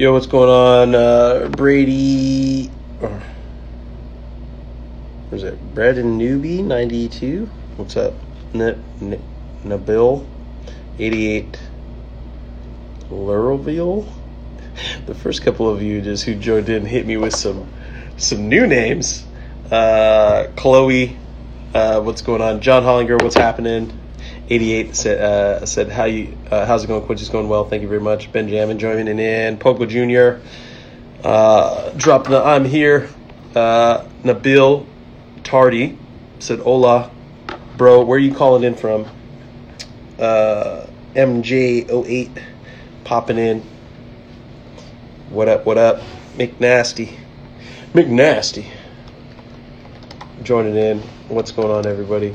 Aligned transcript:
Yo, 0.00 0.14
what's 0.14 0.26
going 0.26 0.48
on? 0.48 0.94
Uh, 0.94 1.50
Brady. 1.50 2.70
Was 5.30 5.42
it 5.42 5.74
Brad 5.74 5.98
and 5.98 6.18
Newbie 6.18 6.64
92? 6.64 7.50
What's 7.76 7.98
up? 7.98 8.14
N- 8.54 8.82
N- 9.02 9.22
Nabil 9.62 10.26
88 10.98 11.60
Lurville. 13.10 14.08
The 15.04 15.14
first 15.14 15.42
couple 15.42 15.68
of 15.68 15.82
you 15.82 16.00
just 16.00 16.24
who 16.24 16.34
joined 16.34 16.70
in 16.70 16.86
hit 16.86 17.06
me 17.06 17.18
with 17.18 17.34
some 17.34 17.68
some 18.16 18.48
new 18.48 18.66
names. 18.66 19.26
Uh, 19.70 20.46
Chloe, 20.56 21.18
uh, 21.74 22.00
what's 22.00 22.22
going 22.22 22.40
on? 22.40 22.62
John 22.62 22.84
Hollinger, 22.84 23.22
what's 23.22 23.36
happening? 23.36 23.99
88 24.50 24.96
said, 24.96 25.20
uh, 25.20 25.64
said 25.64 25.90
how 25.90 26.04
you 26.04 26.36
uh, 26.50 26.66
how's 26.66 26.82
it 26.82 26.88
going 26.88 27.02
quincy's 27.06 27.28
going 27.28 27.48
well. 27.48 27.64
Thank 27.64 27.82
you 27.82 27.88
very 27.88 28.00
much. 28.00 28.32
Benjamin 28.32 28.80
joining 28.80 29.06
in. 29.20 29.58
Pogba 29.58 29.88
jr 29.88 30.44
uh, 31.24 31.90
dropping 31.90 32.32
the 32.32 32.42
i'm 32.42 32.64
here. 32.64 33.08
Uh, 33.54 34.04
nabil 34.24 34.86
tardy 35.44 35.96
said 36.40 36.58
hola 36.58 37.12
bro. 37.76 38.02
Where 38.04 38.16
are 38.16 38.20
you 38.20 38.34
calling 38.34 38.64
in 38.64 38.74
from? 38.74 39.06
Uh, 40.18 40.86
mj08 41.14 42.42
popping 43.04 43.38
in. 43.38 43.62
What 45.30 45.48
up 45.48 45.64
what 45.64 45.78
up? 45.78 46.02
Mcnasty 46.36 47.16
mcnasty 47.92 48.66
joining 50.42 50.74
in. 50.74 50.98
What's 51.28 51.52
going 51.52 51.70
on 51.70 51.86
everybody 51.86 52.34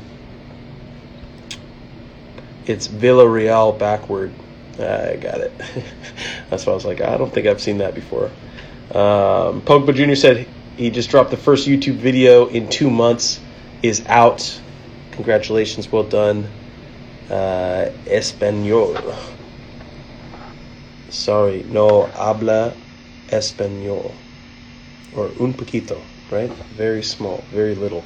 it's 2.66 2.88
Villarreal 2.88 3.78
backward. 3.78 4.32
I 4.74 5.16
got 5.16 5.40
it. 5.40 5.54
That's 6.50 6.66
why 6.66 6.74
I 6.74 6.76
was 6.76 6.86
like, 6.86 7.02
I 7.02 7.18
don't 7.18 7.34
think 7.34 7.48
I've 7.48 7.62
seen 7.62 7.78
that 7.78 7.96
before. 7.96 8.26
Um, 8.92 9.62
Pogba 9.62 9.96
Jr. 9.96 10.16
said 10.16 10.48
he 10.78 10.90
just 10.90 11.10
dropped 11.10 11.32
the 11.32 11.38
first 11.38 11.68
YouTube 11.68 11.96
video 11.96 12.48
in 12.48 12.70
two 12.70 12.90
months. 12.90 13.40
Is 13.82 14.04
out. 14.08 14.60
Congratulations, 15.12 15.92
well 15.92 16.04
done. 16.04 16.50
Uh, 17.30 17.92
Espanol. 18.08 18.98
Sorry, 21.10 21.64
no 21.70 22.08
habla 22.08 22.74
español. 23.28 24.12
Or 25.16 25.32
un 25.40 25.54
poquito, 25.54 26.02
right? 26.32 26.52
Very 26.76 27.04
small, 27.04 27.44
very 27.52 27.76
little. 27.76 28.04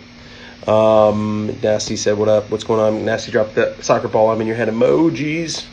Um, 0.68 1.58
Nasty 1.64 1.96
said, 1.96 2.18
"What 2.18 2.28
up? 2.28 2.50
What's 2.50 2.64
going 2.64 2.80
on?" 2.80 3.06
Nasty 3.06 3.32
dropped 3.32 3.56
the 3.56 3.76
soccer 3.82 4.08
ball. 4.08 4.30
I'm 4.30 4.42
in 4.42 4.48
your 4.48 4.56
head 4.56 4.68
emojis. 4.68 5.66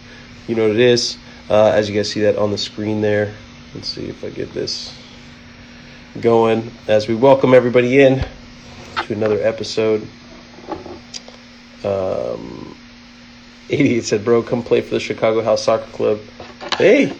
You 0.46 0.54
know 0.54 0.62
what 0.62 0.72
it 0.72 0.80
is. 0.80 1.18
Uh, 1.50 1.72
as 1.74 1.88
you 1.88 1.94
guys 1.94 2.10
see 2.10 2.22
that 2.22 2.36
on 2.36 2.50
the 2.50 2.58
screen 2.58 3.00
there. 3.00 3.34
Let's 3.74 3.88
see 3.88 4.08
if 4.08 4.24
I 4.24 4.30
get 4.30 4.52
this 4.52 4.96
going 6.20 6.70
as 6.88 7.08
we 7.08 7.14
welcome 7.14 7.52
everybody 7.52 8.00
in 8.00 8.24
to 9.02 9.12
another 9.12 9.38
episode. 9.42 10.06
Um, 11.84 12.76
88 13.68 14.04
said, 14.04 14.24
"Bro, 14.24 14.44
come 14.44 14.62
play 14.62 14.80
for 14.80 14.90
the 14.90 15.00
Chicago 15.00 15.42
House 15.42 15.64
Soccer 15.64 15.90
Club." 15.92 16.20
Hey, 16.78 17.12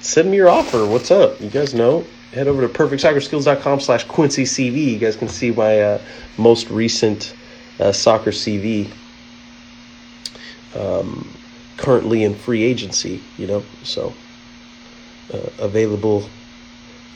send 0.00 0.30
me 0.30 0.36
your 0.36 0.50
offer. 0.50 0.84
What's 0.84 1.10
up? 1.10 1.40
You 1.40 1.48
guys 1.48 1.74
know 1.74 2.04
head 2.32 2.48
over 2.48 2.66
to 2.66 2.72
perfectsoccerskills.com 2.72 3.80
slash 3.80 4.04
quincy 4.04 4.44
cv 4.44 4.92
you 4.92 4.98
guys 4.98 5.16
can 5.16 5.28
see 5.28 5.50
my 5.50 5.80
uh, 5.80 6.00
most 6.38 6.68
recent 6.70 7.34
uh, 7.80 7.92
soccer 7.92 8.30
cv 8.30 8.90
um, 10.74 11.28
currently 11.76 12.24
in 12.24 12.34
free 12.34 12.62
agency 12.62 13.22
you 13.36 13.46
know 13.46 13.62
so 13.82 14.12
uh, 15.32 15.38
available 15.58 16.28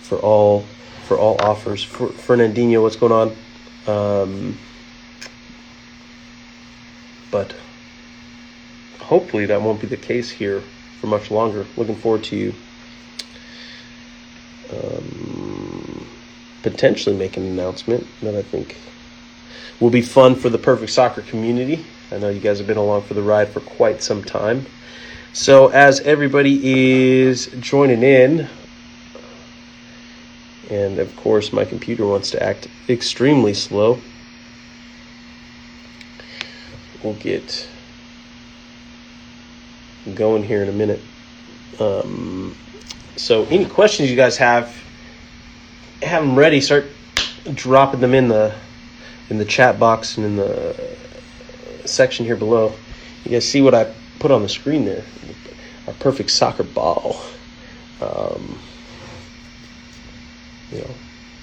for 0.03 0.19
all 0.19 0.65
for 1.07 1.17
all 1.17 1.37
offers. 1.41 1.83
For 1.83 2.09
fernandinho 2.09 2.83
what's 2.83 2.97
going 2.97 3.13
on? 3.13 3.37
Um, 3.87 4.59
but 7.31 7.55
hopefully 8.99 9.47
that 9.47 9.63
won't 9.63 9.81
be 9.81 9.87
the 9.87 9.97
case 9.97 10.31
here 10.31 10.63
for 11.01 11.07
much 11.07 11.31
longer. 11.31 11.65
Looking 11.77 11.95
forward 11.95 12.25
to 12.25 12.37
you 12.37 12.55
um, 14.73 16.07
potentially 16.63 17.17
make 17.17 17.37
an 17.37 17.45
announcement 17.45 18.07
that 18.23 18.35
I 18.35 18.43
think 18.43 18.77
will 19.81 19.91
be 19.91 20.03
fun 20.03 20.35
for 20.35 20.49
the 20.49 20.59
perfect 20.59 20.93
soccer 20.93 21.23
community. 21.23 21.85
I 22.11 22.19
know 22.19 22.29
you 22.29 22.41
guys 22.41 22.59
have 22.59 22.67
been 22.67 22.77
along 22.77 23.03
for 23.03 23.15
the 23.15 23.23
ride 23.23 23.49
for 23.49 23.61
quite 23.61 24.03
some 24.03 24.23
time. 24.25 24.67
So, 25.33 25.69
as 25.69 26.01
everybody 26.01 27.21
is 27.23 27.49
joining 27.61 28.03
in, 28.03 28.49
and 30.71 30.99
of 30.99 31.15
course, 31.17 31.53
my 31.53 31.65
computer 31.65 32.07
wants 32.07 32.31
to 32.31 32.43
act 32.43 32.69
extremely 32.89 33.53
slow, 33.53 34.01
we'll 37.03 37.15
get 37.15 37.69
going 40.15 40.43
here 40.43 40.63
in 40.63 40.69
a 40.69 40.73
minute. 40.73 41.01
Um, 41.79 42.57
so, 43.17 43.45
any 43.47 43.65
questions 43.65 44.11
you 44.11 44.17
guys 44.17 44.37
have, 44.37 44.77
have 46.03 46.23
them 46.23 46.37
ready. 46.39 46.61
Start 46.61 46.87
dropping 47.55 48.01
them 48.01 48.13
in 48.13 48.29
the 48.29 48.55
in 49.31 49.39
the 49.39 49.45
chat 49.45 49.79
box 49.79 50.19
and 50.19 50.27
in 50.27 50.37
the 50.37 50.97
section 51.87 52.27
here 52.27 52.37
below. 52.37 52.75
You 53.25 53.31
guys 53.31 53.49
see 53.49 53.63
what 53.63 53.75
I 53.75 53.93
put 54.19 54.31
on 54.31 54.43
the 54.43 54.49
screen 54.51 54.85
there? 54.85 55.03
Our 55.87 55.95
perfect 55.95 56.31
soccer 56.31 56.63
ball. 56.63 57.21
Um, 58.03 58.59
you 60.71 60.81
know, 60.81 60.91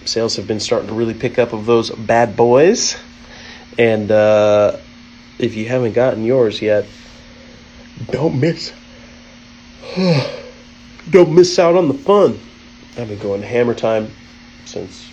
sales 0.06 0.36
have 0.36 0.48
been 0.48 0.60
starting 0.60 0.90
to 0.90 0.94
really 0.94 1.16
pick 1.16 1.40
up 1.40 1.54
of 1.54 1.66
those 1.66 1.90
bad 1.90 2.38
boys, 2.38 2.96
and 3.80 4.12
uh, 4.12 4.78
if 5.40 5.56
you 5.56 5.66
haven't 5.66 5.94
gotten 5.94 6.24
yours 6.24 6.62
yet, 6.62 6.86
don't 8.12 8.40
miss. 8.40 8.72
don't 11.10 11.34
miss 11.34 11.60
out 11.60 11.76
on 11.76 11.88
the 11.88 11.94
fun. 11.94 12.40
I've 12.98 13.10
been 13.10 13.20
going 13.20 13.42
hammer 13.42 13.74
time 13.74 14.12
since 14.66 15.10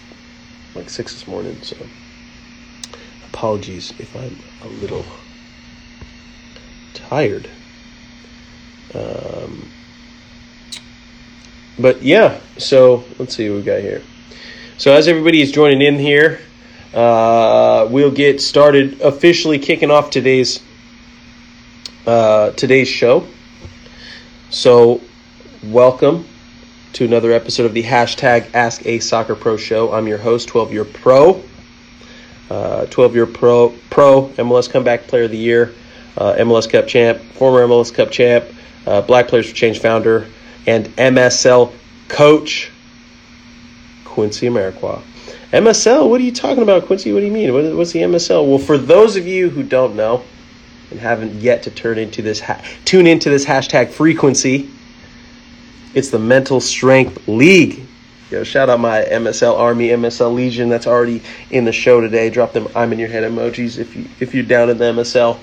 like 0.75 0.89
six 0.89 1.13
this 1.13 1.27
morning, 1.27 1.57
so 1.63 1.77
apologies 3.33 3.93
if 3.99 4.15
I'm 4.15 4.39
a 4.63 4.73
little 4.81 5.05
tired. 6.95 7.49
Um, 8.95 9.69
but 11.79 12.03
yeah, 12.03 12.41
so 12.59 13.05
let's 13.19 13.35
see 13.35 13.49
what 13.49 13.57
we 13.57 13.63
got 13.63 13.81
here. 13.81 14.03
So 14.77 14.93
as 14.93 15.09
everybody 15.09 15.41
is 15.41 15.53
joining 15.53 15.83
in 15.83 15.99
here, 15.99 16.41
uh, 16.95 17.89
we'll 17.91 18.11
get 18.11 18.41
started 18.41 19.01
officially 19.01 19.59
kicking 19.59 19.91
off 19.91 20.11
today's 20.11 20.61
uh, 22.07 22.51
today's 22.53 22.89
show. 22.89 23.27
So 24.51 25.01
welcome 25.62 26.25
to 26.95 27.05
another 27.05 27.33
episode 27.33 27.67
of 27.67 27.75
the 27.75 27.83
hashtag 27.83 28.55
Ask 28.55 28.87
a 28.87 28.99
Soccer 28.99 29.35
Pro 29.35 29.59
Show. 29.59 29.93
I'm 29.93 30.09
your 30.09 30.17
host, 30.17 30.49
12 30.49 30.73
Year 30.73 30.85
Pro, 30.87 31.43
uh, 32.49 32.87
12 32.87 33.15
Year 33.15 33.27
Pro, 33.27 33.75
Pro 33.91 34.29
MLS 34.39 34.71
Comeback 34.71 35.07
Player 35.07 35.25
of 35.25 35.31
the 35.31 35.37
Year, 35.37 35.75
uh, 36.17 36.35
MLS 36.39 36.71
Cup 36.71 36.87
champ, 36.87 37.21
former 37.35 37.67
MLS 37.67 37.93
Cup 37.93 38.11
champ, 38.11 38.47
uh, 38.87 39.03
Black 39.03 39.29
Players 39.29 39.51
for 39.51 39.55
Change 39.55 39.81
founder, 39.81 40.27
and 40.67 40.87
MSL 40.97 41.73
coach, 42.09 42.71
Quincy 44.06 44.49
Amarikwa. 44.49 45.03
MSL, 45.53 46.09
what 46.09 46.23
are 46.23 46.25
you 46.25 46.33
talking 46.33 46.63
about, 46.63 46.87
Quincy? 46.87 47.13
What 47.13 47.21
do 47.21 47.27
you 47.27 47.33
mean? 47.33 47.53
What, 47.53 47.77
what's 47.77 47.93
the 47.93 48.01
MSL? 48.01 48.49
Well, 48.49 48.59
for 48.59 48.79
those 48.79 49.17
of 49.17 49.27
you 49.27 49.51
who 49.51 49.63
don't 49.63 49.95
know 49.95 50.23
and 50.91 50.99
haven't 50.99 51.35
yet 51.35 51.65
to 51.65 51.71
turn 51.71 51.99
into 51.99 52.23
this 52.23 52.41
ha- 52.41 52.65
tune 52.87 53.06
into 53.06 53.29
this 53.29 53.45
hashtag 53.45 53.91
frequency, 53.91 54.71
it's 55.95 56.11
the 56.11 56.19
Mental 56.19 56.61
Strength 56.61 57.27
League. 57.29 57.87
Yo, 58.31 58.45
shout 58.45 58.69
out 58.69 58.79
my 58.79 59.03
MSL 59.03 59.59
Army, 59.59 59.89
MSL 59.89 60.33
Legion 60.33 60.69
that's 60.69 60.87
already 60.87 61.21
in 61.51 61.65
the 61.65 61.73
show 61.73 62.01
today. 62.01 62.31
Drop 62.31 62.53
them 62.53 62.69
I'm 62.77 62.93
in 62.93 62.99
your 62.99 63.09
head 63.09 63.25
emojis 63.25 63.79
if 63.79 63.97
you 63.97 64.07
if 64.21 64.35
you're 64.35 64.45
down 64.45 64.71
in 64.71 64.79
the 64.79 64.85
MSL. 64.85 65.39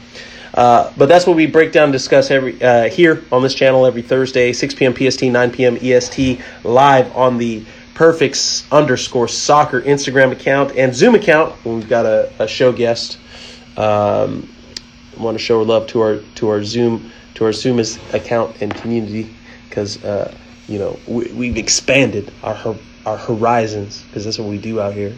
Uh, 0.54 0.92
but 0.96 1.08
that's 1.08 1.28
what 1.28 1.36
we 1.36 1.46
break 1.46 1.74
down 1.74 1.92
discuss 1.92 2.32
every 2.32 2.62
uh, 2.64 2.90
here 2.90 3.24
on 3.32 3.44
this 3.44 3.54
channel 3.54 3.86
every 3.86 4.02
Thursday, 4.02 4.54
6 4.54 4.76
p.m. 4.76 4.96
PST, 4.96 5.24
9 5.24 5.52
p.m. 5.52 5.78
EST, 5.82 6.42
live 6.64 7.16
on 7.16 7.38
the 7.38 7.66
Perfects 7.94 8.72
underscore 8.72 9.28
soccer 9.28 9.82
Instagram 9.82 10.32
account 10.32 10.78
and 10.78 10.96
Zoom 10.96 11.16
account. 11.16 11.56
We've 11.66 11.90
got 11.90 12.06
a, 12.06 12.32
a 12.40 12.48
show 12.48 12.72
guest. 12.72 13.18
Um, 13.76 14.48
want 15.18 15.36
to 15.36 15.44
show 15.44 15.62
love 15.64 15.88
to 15.88 16.02
our 16.02 16.20
to 16.36 16.50
our 16.50 16.64
Zoom 16.64 17.12
to 17.34 17.46
our 17.46 17.54
Zoom 17.54 17.80
account 18.14 18.62
and 18.62 18.74
community 18.74 19.36
because 19.78 20.04
uh, 20.04 20.36
you 20.68 20.80
know 20.80 20.98
we, 21.06 21.50
have 21.50 21.58
expanded 21.58 22.34
our 22.42 22.76
our 23.06 23.18
horizons 23.18 24.04
because 24.04 24.26
that's 24.26 24.40
what 24.40 24.50
we 24.50 24.58
do 24.58 24.82
out 24.82 24.94
here. 24.94 25.16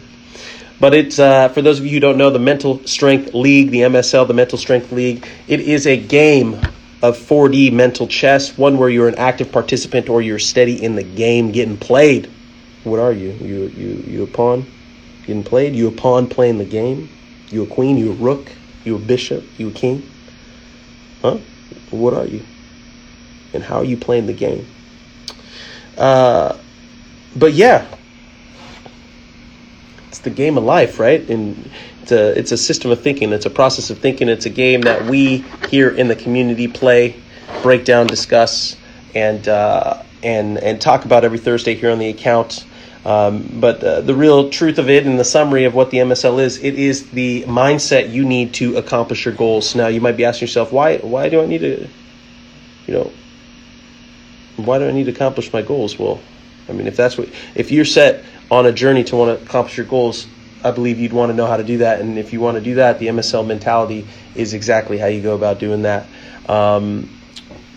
But 0.78 0.92
it's 0.92 1.18
uh, 1.18 1.48
for 1.48 1.62
those 1.62 1.78
of 1.78 1.86
you 1.86 1.92
who 1.92 2.00
don't 2.00 2.18
know 2.18 2.28
the 2.28 2.38
Mental 2.38 2.86
Strength 2.86 3.32
League, 3.32 3.70
the 3.70 3.80
MSL, 3.80 4.28
the 4.28 4.34
Mental 4.34 4.58
Strength 4.58 4.92
League. 4.92 5.26
It 5.48 5.60
is 5.60 5.86
a 5.86 5.96
game 5.96 6.54
of 7.02 7.16
4D 7.16 7.72
mental 7.72 8.06
chess, 8.06 8.58
one 8.58 8.76
where 8.76 8.90
you're 8.90 9.08
an 9.08 9.14
active 9.14 9.50
participant 9.50 10.10
or 10.10 10.20
you're 10.20 10.38
steady 10.38 10.82
in 10.82 10.94
the 10.94 11.02
game 11.02 11.52
getting 11.52 11.78
played. 11.78 12.30
What 12.84 13.00
are 13.00 13.12
you? 13.12 13.30
You 13.30 13.66
you 13.68 14.04
you 14.06 14.22
a 14.24 14.26
pawn 14.26 14.66
getting 15.26 15.44
played? 15.44 15.74
You 15.74 15.88
a 15.88 15.92
pawn 15.92 16.28
playing 16.28 16.58
the 16.58 16.66
game? 16.66 17.08
You 17.48 17.62
a 17.62 17.66
queen? 17.66 17.96
You 17.96 18.12
a 18.12 18.14
rook? 18.14 18.52
You 18.84 18.96
a 18.96 18.98
bishop? 18.98 19.42
You 19.56 19.68
a 19.68 19.72
king? 19.72 20.02
Huh? 21.22 21.38
What 21.90 22.12
are 22.12 22.26
you? 22.26 22.44
And 23.52 23.62
how 23.62 23.78
are 23.78 23.84
you 23.84 23.96
playing 23.96 24.26
the 24.26 24.32
game? 24.32 24.66
Uh, 25.98 26.56
but 27.36 27.52
yeah, 27.52 27.86
it's 30.08 30.20
the 30.20 30.30
game 30.30 30.56
of 30.56 30.64
life, 30.64 30.98
right? 30.98 31.28
And 31.28 31.70
it's 32.02 32.12
a 32.12 32.38
it's 32.38 32.52
a 32.52 32.56
system 32.56 32.90
of 32.90 33.00
thinking. 33.00 33.32
It's 33.32 33.46
a 33.46 33.50
process 33.50 33.90
of 33.90 33.98
thinking. 33.98 34.28
It's 34.28 34.46
a 34.46 34.50
game 34.50 34.82
that 34.82 35.06
we 35.06 35.44
here 35.68 35.90
in 35.90 36.08
the 36.08 36.16
community 36.16 36.68
play, 36.68 37.14
break 37.62 37.84
down, 37.84 38.06
discuss, 38.06 38.76
and 39.14 39.46
uh, 39.46 40.02
and 40.22 40.58
and 40.58 40.80
talk 40.80 41.04
about 41.04 41.24
every 41.24 41.38
Thursday 41.38 41.74
here 41.74 41.90
on 41.90 41.98
the 41.98 42.08
account. 42.08 42.64
Um, 43.04 43.48
but 43.54 43.82
uh, 43.82 44.02
the 44.02 44.14
real 44.14 44.50
truth 44.50 44.78
of 44.78 44.90
it 44.90 45.06
and 45.06 45.18
the 45.18 45.24
summary 45.24 45.64
of 45.64 45.74
what 45.74 45.90
the 45.90 45.98
MSL 45.98 46.38
is, 46.38 46.62
it 46.62 46.74
is 46.74 47.08
the 47.10 47.44
mindset 47.44 48.12
you 48.12 48.26
need 48.26 48.52
to 48.54 48.76
accomplish 48.76 49.24
your 49.24 49.34
goals. 49.34 49.74
Now, 49.74 49.86
you 49.86 50.02
might 50.02 50.18
be 50.18 50.24
asking 50.26 50.48
yourself, 50.48 50.70
why, 50.70 50.98
why 50.98 51.30
do 51.30 51.40
I 51.40 51.46
need 51.46 51.62
to, 51.62 51.88
you 52.86 52.94
know, 52.94 53.10
why 54.66 54.78
do 54.78 54.88
I 54.88 54.92
need 54.92 55.04
to 55.04 55.12
accomplish 55.12 55.52
my 55.52 55.62
goals? 55.62 55.98
Well, 55.98 56.20
I 56.68 56.72
mean, 56.72 56.86
if 56.86 56.96
that's 56.96 57.18
what, 57.18 57.28
if 57.54 57.70
you're 57.70 57.84
set 57.84 58.24
on 58.50 58.66
a 58.66 58.72
journey 58.72 59.04
to 59.04 59.16
want 59.16 59.38
to 59.38 59.44
accomplish 59.44 59.76
your 59.76 59.86
goals, 59.86 60.26
I 60.62 60.70
believe 60.70 60.98
you'd 60.98 61.12
want 61.12 61.30
to 61.30 61.36
know 61.36 61.46
how 61.46 61.56
to 61.56 61.64
do 61.64 61.78
that. 61.78 62.00
And 62.00 62.18
if 62.18 62.32
you 62.32 62.40
want 62.40 62.56
to 62.56 62.60
do 62.60 62.74
that, 62.74 62.98
the 62.98 63.06
MSL 63.08 63.46
mentality 63.46 64.06
is 64.34 64.54
exactly 64.54 64.98
how 64.98 65.06
you 65.06 65.22
go 65.22 65.34
about 65.34 65.58
doing 65.58 65.82
that. 65.82 66.06
Um, 66.48 67.08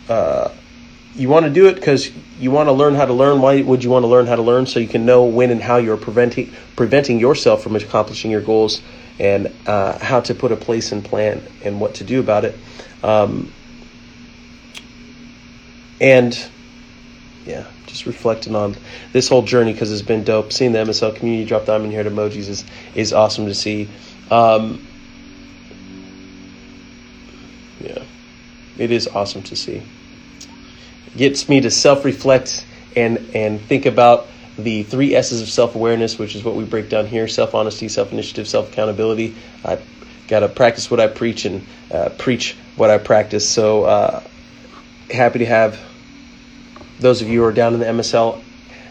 uh, 0.09 0.51
you 1.15 1.29
want 1.29 1.45
to 1.45 1.51
do 1.51 1.67
it 1.67 1.75
because 1.75 2.11
you 2.39 2.51
want 2.51 2.67
to 2.67 2.73
learn 2.73 2.95
how 2.95 3.05
to 3.05 3.13
learn. 3.13 3.39
Why 3.41 3.61
would 3.61 3.83
you 3.83 3.89
want 3.89 4.03
to 4.03 4.07
learn 4.07 4.25
how 4.25 4.35
to 4.35 4.41
learn? 4.41 4.65
So 4.65 4.79
you 4.79 4.87
can 4.87 5.05
know 5.05 5.25
when 5.25 5.51
and 5.51 5.61
how 5.61 5.77
you're 5.77 5.97
preventing 5.97 6.51
preventing 6.75 7.19
yourself 7.19 7.61
from 7.61 7.75
accomplishing 7.75 8.31
your 8.31 8.41
goals, 8.41 8.81
and 9.19 9.53
uh, 9.67 9.97
how 9.99 10.21
to 10.21 10.33
put 10.33 10.51
a 10.51 10.55
place 10.55 10.91
and 10.91 11.05
plan 11.05 11.41
and 11.63 11.79
what 11.79 11.95
to 11.95 12.03
do 12.03 12.19
about 12.19 12.45
it. 12.45 12.57
Um, 13.03 13.51
and 16.01 16.49
yeah, 17.45 17.65
just 17.87 18.05
reflecting 18.05 18.55
on 18.55 18.75
this 19.11 19.29
whole 19.29 19.41
journey 19.41 19.73
because 19.73 19.91
it's 19.91 20.01
been 20.01 20.23
dope. 20.23 20.53
Seeing 20.53 20.71
the 20.71 20.79
MSL 20.79 21.15
community 21.15 21.47
drop 21.47 21.65
diamond 21.65 21.91
here 21.91 22.03
emojis 22.03 22.49
is 22.49 22.63
is 22.95 23.13
awesome 23.13 23.45
to 23.45 23.53
see. 23.53 23.89
Um, 24.31 24.85
yeah, 27.79 28.03
it 28.77 28.91
is 28.91 29.07
awesome 29.07 29.43
to 29.43 29.55
see 29.55 29.83
gets 31.15 31.47
me 31.47 31.61
to 31.61 31.71
self 31.71 32.05
reflect 32.05 32.65
and 32.95 33.17
and 33.35 33.61
think 33.61 33.85
about 33.85 34.27
the 34.57 34.83
three 34.83 35.15
S's 35.15 35.41
of 35.41 35.49
self 35.49 35.75
awareness, 35.75 36.19
which 36.19 36.35
is 36.35 36.43
what 36.43 36.55
we 36.55 36.63
break 36.63 36.89
down 36.89 37.07
here: 37.07 37.27
self 37.27 37.55
honesty, 37.55 37.87
self 37.87 38.11
initiative, 38.11 38.47
self 38.47 38.71
accountability. 38.71 39.35
I 39.63 39.79
got 40.27 40.41
to 40.41 40.49
practice 40.49 40.89
what 40.89 40.99
I 40.99 41.07
preach 41.07 41.45
and 41.45 41.65
uh, 41.91 42.09
preach 42.17 42.55
what 42.75 42.89
I 42.89 42.97
practice. 42.97 43.49
So 43.49 43.83
uh, 43.83 44.23
happy 45.11 45.39
to 45.39 45.45
have 45.45 45.79
those 46.99 47.21
of 47.21 47.27
you 47.27 47.39
who 47.39 47.45
are 47.45 47.53
down 47.53 47.73
in 47.73 47.79
the 47.79 47.85
MSL 47.85 48.41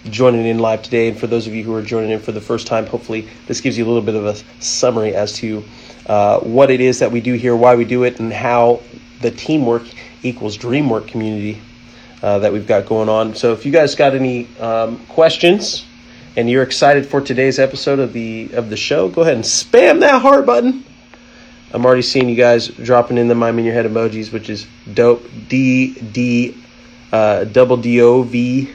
joining 0.04 0.46
in 0.46 0.58
live 0.58 0.82
today, 0.82 1.08
and 1.08 1.18
for 1.18 1.26
those 1.26 1.46
of 1.46 1.54
you 1.54 1.62
who 1.62 1.74
are 1.74 1.82
joining 1.82 2.10
in 2.10 2.18
for 2.18 2.32
the 2.32 2.40
first 2.40 2.66
time, 2.66 2.86
hopefully 2.86 3.28
this 3.46 3.60
gives 3.60 3.78
you 3.78 3.84
a 3.84 3.88
little 3.88 4.02
bit 4.02 4.14
of 4.14 4.26
a 4.26 4.34
summary 4.62 5.14
as 5.14 5.32
to 5.34 5.64
uh, 6.06 6.40
what 6.40 6.70
it 6.70 6.80
is 6.80 6.98
that 6.98 7.12
we 7.12 7.20
do 7.20 7.34
here, 7.34 7.54
why 7.54 7.76
we 7.76 7.84
do 7.84 8.02
it, 8.04 8.18
and 8.18 8.32
how 8.32 8.80
the 9.20 9.30
teamwork 9.30 9.84
equals 10.22 10.58
dreamwork 10.58 11.06
community 11.06 11.60
uh, 12.22 12.38
that 12.40 12.52
we've 12.52 12.66
got 12.66 12.86
going 12.86 13.08
on. 13.08 13.34
So 13.34 13.52
if 13.52 13.64
you 13.64 13.72
guys 13.72 13.94
got 13.94 14.14
any 14.14 14.48
um, 14.58 14.98
questions 15.06 15.84
and 16.36 16.48
you're 16.48 16.62
excited 16.62 17.06
for 17.06 17.20
today's 17.20 17.58
episode 17.58 17.98
of 17.98 18.12
the 18.12 18.50
of 18.54 18.70
the 18.70 18.76
show, 18.76 19.08
go 19.08 19.22
ahead 19.22 19.34
and 19.34 19.44
spam 19.44 20.00
that 20.00 20.22
heart 20.22 20.46
button. 20.46 20.84
I'm 21.72 21.86
already 21.86 22.02
seeing 22.02 22.28
you 22.28 22.36
guys 22.36 22.68
dropping 22.68 23.16
in 23.16 23.28
the 23.28 23.34
mime 23.34 23.58
in 23.58 23.64
your 23.64 23.74
head 23.74 23.86
emojis, 23.86 24.32
which 24.32 24.50
is 24.50 24.66
dope. 24.92 25.24
D 25.48 25.94
D 25.94 26.61
uh, 27.12 27.44
double 27.44 27.76
D 27.76 28.00
O 28.00 28.22
V 28.22 28.70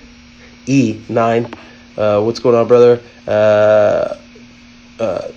E 0.68 1.02
nine. 1.10 1.54
Uh, 1.98 2.22
what's 2.22 2.40
going 2.40 2.56
on, 2.56 2.68
brother? 2.68 3.02
Uh, 3.28 4.16
uh, 5.00 5.28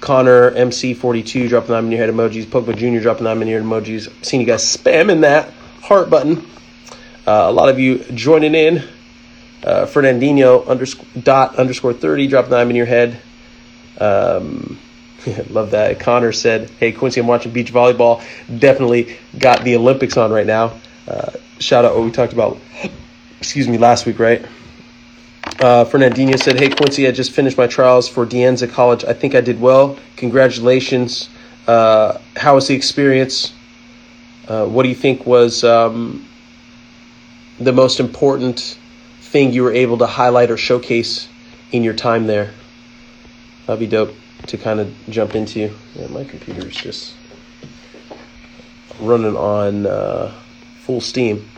Connor 0.00 0.52
MC42 0.52 1.48
dropping 1.48 1.72
the 1.72 1.78
in 1.78 1.90
your 1.92 2.00
head 2.00 2.14
emojis. 2.14 2.44
Pokemon 2.44 2.76
Jr. 2.76 3.02
dropping 3.02 3.24
the 3.24 3.30
in 3.32 3.48
your 3.48 3.60
emojis. 3.60 4.10
Seeing 4.24 4.40
you 4.40 4.46
guys 4.46 4.64
spamming 4.64 5.22
that 5.22 5.52
heart 5.82 6.08
button. 6.08 6.38
Uh, 7.26 7.46
a 7.48 7.52
lot 7.52 7.68
of 7.68 7.78
you 7.78 7.98
joining 8.14 8.54
in. 8.54 8.88
Uh, 9.62 9.84
Fernandinho 9.84 10.66
underscore, 10.66 11.04
dot 11.22 11.56
underscore 11.56 11.92
30, 11.92 12.28
drop 12.28 12.48
the 12.48 12.56
nine 12.56 12.70
in 12.70 12.76
your 12.76 12.86
head. 12.86 13.20
Um, 14.00 14.78
love 15.50 15.72
that. 15.72 16.00
Connor 16.00 16.32
said, 16.32 16.70
Hey, 16.78 16.92
Quincy, 16.92 17.20
I'm 17.20 17.26
watching 17.26 17.52
beach 17.52 17.70
volleyball. 17.70 18.22
Definitely 18.58 19.18
got 19.38 19.62
the 19.62 19.76
Olympics 19.76 20.16
on 20.16 20.32
right 20.32 20.46
now. 20.46 20.80
Shout 21.60 21.84
out 21.84 21.94
what 21.94 22.04
we 22.04 22.10
talked 22.10 22.32
about, 22.32 22.58
excuse 23.38 23.68
me, 23.68 23.76
last 23.76 24.06
week, 24.06 24.18
right? 24.18 24.42
Uh, 25.60 25.84
Fernandinho 25.84 26.38
said, 26.38 26.58
Hey, 26.58 26.70
Quincy, 26.70 27.06
I 27.06 27.10
just 27.10 27.32
finished 27.32 27.58
my 27.58 27.66
trials 27.66 28.08
for 28.08 28.24
De 28.24 28.38
Anza 28.38 28.70
College. 28.70 29.04
I 29.04 29.12
think 29.12 29.34
I 29.34 29.42
did 29.42 29.60
well. 29.60 29.98
Congratulations. 30.16 31.28
Uh, 31.66 32.18
how 32.34 32.54
was 32.54 32.66
the 32.66 32.74
experience? 32.74 33.52
Uh, 34.48 34.64
what 34.64 34.84
do 34.84 34.88
you 34.88 34.94
think 34.94 35.26
was 35.26 35.62
um, 35.62 36.26
the 37.58 37.72
most 37.72 38.00
important 38.00 38.78
thing 39.20 39.52
you 39.52 39.62
were 39.62 39.74
able 39.74 39.98
to 39.98 40.06
highlight 40.06 40.50
or 40.50 40.56
showcase 40.56 41.28
in 41.72 41.84
your 41.84 41.94
time 41.94 42.26
there? 42.26 42.54
That'd 43.66 43.80
be 43.80 43.86
dope 43.86 44.14
to 44.46 44.56
kind 44.56 44.80
of 44.80 44.94
jump 45.10 45.34
into. 45.34 45.76
Yeah, 45.94 46.06
my 46.08 46.24
computer 46.24 46.66
is 46.66 46.74
just 46.74 47.14
running 48.98 49.36
on 49.36 49.84
uh, 49.84 50.32
full 50.90 51.00
steam. 51.00 51.48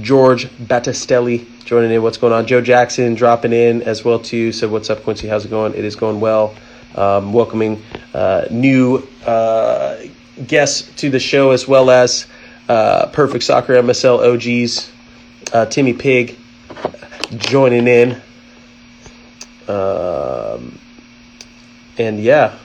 George 0.00 0.48
Battistelli 0.58 1.46
joining 1.64 1.92
in. 1.92 2.02
What's 2.02 2.16
going 2.16 2.32
on? 2.32 2.48
Joe 2.48 2.60
Jackson 2.60 3.14
dropping 3.14 3.52
in 3.52 3.82
as 3.82 4.04
well 4.04 4.18
too. 4.18 4.50
Said, 4.50 4.72
"What's 4.72 4.90
up, 4.90 5.04
Quincy? 5.04 5.28
How's 5.28 5.44
it 5.44 5.50
going? 5.50 5.74
It 5.74 5.84
is 5.84 5.94
going 5.94 6.18
well." 6.18 6.56
Um, 6.96 7.32
welcoming 7.32 7.80
uh, 8.12 8.46
new 8.50 9.06
uh, 9.24 9.98
guests 10.48 10.90
to 10.96 11.10
the 11.10 11.20
show 11.20 11.52
as 11.52 11.68
well 11.68 11.90
as 11.90 12.26
uh, 12.68 13.06
Perfect 13.06 13.44
Soccer 13.44 13.74
MSL 13.74 14.18
OGs 14.34 14.90
uh, 15.54 15.66
Timmy 15.66 15.92
Pig 15.92 16.36
joining 17.36 17.86
in. 17.86 18.20
Um, 19.68 20.76
and 21.98 22.20
yeah, 22.20 22.58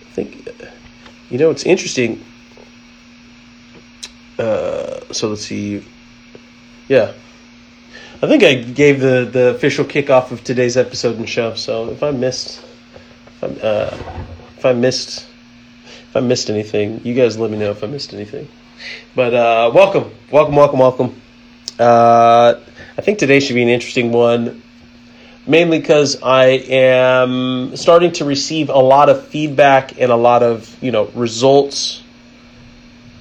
I 0.00 0.10
think, 0.14 0.48
you 1.30 1.38
know, 1.38 1.50
it's 1.50 1.64
interesting. 1.64 2.24
Uh, 4.38 5.00
so 5.12 5.28
let's 5.28 5.46
see. 5.46 5.84
Yeah. 6.88 7.12
I 8.22 8.26
think 8.26 8.42
I 8.42 8.54
gave 8.54 9.00
the, 9.00 9.28
the 9.30 9.50
official 9.50 9.84
kickoff 9.84 10.32
of 10.32 10.42
today's 10.44 10.76
episode 10.76 11.16
and 11.16 11.28
show. 11.28 11.54
So 11.54 11.90
if 11.90 12.02
I 12.02 12.10
missed, 12.10 12.64
if 13.40 13.44
I, 13.44 13.66
uh, 13.66 13.98
if 14.56 14.66
I 14.66 14.72
missed 14.72 15.28
if 16.08 16.16
I 16.16 16.20
missed 16.20 16.48
anything, 16.48 17.02
you 17.04 17.12
guys 17.12 17.38
let 17.38 17.50
me 17.50 17.58
know 17.58 17.70
if 17.70 17.84
I 17.84 17.86
missed 17.86 18.14
anything. 18.14 18.48
But 19.14 19.34
uh, 19.34 19.70
welcome, 19.74 20.10
welcome, 20.30 20.56
welcome, 20.56 20.78
welcome. 20.78 21.20
Uh, 21.78 22.54
I 22.96 23.00
think 23.02 23.18
today 23.18 23.40
should 23.40 23.54
be 23.54 23.62
an 23.62 23.68
interesting 23.68 24.10
one, 24.10 24.62
mainly 25.46 25.78
because 25.78 26.22
I 26.22 26.46
am 26.46 27.76
starting 27.76 28.12
to 28.12 28.24
receive 28.24 28.70
a 28.70 28.78
lot 28.78 29.10
of 29.10 29.28
feedback 29.28 30.00
and 30.00 30.10
a 30.10 30.16
lot 30.16 30.42
of 30.42 30.82
you 30.82 30.92
know 30.92 31.06
results. 31.08 32.02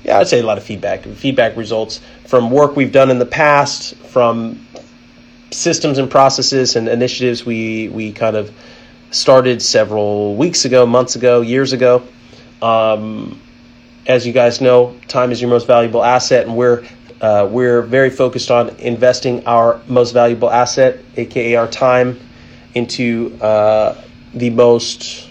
Yeah, 0.08 0.20
I'd 0.20 0.30
say 0.30 0.40
a 0.40 0.46
lot 0.46 0.58
of 0.58 0.64
feedback, 0.64 1.04
feedback 1.04 1.58
results 1.58 2.00
from 2.26 2.50
work 2.50 2.78
we've 2.78 2.94
done 2.94 3.12
in 3.12 3.20
the 3.20 3.26
past, 3.26 3.94
from 3.96 4.66
systems 5.52 5.98
and 5.98 6.10
processes 6.10 6.78
and 6.78 6.88
initiatives 6.88 7.46
we 7.46 7.90
we 7.90 8.14
kind 8.14 8.38
of 8.38 8.50
started 9.12 9.62
several 9.62 10.38
weeks 10.38 10.64
ago, 10.64 10.86
months 10.86 11.18
ago, 11.18 11.42
years 11.42 11.74
ago. 11.74 12.08
Um, 12.62 13.42
as 14.06 14.26
you 14.26 14.32
guys 14.32 14.62
know, 14.62 14.96
time 15.10 15.34
is 15.34 15.42
your 15.42 15.50
most 15.50 15.68
valuable 15.68 16.02
asset, 16.02 16.48
and 16.48 16.56
we're 16.56 16.86
uh, 17.20 17.46
we're 17.52 17.82
very 17.82 18.10
focused 18.10 18.50
on 18.50 18.70
investing 18.80 19.46
our 19.46 19.82
most 19.90 20.14
valuable 20.14 20.50
asset, 20.50 21.04
aka 21.18 21.56
our 21.56 21.68
time, 21.68 22.18
into 22.76 23.38
uh, 23.42 24.02
the 24.34 24.52
most. 24.52 25.28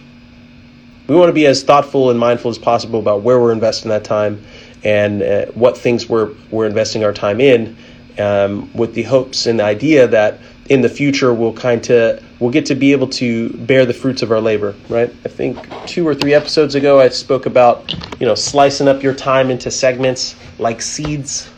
We 1.07 1.17
want 1.17 1.31
to 1.31 1.33
be 1.33 1.47
as 1.47 1.63
thoughtful 1.63 2.11
and 2.11 2.21
mindful 2.21 2.51
as 2.51 2.59
possible 2.59 2.99
about 2.99 3.23
where 3.23 3.41
we're 3.41 3.53
investing 3.53 3.89
that 3.89 4.05
time 4.05 4.45
and 4.87 5.21
uh, 5.21 5.47
what 5.47 5.77
things 5.77 6.09
we're 6.09 6.33
we're 6.53 6.67
investing 6.67 7.03
our 7.03 7.13
time 7.13 7.41
in, 7.41 7.77
um, 8.19 8.73
with 8.73 8.95
the 8.95 9.03
hopes 9.03 9.47
and 9.47 9.59
the 9.59 9.65
idea 9.65 10.07
that 10.07 10.39
in 10.71 10.81
the 10.81 10.89
future 10.89 11.35
we'll 11.35 11.53
kind 11.53 11.91
of 11.91 12.23
we'll 12.41 12.51
get 12.51 12.67
to 12.67 12.75
be 12.75 12.93
able 12.93 13.09
to 13.09 13.51
bear 13.51 13.85
the 13.85 13.95
fruits 13.95 14.23
of 14.23 14.31
our 14.31 14.41
labor 14.41 14.77
right? 14.89 15.13
I 15.25 15.29
think 15.29 15.69
two 15.87 16.07
or 16.07 16.15
three 16.15 16.35
episodes 16.35 16.75
ago 16.75 17.01
i 17.01 17.09
spoke 17.09 17.47
about 17.47 17.95
you 18.21 18.27
know 18.27 18.35
slicing 18.35 18.89
up 18.89 19.03
your 19.03 19.15
time 19.15 19.51
into 19.51 19.71
segments 19.71 20.35
like 20.59 20.83
seeds 20.83 21.49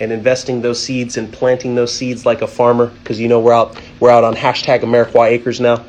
and 0.00 0.12
investing 0.12 0.60
those 0.60 0.82
seeds 0.82 1.16
and 1.16 1.32
planting 1.32 1.74
those 1.74 1.94
seeds 1.94 2.26
like 2.26 2.42
a 2.42 2.46
farmer 2.46 2.86
because 2.86 3.20
you 3.20 3.28
know 3.28 3.40
we're 3.40 3.52
out 3.52 3.80
we're 4.00 4.10
out 4.10 4.24
on 4.24 4.34
hashtag 4.34 4.80
Amarikwa 4.80 5.28
acres 5.28 5.60
now. 5.60 5.84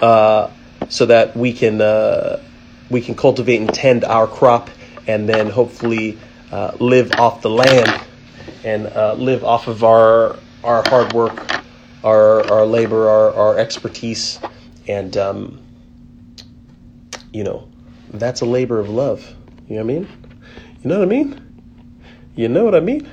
Uh, 0.00 0.50
so 0.88 1.06
that 1.06 1.36
we 1.36 1.52
can 1.52 1.80
uh, 1.80 2.42
we 2.90 3.00
can 3.00 3.14
cultivate 3.14 3.60
and 3.60 3.72
tend 3.72 4.04
our 4.04 4.26
crop 4.26 4.70
and 5.06 5.28
then 5.28 5.48
hopefully 5.48 6.18
uh, 6.52 6.72
live 6.80 7.12
off 7.12 7.42
the 7.42 7.50
land 7.50 8.00
and 8.64 8.86
uh, 8.88 9.14
live 9.14 9.44
off 9.44 9.68
of 9.68 9.84
our 9.84 10.36
our 10.64 10.82
hard 10.88 11.12
work, 11.12 11.62
our 12.04 12.42
our 12.50 12.66
labor, 12.66 13.08
our 13.08 13.32
our 13.34 13.58
expertise, 13.58 14.40
and 14.88 15.16
um, 15.16 15.60
you 17.32 17.44
know, 17.44 17.68
that's 18.12 18.40
a 18.40 18.46
labor 18.46 18.78
of 18.78 18.88
love. 18.88 19.34
You 19.68 19.76
know 19.76 19.84
what 19.84 19.90
I 19.90 19.98
mean? 19.98 20.08
You 20.82 20.88
know 20.90 20.98
what 20.98 21.04
I 21.04 21.10
mean? 21.10 21.62
You 22.36 22.48
know 22.48 22.64
what 22.64 22.74
I 22.74 22.80
mean? 22.80 23.08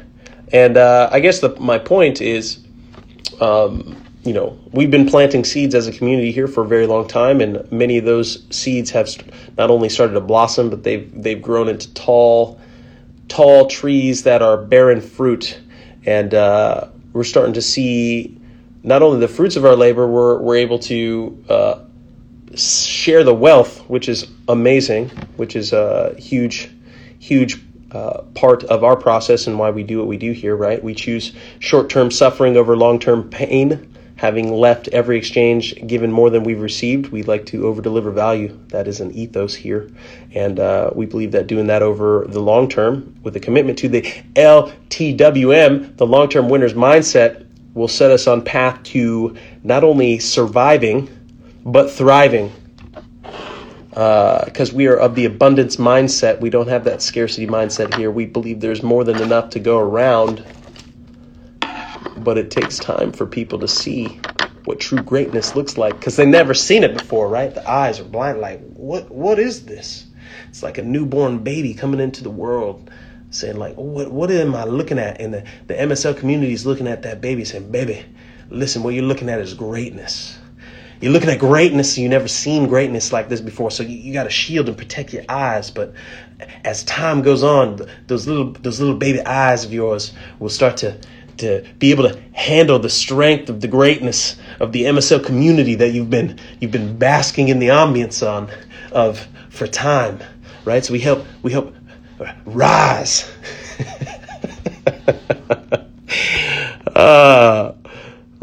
And 0.51 0.77
uh, 0.77 1.09
I 1.11 1.19
guess 1.19 1.39
the 1.39 1.55
my 1.59 1.79
point 1.79 2.21
is, 2.21 2.59
um, 3.41 4.02
you 4.23 4.33
know, 4.33 4.57
we've 4.71 4.91
been 4.91 5.05
planting 5.05 5.43
seeds 5.43 5.75
as 5.75 5.87
a 5.87 5.91
community 5.91 6.31
here 6.31 6.47
for 6.47 6.63
a 6.63 6.67
very 6.67 6.87
long 6.87 7.07
time, 7.07 7.41
and 7.41 7.69
many 7.71 7.97
of 7.97 8.05
those 8.05 8.45
seeds 8.55 8.89
have 8.91 9.09
not 9.57 9.69
only 9.69 9.89
started 9.89 10.13
to 10.13 10.21
blossom, 10.21 10.69
but 10.69 10.83
they've 10.83 11.11
they've 11.21 11.41
grown 11.41 11.67
into 11.67 11.93
tall, 11.93 12.59
tall 13.27 13.67
trees 13.67 14.23
that 14.23 14.41
are 14.41 14.57
bearing 14.57 15.01
fruit. 15.01 15.59
And 16.05 16.33
uh, 16.33 16.87
we're 17.11 17.23
starting 17.25 17.53
to 17.53 17.61
see 17.61 18.39
not 18.83 19.01
only 19.01 19.19
the 19.19 19.27
fruits 19.27 19.55
of 19.55 19.65
our 19.65 19.75
labor, 19.75 20.07
we're, 20.07 20.37
we're 20.39 20.57
able 20.57 20.79
to 20.79 21.45
uh, 21.49 21.79
share 22.55 23.23
the 23.23 23.33
wealth, 23.33 23.79
which 23.89 24.09
is 24.09 24.27
amazing, 24.47 25.09
which 25.37 25.55
is 25.55 25.73
a 25.73 26.15
huge, 26.17 26.69
huge 27.19 27.61
uh, 27.91 28.21
part 28.35 28.63
of 28.65 28.83
our 28.83 28.95
process 28.95 29.47
and 29.47 29.57
why 29.57 29.69
we 29.69 29.83
do 29.83 29.99
what 29.99 30.07
we 30.07 30.17
do 30.17 30.31
here, 30.31 30.55
right? 30.55 30.83
We 30.83 30.93
choose 30.93 31.33
short 31.59 31.89
term 31.89 32.11
suffering 32.11 32.57
over 32.57 32.75
long 32.75 32.99
term 32.99 33.29
pain. 33.29 33.92
Having 34.15 34.53
left 34.53 34.87
every 34.89 35.17
exchange 35.17 35.75
given 35.87 36.11
more 36.11 36.29
than 36.29 36.43
we've 36.43 36.61
received, 36.61 37.07
we 37.07 37.23
like 37.23 37.45
to 37.47 37.65
over 37.65 37.81
deliver 37.81 38.11
value. 38.11 38.57
That 38.67 38.87
is 38.87 39.01
an 39.01 39.11
ethos 39.11 39.53
here. 39.55 39.89
And 40.33 40.59
uh, 40.59 40.91
we 40.93 41.05
believe 41.05 41.31
that 41.31 41.47
doing 41.47 41.67
that 41.67 41.81
over 41.81 42.25
the 42.29 42.39
long 42.39 42.69
term 42.69 43.15
with 43.23 43.35
a 43.35 43.39
commitment 43.39 43.77
to 43.79 43.89
the 43.89 44.01
LTWM, 44.35 45.97
the 45.97 46.05
long 46.05 46.29
term 46.29 46.47
winners 46.47 46.73
mindset, 46.73 47.45
will 47.73 47.87
set 47.87 48.11
us 48.11 48.27
on 48.27 48.43
path 48.43 48.81
to 48.83 49.35
not 49.63 49.83
only 49.83 50.19
surviving, 50.19 51.09
but 51.65 51.89
thriving 51.89 52.51
because 53.93 54.71
uh, 54.71 54.75
we 54.75 54.87
are 54.87 54.97
of 54.97 55.13
the 55.13 55.25
abundance 55.25 55.75
mindset. 55.75 56.39
We 56.39 56.49
don't 56.49 56.67
have 56.67 56.83
that 56.85 57.01
scarcity 57.03 57.45
mindset 57.45 57.93
here. 57.95 58.09
We 58.09 58.25
believe 58.25 58.59
there's 58.59 58.81
more 58.81 59.03
than 59.03 59.21
enough 59.21 59.51
to 59.51 59.59
go 59.59 59.77
around 59.77 60.43
but 62.23 62.37
it 62.37 62.51
takes 62.51 62.77
time 62.77 63.11
for 63.11 63.25
people 63.25 63.59
to 63.59 63.67
see 63.67 64.19
what 64.65 64.79
true 64.79 65.01
greatness 65.01 65.55
looks 65.55 65.77
like 65.77 65.97
because 65.99 66.15
they've 66.15 66.27
never 66.27 66.53
seen 66.53 66.83
it 66.83 66.93
before, 66.97 67.27
right? 67.27 67.53
The 67.53 67.69
eyes 67.69 67.99
are 67.99 68.05
blind. 68.05 68.39
Like, 68.39 68.61
what? 68.73 69.11
What 69.11 69.39
is 69.39 69.65
this? 69.65 70.07
It's 70.49 70.63
like 70.63 70.77
a 70.77 70.83
newborn 70.83 71.39
baby 71.39 71.73
coming 71.73 71.99
into 71.99 72.23
the 72.23 72.29
world, 72.29 72.89
saying 73.29 73.57
like, 73.57 73.75
what? 73.75 74.11
What 74.11 74.31
am 74.31 74.55
I 74.55 74.63
looking 74.63 74.99
at? 74.99 75.19
And 75.19 75.33
the 75.33 75.43
the 75.67 75.73
MSL 75.73 76.17
community 76.17 76.53
is 76.53 76.65
looking 76.65 76.87
at 76.87 77.03
that 77.03 77.21
baby, 77.21 77.45
saying, 77.45 77.71
baby, 77.71 78.05
listen, 78.49 78.83
what 78.83 78.93
you're 78.93 79.03
looking 79.03 79.29
at 79.29 79.39
is 79.39 79.53
greatness. 79.53 80.39
You're 81.01 81.11
looking 81.11 81.29
at 81.29 81.39
greatness, 81.39 81.97
and 81.97 82.03
you've 82.03 82.11
never 82.11 82.29
seen 82.29 82.67
greatness 82.69 83.11
like 83.11 83.27
this 83.27 83.41
before. 83.41 83.71
So 83.71 83.83
you, 83.83 83.97
you 83.97 84.13
got 84.13 84.23
to 84.23 84.29
shield 84.29 84.69
and 84.69 84.77
protect 84.77 85.11
your 85.11 85.25
eyes. 85.27 85.69
But 85.69 85.93
as 86.63 86.85
time 86.85 87.21
goes 87.21 87.43
on, 87.43 87.79
those 88.07 88.25
little 88.25 88.53
those 88.53 88.79
little 88.79 88.95
baby 88.95 89.19
eyes 89.21 89.65
of 89.65 89.73
yours 89.73 90.13
will 90.39 90.47
start 90.49 90.77
to 90.77 90.97
to 91.37 91.65
be 91.79 91.91
able 91.91 92.09
to 92.09 92.19
handle 92.33 92.79
the 92.79 92.89
strength 92.89 93.49
of 93.49 93.61
the 93.61 93.67
greatness 93.67 94.35
of 94.59 94.71
the 94.71 94.83
MSL 94.83 95.25
community 95.25 95.75
that 95.75 95.89
you've 95.89 96.09
been 96.09 96.39
you've 96.59 96.71
been 96.71 96.97
basking 96.97 97.49
in 97.49 97.59
the 97.59 97.67
ambience 97.67 98.27
on 98.27 98.49
of 98.91 99.27
for 99.49 99.67
time, 99.67 100.19
right? 100.65 100.83
So 100.83 100.93
we 100.93 100.99
help 100.99 101.25
we 101.41 101.51
help 101.51 101.75
rise. 102.45 103.31
uh, 106.95 107.73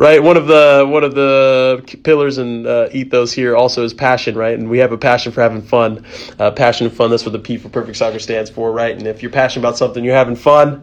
right 0.00 0.23
one 0.23 0.38
of 0.38 0.47
the 0.47 0.87
one 0.88 1.04
of 1.04 1.14
the 1.14 1.85
pillars 2.02 2.38
and 2.38 2.66
uh, 2.66 2.88
ethos 2.90 3.32
here 3.32 3.54
also 3.54 3.85
is 3.85 3.92
passion 3.92 4.35
right 4.35 4.59
and 4.59 4.70
we 4.70 4.78
have 4.78 4.92
a 4.92 4.99
passion 4.99 5.30
for 5.30 5.42
having 5.42 5.61
fun 5.61 6.02
uh, 6.38 6.50
passion 6.50 6.87
and 6.87 6.97
fun 6.97 7.11
that's 7.11 7.26
what 7.26 7.32
the 7.32 7.38
p 7.38 7.59
for 7.59 7.68
perfect 7.68 7.99
soccer 7.99 8.18
stands 8.18 8.49
for 8.49 8.73
right 8.73 8.97
and 8.97 9.06
if 9.06 9.23
you're 9.23 9.30
passionate 9.30 9.61
about 9.61 9.76
something 9.76 10.02
you're 10.02 10.14
having 10.14 10.37
fun 10.37 10.82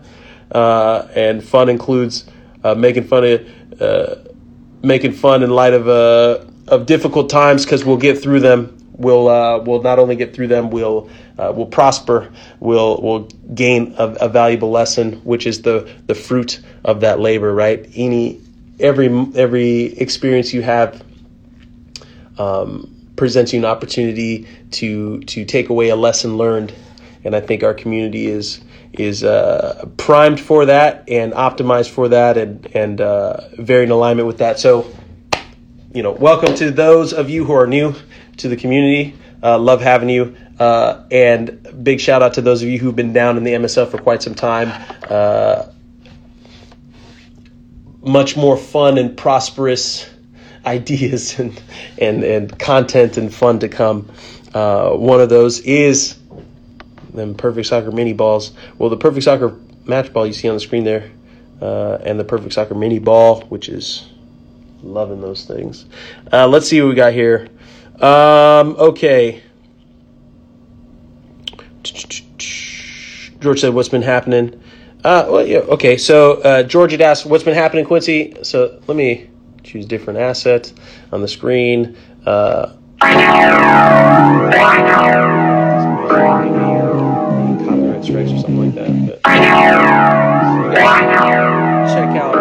uh, 0.52 1.08
and 1.16 1.44
fun 1.44 1.70
includes 1.70 2.26
uh, 2.64 2.76
making 2.76 3.04
fun 3.04 3.24
of 3.26 3.82
uh, 3.82 4.16
making 4.82 5.14
fun 5.14 5.44
in 5.44 5.50
light 5.50 5.74
of 5.74 5.88
uh, 5.88 6.44
of 6.68 6.86
difficult 6.86 7.30
times 7.30 7.66
because 7.66 7.86
we'll 7.86 7.98
get 7.98 8.22
through 8.22 8.40
them. 8.40 8.74
We'll 8.94 9.28
uh, 9.28 9.60
we'll 9.60 9.82
not 9.82 10.00
only 10.00 10.16
get 10.16 10.34
through 10.34 10.48
them, 10.48 10.70
we'll 10.70 11.10
we'll 11.38 11.68
prosper. 11.68 12.32
We'll 12.60 13.02
we'll 13.02 13.24
gain 13.54 13.94
a, 13.98 14.08
a, 14.22 14.30
valuable 14.30 14.72
lesson, 14.72 15.14
which 15.24 15.46
is 15.46 15.62
the 15.62 15.92
the 16.08 16.16
fruit 16.16 16.62
of 16.84 17.02
that 17.02 17.20
labor. 17.20 17.54
Right? 17.54 17.90
Any 17.96 18.42
every 18.80 19.08
every 19.36 19.98
experience 19.98 20.54
you 20.54 20.62
have. 20.62 21.04
Um, 22.38 22.94
presents 23.16 23.52
you 23.52 23.58
an 23.58 23.66
opportunity 23.66 24.48
to 24.70 25.22
to 25.22 25.44
take 25.44 25.70
away 25.70 25.90
a 25.90 25.96
lesson 25.96 26.38
learned 26.38 26.72
and 27.28 27.36
I 27.36 27.42
think 27.42 27.62
our 27.62 27.74
community 27.74 28.28
is 28.28 28.62
is 29.00 29.24
uh, 29.24 29.88
primed 29.98 30.40
for 30.40 30.66
that 30.66 31.06
and 31.08 31.34
optimized 31.34 31.90
for 31.90 32.10
that 32.10 32.38
and 32.38 32.66
and 32.76 33.02
uh, 33.02 33.50
very 33.58 33.84
in 33.84 33.92
alignment 33.92 34.28
with 34.28 34.40
that. 34.40 34.60
So, 34.60 34.92
you 35.94 36.04
know, 36.04 36.12
welcome 36.12 36.56
to 36.56 36.72
those 36.72 37.14
of 37.14 37.30
you 37.30 37.46
who 37.46 37.54
are 37.54 37.68
new 37.68 37.96
to 38.38 38.48
the 38.48 38.56
community. 38.56 39.16
Uh, 39.42 39.58
love 39.60 39.82
having 39.82 40.10
you. 40.10 40.36
Uh, 40.60 41.04
and 41.12 41.84
big 41.84 42.00
shout 42.00 42.24
out 42.24 42.34
to 42.34 42.42
those 42.42 42.64
of 42.64 42.70
you 42.70 42.80
who've 42.80 42.96
been 42.96 43.14
down 43.14 43.38
in 43.38 43.44
the 43.44 43.52
MSL 43.52 43.90
for 43.90 44.00
quite 44.00 44.24
some 44.24 44.34
time. 44.34 44.72
Uh, 45.08 45.72
much 48.02 48.36
more 48.36 48.58
fun 48.58 48.98
and 48.98 49.18
prosperous 49.18 50.10
ideas 50.66 51.40
and 51.40 51.62
and 52.00 52.24
and 52.24 52.60
content 52.60 53.18
and 53.18 53.34
fun 53.34 53.60
to 53.60 53.70
come. 53.70 54.12
Uh, 54.54 54.92
one 54.92 55.22
of 55.22 55.30
those 55.30 55.60
is 55.60 56.18
them 57.18 57.36
Perfect 57.36 57.68
Soccer 57.68 57.92
mini 57.92 58.14
balls. 58.14 58.54
Well, 58.78 58.90
the 58.90 58.98
Perfect 58.98 59.26
Soccer 59.26 59.56
match 59.86 60.14
ball 60.14 60.26
you 60.26 60.34
see 60.34 60.48
on 60.48 60.56
the 60.56 60.60
screen 60.60 60.84
there, 60.84 61.12
uh, 61.62 61.98
and 62.04 62.20
the 62.20 62.24
Perfect 62.24 62.54
Soccer 62.54 62.76
mini 62.76 63.00
ball, 63.00 63.42
which 63.42 63.70
is 63.70 64.08
loving 64.82 65.22
those 65.22 65.46
things. 65.46 65.86
Uh, 66.32 66.48
let's 66.48 66.68
see 66.68 66.82
what 66.82 66.90
we 66.90 66.96
got 66.96 67.14
here. 67.14 67.48
Um, 68.00 68.76
okay. 68.78 69.44
George 73.40 73.62
said, 73.62 73.74
"What's 73.74 73.90
been 73.90 74.02
happening?" 74.02 74.62
Uh, 75.04 75.28
well, 75.30 75.46
yeah, 75.46 75.60
okay. 75.60 75.98
So 75.98 76.42
uh, 76.42 76.64
George 76.64 76.92
had 76.92 77.02
asked, 77.02 77.26
"What's 77.26 77.44
been 77.44 77.56
happening, 77.56 77.86
Quincy?" 77.86 78.36
So 78.44 78.80
let 78.88 78.98
me 78.98 79.30
choose 79.64 79.86
different 79.86 80.20
assets 80.20 80.74
on 81.12 81.22
the 81.22 81.28
screen. 81.28 81.98
Uh, 82.26 82.74
Strikes 88.28 88.34
or 88.34 88.48
something 88.48 88.76
like 88.76 88.76
that. 88.76 88.88
But 89.06 89.24
check 91.94 92.10
out. 92.18 92.36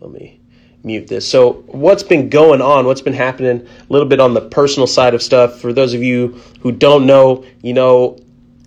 Let 0.00 0.10
me 0.10 0.40
mute 0.82 1.08
this. 1.08 1.28
So, 1.28 1.64
what's 1.68 2.02
been 2.02 2.28
going 2.28 2.60
on? 2.60 2.86
What's 2.86 3.00
been 3.00 3.12
happening? 3.12 3.66
A 3.66 3.92
little 3.92 4.08
bit 4.08 4.20
on 4.20 4.34
the 4.34 4.40
personal 4.40 4.86
side 4.86 5.14
of 5.14 5.22
stuff. 5.22 5.60
For 5.60 5.72
those 5.72 5.94
of 5.94 6.02
you 6.02 6.40
who 6.60 6.72
don't 6.72 7.06
know, 7.06 7.44
you 7.62 7.72
know, 7.72 8.18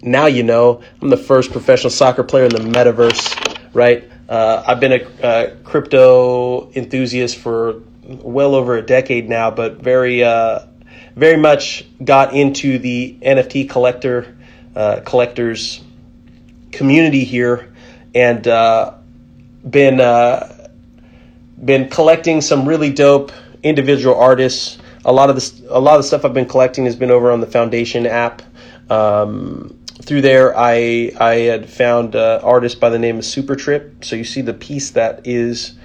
now 0.01 0.27
you 0.27 0.43
know. 0.43 0.81
I'm 1.01 1.09
the 1.09 1.17
first 1.17 1.51
professional 1.51 1.89
soccer 1.89 2.23
player 2.23 2.45
in 2.45 2.51
the 2.51 2.59
metaverse, 2.59 3.73
right? 3.73 4.09
Uh, 4.27 4.63
I've 4.65 4.79
been 4.79 4.93
a, 4.93 5.05
a, 5.21 5.55
crypto 5.63 6.71
enthusiast 6.71 7.37
for 7.37 7.83
well 8.03 8.55
over 8.55 8.75
a 8.75 8.81
decade 8.81 9.29
now, 9.29 9.51
but 9.51 9.83
very, 9.83 10.23
uh, 10.23 10.65
very 11.15 11.37
much 11.37 11.85
got 12.03 12.33
into 12.33 12.77
the 12.77 13.17
NFT 13.21 13.69
collector 13.69 14.37
uh, 14.75 14.99
collectors 15.05 15.81
community 16.71 17.23
here, 17.23 17.73
and 18.13 18.45
uh, 18.47 18.95
been 19.69 20.01
uh, 20.01 20.69
been 21.63 21.89
collecting 21.89 22.41
some 22.41 22.67
really 22.67 22.91
dope 22.91 23.31
individual 23.63 24.15
artists. 24.15 24.77
A 25.05 25.13
lot 25.13 25.29
of 25.29 25.35
this, 25.35 25.61
a 25.69 25.79
lot 25.79 25.95
of 25.95 25.99
the 25.99 26.07
stuff 26.07 26.25
I've 26.25 26.33
been 26.33 26.47
collecting 26.47 26.85
has 26.85 26.95
been 26.95 27.11
over 27.11 27.31
on 27.31 27.39
the 27.39 27.47
Foundation 27.47 28.05
app. 28.05 28.41
Um, 28.89 29.79
through 30.01 30.21
there, 30.21 30.55
I 30.57 31.11
I 31.17 31.35
had 31.35 31.69
found 31.69 32.15
an 32.15 32.41
artist 32.41 32.79
by 32.79 32.89
the 32.89 32.99
name 32.99 33.17
of 33.17 33.23
Supertrip. 33.23 34.03
So 34.03 34.15
you 34.15 34.25
see 34.25 34.41
the 34.41 34.53
piece 34.53 34.91
that 34.91 35.25
is 35.25 35.75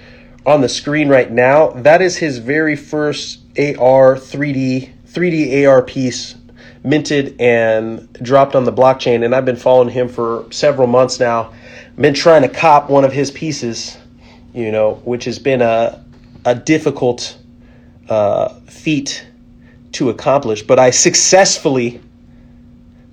on 0.44 0.62
the 0.62 0.68
screen 0.68 1.08
right 1.08 1.30
now. 1.30 1.70
That 1.70 2.02
is 2.02 2.16
his 2.16 2.38
very 2.38 2.75
first 2.75 3.38
AR 3.56 4.16
3D 4.16 4.90
3D 5.12 5.67
AR 5.67 5.83
piece 5.83 6.37
minted 6.83 7.40
and 7.40 8.12
dropped 8.14 8.55
on 8.55 8.64
the 8.64 8.73
blockchain. 8.73 9.25
And 9.25 9.35
I've 9.35 9.45
been 9.45 9.57
following 9.57 9.88
him 9.88 10.09
for 10.09 10.47
several 10.50 10.87
months 10.87 11.21
now. 11.21 11.52
Been 11.97 12.14
trying 12.14 12.43
to 12.43 12.49
cop 12.49 12.88
one 12.88 13.05
of 13.05 13.12
his 13.12 13.31
pieces, 13.31 13.99
you 14.55 14.73
know, 14.73 14.95
which 15.05 15.25
has 15.25 15.38
been 15.38 15.61
a 15.61 16.05
a 16.47 16.55
difficult 16.55 17.37
uh, 18.09 18.49
feat 18.61 19.26
to 19.93 20.09
accomplish. 20.09 20.62
But 20.62 20.79
I 20.79 20.90
successfully 20.90 22.00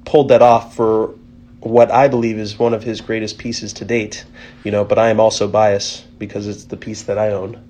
pulled 0.06 0.30
that 0.30 0.42
off 0.42 0.76
for 0.76 1.14
what 1.60 1.92
I 1.92 2.08
believe 2.08 2.38
is 2.38 2.58
one 2.58 2.74
of 2.74 2.84
his 2.84 3.02
greatest 3.02 3.38
pieces 3.38 3.74
to 3.74 3.86
date. 3.86 4.24
You 4.64 4.72
know, 4.72 4.86
but 4.86 4.98
I 4.98 5.10
am 5.10 5.20
also 5.20 5.48
biased 5.48 6.06
because 6.18 6.48
it's 6.48 6.66
the 6.66 6.78
piece 6.78 7.04
that 7.04 7.18
I 7.18 7.32
own, 7.32 7.62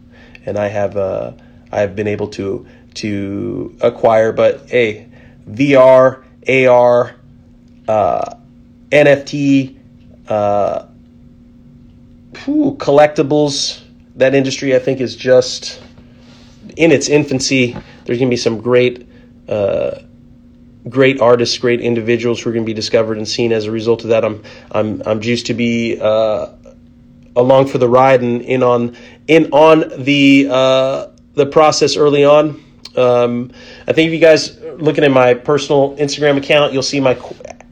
and 0.45 0.57
I 0.57 0.67
have 0.67 0.97
uh, 0.97 1.31
I 1.71 1.79
have 1.79 1.95
been 1.95 2.07
able 2.07 2.27
to 2.29 2.67
to 2.97 3.75
acquire. 3.81 4.31
But 4.31 4.69
hey, 4.69 5.09
VR, 5.49 6.23
AR, 6.47 7.15
uh, 7.87 8.35
NFT, 8.91 9.77
uh, 10.27 10.85
whew, 12.43 12.75
collectibles. 12.79 13.81
That 14.15 14.33
industry, 14.33 14.75
I 14.75 14.79
think, 14.79 14.99
is 14.99 15.15
just 15.15 15.81
in 16.75 16.91
its 16.91 17.07
infancy. 17.07 17.73
There's 18.05 18.17
going 18.17 18.29
to 18.29 18.33
be 18.33 18.37
some 18.37 18.59
great, 18.61 19.07
uh, 19.47 19.99
great 20.89 21.21
artists, 21.21 21.57
great 21.57 21.81
individuals 21.81 22.41
who 22.41 22.49
are 22.49 22.53
going 22.53 22.63
to 22.63 22.67
be 22.67 22.73
discovered 22.73 23.17
and 23.17 23.27
seen 23.27 23.51
as 23.51 23.65
a 23.65 23.71
result 23.71 24.03
of 24.03 24.09
that. 24.09 24.25
I'm, 24.25 24.43
I'm, 24.71 25.03
I'm 25.05 25.21
juiced 25.21 25.47
to 25.47 25.53
be 25.53 25.99
uh, 25.99 26.47
along 27.35 27.67
for 27.67 27.77
the 27.77 27.87
ride 27.87 28.21
and 28.21 28.41
in 28.41 28.63
on, 28.63 28.97
in 29.27 29.51
on 29.51 30.03
the, 30.03 30.47
uh, 30.49 31.07
the 31.33 31.45
process 31.45 31.95
early 31.95 32.25
on. 32.25 32.63
Um, 32.97 33.51
I 33.87 33.93
think 33.93 34.07
if 34.07 34.13
you 34.13 34.19
guys 34.19 34.57
are 34.57 34.75
looking 34.77 35.03
at 35.03 35.11
my 35.11 35.33
personal 35.33 35.95
Instagram 35.97 36.37
account, 36.37 36.73
you'll 36.73 36.83
see 36.83 36.99
my 36.99 37.17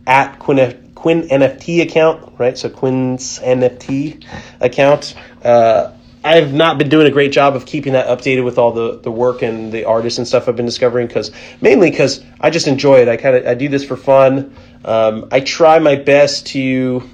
at 0.08 0.40
Quinn, 0.40 0.92
Quinn 0.96 1.28
NFT 1.28 1.82
account, 1.82 2.34
right? 2.38 2.58
So 2.58 2.70
Quinn's 2.70 3.40
NFT 3.40 4.24
account. 4.62 5.16
Uh, 5.44 5.92
I've 6.24 6.54
not 6.54 6.80
been 6.80 6.90
doing 6.90 7.06
a 7.06 7.12
great 7.12 7.32
job 7.32 7.56
of 7.56 7.68
keeping 7.68 7.94
that 7.94 8.08
updated 8.08 8.44
with 8.44 8.58
all 8.58 8.72
the, 8.72 9.00
the 9.00 9.12
work 9.12 9.44
and 9.44 9.72
the 9.72 9.86
artists 9.86 10.18
and 10.18 10.28
stuff 10.28 10.50
I've 10.50 10.56
been 10.56 10.66
discovering 10.66 11.06
because 11.06 11.30
mainly 11.62 11.92
because 11.92 12.24
I 12.42 12.50
just 12.50 12.68
enjoy 12.68 13.02
it. 13.02 13.08
I 13.08 13.18
kind 13.18 13.36
of 13.36 13.46
I 13.46 13.54
do 13.54 13.70
this 13.70 13.86
for 13.86 13.96
fun. 13.96 14.56
Um, 14.84 15.28
I 15.32 15.42
try 15.42 15.78
my 15.78 15.96
best 15.96 16.48
to 16.48 17.08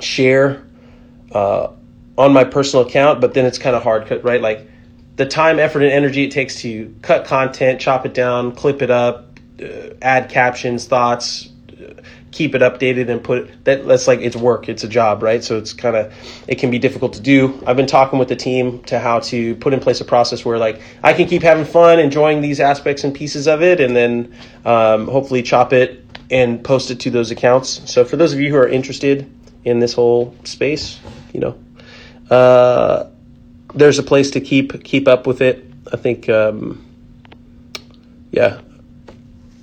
share 0.00 0.66
uh, 1.32 1.72
on 2.18 2.32
my 2.34 2.44
personal 2.44 2.86
account, 2.86 3.22
but 3.22 3.32
then 3.32 3.46
it's 3.46 3.58
kind 3.58 3.74
of 3.74 3.82
hard, 3.82 4.22
right? 4.22 4.42
Like 4.42 4.68
the 5.18 5.26
time, 5.26 5.58
effort, 5.58 5.82
and 5.82 5.92
energy 5.92 6.24
it 6.24 6.30
takes 6.30 6.62
to 6.62 6.94
cut 7.02 7.26
content, 7.26 7.80
chop 7.80 8.06
it 8.06 8.14
down, 8.14 8.54
clip 8.54 8.82
it 8.82 8.90
up, 8.90 9.38
uh, 9.60 9.90
add 10.00 10.30
captions, 10.30 10.86
thoughts, 10.86 11.50
uh, 11.72 12.00
keep 12.30 12.54
it 12.54 12.62
updated, 12.62 13.10
and 13.10 13.22
put 13.22 13.64
that. 13.64 13.84
That's 13.86 14.06
like 14.06 14.20
it's 14.20 14.36
work. 14.36 14.68
It's 14.68 14.84
a 14.84 14.88
job, 14.88 15.24
right? 15.24 15.42
So 15.42 15.58
it's 15.58 15.72
kind 15.72 15.96
of 15.96 16.14
it 16.46 16.60
can 16.60 16.70
be 16.70 16.78
difficult 16.78 17.14
to 17.14 17.20
do. 17.20 17.60
I've 17.66 17.76
been 17.76 17.88
talking 17.88 18.20
with 18.20 18.28
the 18.28 18.36
team 18.36 18.80
to 18.84 19.00
how 19.00 19.18
to 19.20 19.56
put 19.56 19.74
in 19.74 19.80
place 19.80 20.00
a 20.00 20.04
process 20.04 20.44
where 20.44 20.56
like 20.56 20.80
I 21.02 21.12
can 21.12 21.26
keep 21.26 21.42
having 21.42 21.64
fun, 21.64 21.98
enjoying 21.98 22.40
these 22.40 22.60
aspects 22.60 23.02
and 23.02 23.12
pieces 23.12 23.48
of 23.48 23.60
it, 23.60 23.80
and 23.80 23.96
then 23.96 24.32
um, 24.64 25.08
hopefully 25.08 25.42
chop 25.42 25.72
it 25.72 26.04
and 26.30 26.62
post 26.62 26.92
it 26.92 27.00
to 27.00 27.10
those 27.10 27.32
accounts. 27.32 27.90
So 27.90 28.04
for 28.04 28.16
those 28.16 28.32
of 28.32 28.38
you 28.38 28.50
who 28.50 28.56
are 28.56 28.68
interested 28.68 29.28
in 29.64 29.80
this 29.80 29.94
whole 29.94 30.36
space, 30.44 31.00
you 31.32 31.40
know. 31.40 31.58
Uh, 32.30 33.10
there's 33.74 33.98
a 33.98 34.02
place 34.02 34.30
to 34.32 34.40
keep 34.40 34.84
keep 34.84 35.08
up 35.08 35.26
with 35.26 35.40
it. 35.40 35.64
I 35.92 35.96
think, 35.96 36.28
um, 36.28 36.84
yeah, 38.30 38.60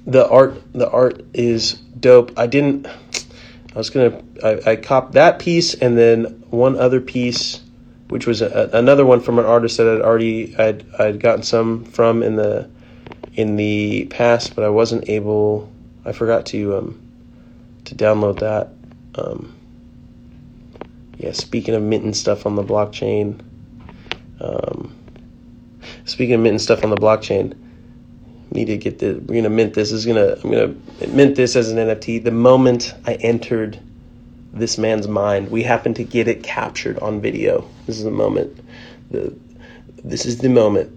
the 0.05 0.27
art 0.27 0.61
the 0.73 0.89
art 0.89 1.25
is 1.33 1.73
dope. 1.73 2.37
I 2.37 2.47
didn't. 2.47 2.87
I 2.87 3.77
was 3.77 3.89
gonna. 3.89 4.21
I, 4.43 4.71
I 4.71 4.75
copped 4.75 5.13
that 5.13 5.39
piece 5.39 5.73
and 5.73 5.97
then 5.97 6.43
one 6.49 6.77
other 6.77 7.01
piece, 7.01 7.61
which 8.09 8.27
was 8.27 8.41
a, 8.41 8.69
another 8.73 9.05
one 9.05 9.19
from 9.19 9.39
an 9.39 9.45
artist 9.45 9.77
that 9.77 9.87
I'd 9.87 10.01
already 10.01 10.55
I'd 10.57 10.85
I'd 10.95 11.19
gotten 11.19 11.43
some 11.43 11.85
from 11.85 12.23
in 12.23 12.35
the 12.35 12.69
in 13.33 13.55
the 13.57 14.05
past, 14.05 14.55
but 14.55 14.63
I 14.63 14.69
wasn't 14.69 15.09
able. 15.09 15.71
I 16.05 16.11
forgot 16.11 16.45
to 16.47 16.77
um, 16.77 17.01
to 17.85 17.95
download 17.95 18.39
that. 18.39 18.69
Um, 19.15 19.55
yeah, 21.17 21.31
speaking 21.31 21.73
of 21.73 21.81
minting 21.81 22.13
stuff 22.13 22.45
on 22.45 22.55
the 22.55 22.63
blockchain. 22.63 23.41
Um, 24.39 24.93
speaking 26.05 26.35
of 26.35 26.41
minting 26.41 26.59
stuff 26.59 26.83
on 26.83 26.89
the 26.89 26.97
blockchain, 26.97 27.55
need 28.51 28.65
to 28.65 28.77
get 28.77 28.99
the. 28.99 29.13
We're 29.25 29.41
gonna 29.41 29.49
mint 29.49 29.73
this. 29.73 29.91
this 29.91 29.99
is 29.99 30.05
gonna. 30.05 30.37
I'm 30.43 30.51
gonna 30.51 30.75
mint 31.13 31.35
this 31.35 31.55
as 31.55 31.71
an 31.71 31.77
NFT. 31.77 32.23
The 32.23 32.31
moment 32.31 32.93
I 33.05 33.13
entered 33.15 33.79
this 34.53 34.77
man's 34.77 35.07
mind, 35.07 35.51
we 35.51 35.63
happened 35.63 35.97
to 35.97 36.03
get 36.03 36.27
it 36.27 36.43
captured 36.43 36.97
on 36.99 37.21
video. 37.21 37.67
This 37.85 37.97
is 37.97 38.03
the 38.03 38.11
moment. 38.11 38.59
The. 39.11 39.35
This 40.03 40.25
is 40.25 40.37
the 40.37 40.49
moment. 40.49 40.91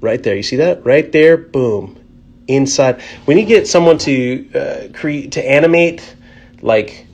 Right 0.00 0.22
there. 0.22 0.36
You 0.36 0.42
see 0.42 0.56
that? 0.56 0.84
Right 0.84 1.10
there. 1.12 1.36
Boom. 1.36 1.98
Inside. 2.46 3.00
When 3.24 3.38
you 3.38 3.46
get 3.46 3.66
someone 3.66 3.98
to 3.98 4.50
uh, 4.54 4.88
create 4.92 5.32
to 5.32 5.50
animate, 5.50 6.14
like 6.60 7.06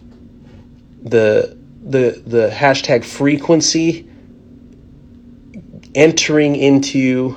the 1.02 1.56
the 1.82 2.22
the 2.26 2.50
hashtag 2.52 3.04
frequency 3.04 4.09
entering 5.94 6.56
into 6.56 7.36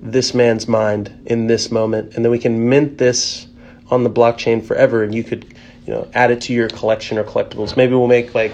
this 0.00 0.34
man's 0.34 0.68
mind 0.68 1.22
in 1.26 1.46
this 1.46 1.70
moment 1.70 2.14
and 2.14 2.24
then 2.24 2.30
we 2.30 2.38
can 2.38 2.68
mint 2.68 2.98
this 2.98 3.46
on 3.90 4.04
the 4.04 4.10
blockchain 4.10 4.64
forever 4.64 5.02
and 5.02 5.14
you 5.14 5.24
could 5.24 5.54
you 5.86 5.92
know 5.92 6.08
add 6.14 6.30
it 6.30 6.40
to 6.42 6.52
your 6.52 6.68
collection 6.68 7.18
or 7.18 7.24
collectibles. 7.24 7.76
Maybe 7.76 7.94
we'll 7.94 8.06
make 8.06 8.34
like 8.34 8.52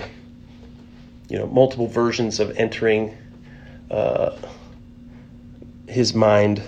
you 1.28 1.38
know 1.38 1.46
multiple 1.46 1.86
versions 1.86 2.40
of 2.40 2.56
entering 2.56 3.16
uh, 3.90 4.36
his 5.88 6.14
mind 6.14 6.62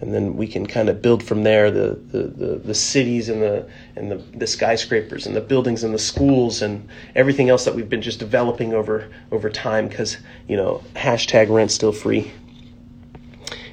and 0.00 0.14
then 0.14 0.36
we 0.36 0.46
can 0.46 0.66
kind 0.66 0.88
of 0.88 1.02
build 1.02 1.22
from 1.22 1.42
there 1.42 1.70
the, 1.70 1.98
the, 2.08 2.22
the, 2.22 2.54
the, 2.56 2.74
cities 2.74 3.28
and 3.28 3.42
the 3.42 3.68
and 3.96 4.10
the, 4.10 4.16
the 4.38 4.46
skyscrapers 4.46 5.26
and 5.26 5.36
the 5.36 5.40
buildings 5.40 5.84
and 5.84 5.92
the 5.92 5.98
schools 5.98 6.62
and 6.62 6.88
everything 7.14 7.50
else 7.50 7.64
that 7.64 7.74
we've 7.74 7.90
been 7.90 8.00
just 8.00 8.18
developing 8.18 8.72
over 8.72 9.10
over 9.30 9.50
time 9.50 9.88
because 9.88 10.16
you 10.48 10.56
know 10.56 10.82
hashtag 10.94 11.50
rent 11.50 11.70
still 11.70 11.92
free. 11.92 12.32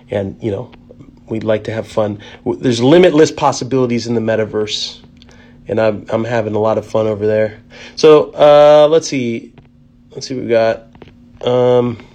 And 0.10 0.42
you 0.44 0.52
know 0.52 0.72
we'd 1.30 1.44
like 1.44 1.64
to 1.66 1.72
have 1.72 1.88
fun. 1.88 2.22
There's 2.46 2.82
limitless 2.82 3.32
possibilities 3.32 4.08
in 4.08 4.16
the 4.16 4.22
metaverse 4.22 5.02
and 5.68 5.80
I'm, 5.80 6.06
I'm 6.10 6.24
having 6.24 6.56
a 6.56 6.60
lot 6.60 6.78
of 6.78 6.86
fun 6.86 7.08
over 7.08 7.28
there. 7.28 7.62
So 7.96 8.32
uh, 8.32 8.88
let's 8.90 9.08
see 9.08 9.54
let's 10.12 10.28
see 10.28 10.36
what 10.36 10.44
we 10.44 10.50
got. 10.50 10.84
Um, 11.46 12.06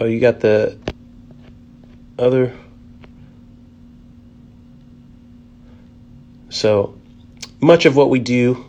oh 0.00 0.04
you 0.04 0.20
got 0.20 0.40
the 0.40 0.78
other. 2.18 2.54
So 6.50 6.98
much 7.60 7.86
of 7.86 7.96
what 7.96 8.10
we 8.10 8.18
do 8.18 8.64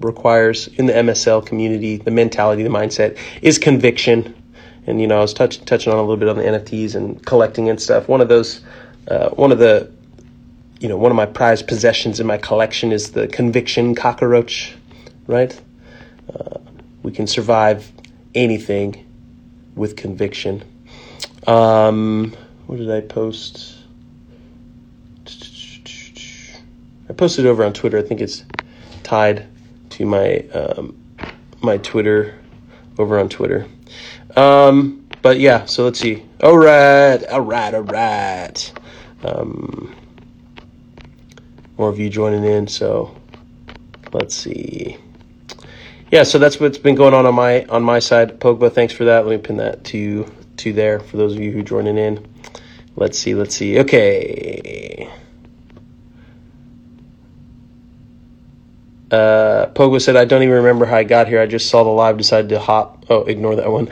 requires 0.00 0.68
in 0.68 0.86
the 0.86 0.92
MSL 0.92 1.44
community, 1.44 1.96
the 1.96 2.10
mentality, 2.10 2.62
the 2.62 2.68
mindset 2.68 3.18
is 3.42 3.58
conviction. 3.58 4.34
and 4.86 5.00
you 5.00 5.06
know 5.06 5.18
I 5.18 5.20
was 5.20 5.32
touch, 5.32 5.64
touching 5.64 5.92
on 5.92 5.98
a 5.98 6.02
little 6.02 6.16
bit 6.16 6.28
on 6.28 6.36
the 6.36 6.42
NFTs 6.42 6.94
and 6.94 7.24
collecting 7.24 7.70
and 7.70 7.80
stuff. 7.80 8.08
One 8.08 8.20
of 8.20 8.28
those, 8.28 8.60
uh, 9.08 9.30
one 9.30 9.50
of 9.52 9.58
the, 9.58 9.90
you 10.80 10.88
know, 10.88 10.96
one 10.96 11.10
of 11.10 11.16
my 11.16 11.26
prized 11.26 11.66
possessions 11.66 12.20
in 12.20 12.26
my 12.26 12.38
collection 12.38 12.92
is 12.92 13.12
the 13.12 13.26
Conviction 13.28 13.94
cockroach, 13.94 14.74
right? 15.26 15.58
Uh, 16.32 16.58
we 17.02 17.12
can 17.12 17.26
survive 17.26 17.90
anything 18.34 19.06
with 19.74 19.96
conviction. 19.96 20.62
Um, 21.46 22.34
what 22.66 22.78
did 22.78 22.90
I 22.90 23.00
post? 23.00 23.76
I 27.08 27.12
posted 27.12 27.46
over 27.46 27.64
on 27.64 27.72
Twitter. 27.72 27.98
I 27.98 28.02
think 28.02 28.20
it's 28.20 28.44
tied 29.02 29.46
to 29.90 30.06
my 30.06 30.38
um, 30.54 30.96
my 31.62 31.78
Twitter 31.78 32.38
over 32.98 33.18
on 33.18 33.28
Twitter. 33.28 33.66
Um, 34.36 35.06
but 35.22 35.38
yeah, 35.38 35.64
so 35.66 35.84
let's 35.84 35.98
see. 35.98 36.24
All 36.42 36.58
right, 36.58 37.22
all 37.26 37.40
right, 37.40 37.74
all 37.74 37.82
right. 37.82 38.72
Um, 39.22 39.94
more 41.78 41.88
of 41.88 41.98
you 41.98 42.08
joining 42.08 42.44
in. 42.44 42.66
So 42.66 43.16
let's 44.12 44.34
see. 44.34 44.96
Yeah, 46.10 46.22
so 46.22 46.38
that's 46.38 46.60
what's 46.60 46.78
been 46.78 46.94
going 46.94 47.14
on 47.14 47.26
on 47.26 47.34
my 47.34 47.64
on 47.66 47.82
my 47.82 47.98
side. 47.98 48.38
Pogba, 48.40 48.72
thanks 48.72 48.92
for 48.92 49.04
that. 49.04 49.26
Let 49.26 49.38
me 49.38 49.42
pin 49.42 49.56
that 49.58 49.84
to 49.84 50.30
to 50.58 50.72
there 50.72 51.00
for 51.00 51.16
those 51.16 51.34
of 51.34 51.40
you 51.40 51.50
who 51.52 51.62
joining 51.62 51.98
in. 51.98 52.33
Let's 52.96 53.18
see. 53.18 53.34
Let's 53.34 53.56
see. 53.56 53.80
Okay. 53.80 55.10
Uh, 59.10 59.66
Pogo 59.74 60.00
said, 60.00 60.16
I 60.16 60.24
don't 60.24 60.42
even 60.42 60.56
remember 60.56 60.86
how 60.86 60.96
I 60.96 61.04
got 61.04 61.28
here. 61.28 61.40
I 61.40 61.46
just 61.46 61.68
saw 61.68 61.84
the 61.84 61.90
live, 61.90 62.16
decided 62.16 62.48
to 62.48 62.58
hop. 62.58 63.04
Oh, 63.08 63.22
ignore 63.22 63.54
that 63.56 63.70
one. 63.70 63.88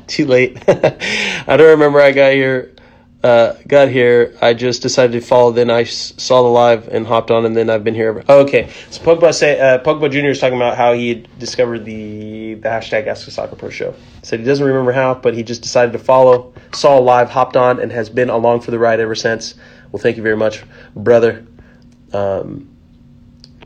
Too 0.06 0.26
late. 0.26 0.58
I 0.68 1.56
don't 1.56 1.68
remember 1.68 2.00
I 2.00 2.12
got 2.12 2.32
here. 2.32 2.74
Uh, 3.22 3.54
got 3.66 3.88
here. 3.88 4.36
I 4.40 4.54
just 4.54 4.80
decided 4.80 5.20
to 5.20 5.26
follow. 5.26 5.50
Then 5.50 5.70
I 5.70 5.82
saw 5.82 6.42
the 6.42 6.48
live 6.48 6.86
and 6.86 7.04
hopped 7.04 7.32
on, 7.32 7.44
and 7.44 7.56
then 7.56 7.68
I've 7.68 7.82
been 7.82 7.96
here. 7.96 8.22
Oh, 8.28 8.40
okay. 8.42 8.70
So 8.90 9.02
Pogba 9.02 9.34
say 9.34 9.58
uh, 9.58 9.80
Pogba 9.80 10.08
Jr. 10.08 10.28
is 10.28 10.38
talking 10.38 10.56
about 10.56 10.76
how 10.76 10.92
he 10.92 11.26
discovered 11.36 11.84
the 11.84 12.54
the 12.54 12.68
hashtag 12.68 13.08
Ask 13.08 13.26
a 13.26 13.32
Soccer 13.32 13.56
Pro 13.56 13.70
show. 13.70 13.94
Said 14.22 14.38
he 14.38 14.46
doesn't 14.46 14.64
remember 14.64 14.92
how, 14.92 15.14
but 15.14 15.34
he 15.34 15.42
just 15.42 15.62
decided 15.62 15.92
to 15.92 15.98
follow, 15.98 16.52
saw 16.72 16.96
a 16.96 17.00
live, 17.00 17.28
hopped 17.28 17.56
on, 17.56 17.80
and 17.80 17.90
has 17.90 18.08
been 18.08 18.30
along 18.30 18.60
for 18.60 18.70
the 18.70 18.78
ride 18.78 19.00
ever 19.00 19.16
since. 19.16 19.54
Well, 19.90 20.00
thank 20.00 20.16
you 20.16 20.22
very 20.22 20.36
much, 20.36 20.62
brother. 20.94 21.44
Um, 22.12 22.68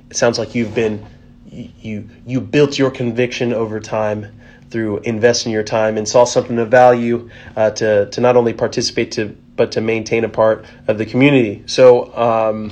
it 0.09 0.17
sounds 0.17 0.39
like 0.39 0.55
you've 0.55 0.75
been 0.75 1.05
you 1.51 2.09
you 2.27 2.41
built 2.41 2.79
your 2.79 2.91
conviction 2.91 3.53
over 3.53 3.81
time 3.81 4.41
through 4.71 4.99
investing 5.01 5.53
your 5.53 5.63
time 5.63 5.99
and 5.99 6.09
saw 6.09 6.25
something 6.25 6.59
of 6.59 6.71
value 6.71 7.29
uh, 7.57 7.71
to 7.71 8.07
to 8.07 8.21
not 8.23 8.37
only 8.37 8.55
participate 8.55 9.13
to 9.13 9.37
but 9.57 9.73
to 9.73 9.81
maintain 9.81 10.25
a 10.25 10.29
part 10.29 10.65
of 10.89 10.99
the 10.99 11.07
community. 11.07 11.63
So, 11.67 12.15
um, 12.17 12.71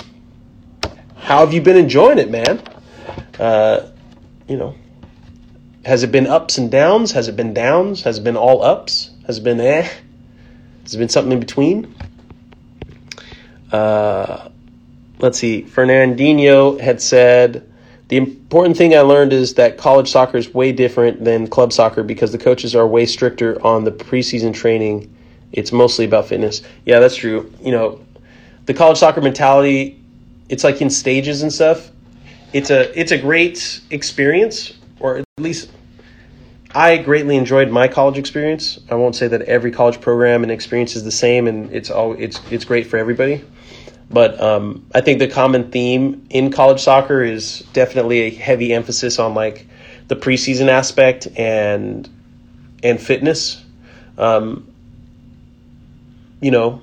how 1.17 1.41
have 1.41 1.53
you 1.53 1.61
been 1.61 1.77
enjoying 1.77 2.19
it, 2.19 2.31
man? 2.31 2.63
Uh, 3.39 3.91
you 4.49 4.57
know, 4.57 4.75
has 5.85 6.03
it 6.03 6.13
been 6.13 6.27
ups 6.27 6.59
and 6.59 6.71
downs? 6.71 7.13
Has 7.13 7.29
it 7.29 7.37
been 7.37 7.55
downs? 7.55 8.03
Has 8.03 8.19
it 8.19 8.25
been 8.25 8.37
all 8.37 8.63
ups? 8.63 9.11
Has 9.27 9.39
it 9.39 9.45
been 9.45 9.61
eh? 9.61 9.89
Has 10.83 10.95
it 10.95 10.99
been 10.99 11.09
something 11.09 11.33
in 11.33 11.41
between? 11.41 11.95
Uh, 13.71 14.49
let's 15.21 15.39
see, 15.39 15.63
Fernandinho 15.63 16.81
had 16.81 17.01
said, 17.01 17.67
the 18.09 18.17
important 18.17 18.77
thing 18.77 18.97
I 18.97 19.03
learned 19.03 19.33
is 19.33 19.55
that 19.55 19.79
college 19.79 20.11
soccer 20.11 20.37
is 20.37 20.53
way 20.53 20.73
different 20.73 21.23
than 21.23 21.47
club 21.47 21.73
soccer 21.73 22.03
because 22.03 22.33
the 22.33 22.39
coaches 22.39 22.75
are 22.75 22.85
way 22.87 23.07
stricter 23.07 23.65
on 23.65 23.85
the 23.85 23.93
preseason 23.93 24.53
training. 24.53 25.15
It's 25.53 25.73
mostly 25.73 26.05
about 26.05 26.27
fitness. 26.27 26.63
Yeah, 26.85 27.01
that's 27.01 27.17
true. 27.17 27.53
You 27.61 27.73
know, 27.73 28.01
the 28.67 28.75
college 28.75 28.99
soccer 28.99 29.21
mentality, 29.21 30.01
it's 30.49 30.65
like 30.65 30.81
in 30.81 30.91
stages 30.91 31.43
and 31.43 31.53
stuff. 31.53 31.91
It's 32.53 32.71
a 32.71 32.99
it's 32.99 33.13
a 33.13 33.19
great 33.19 33.81
experience, 33.91 34.73
or 34.99 35.19
at 35.19 35.25
least 35.39 35.71
I 36.75 36.99
greatly 36.99 37.37
enjoyed 37.37 37.71
my 37.71 37.89
college 37.89 38.17
experience. 38.17 38.79
I 38.91 38.95
won't 38.95 39.17
say 39.17 39.27
that 39.29 39.43
every 39.43 39.73
college 39.73 40.01
program 40.01 40.43
and 40.43 40.53
experience 40.53 40.95
is 40.95 41.05
the 41.05 41.11
same, 41.11 41.49
and 41.49 41.73
it's 41.73 41.91
all 41.91 42.15
it's 42.15 42.41
it's 42.51 42.65
great 42.65 42.87
for 42.87 42.97
everybody. 42.97 43.45
But 44.11 44.41
um, 44.41 44.87
I 44.95 45.01
think 45.01 45.21
the 45.21 45.29
common 45.29 45.71
theme 45.71 46.27
in 46.31 46.51
college 46.51 46.81
soccer 46.81 47.23
is 47.23 47.61
definitely 47.73 48.21
a 48.23 48.31
heavy 48.31 48.73
emphasis 48.73 49.19
on 49.19 49.35
like 49.35 49.67
the 50.09 50.17
preseason 50.17 50.69
aspect 50.69 51.29
and 51.37 52.09
and 52.83 53.01
fitness. 53.01 53.65
Um, 54.19 54.70
you 56.41 56.51
know, 56.51 56.83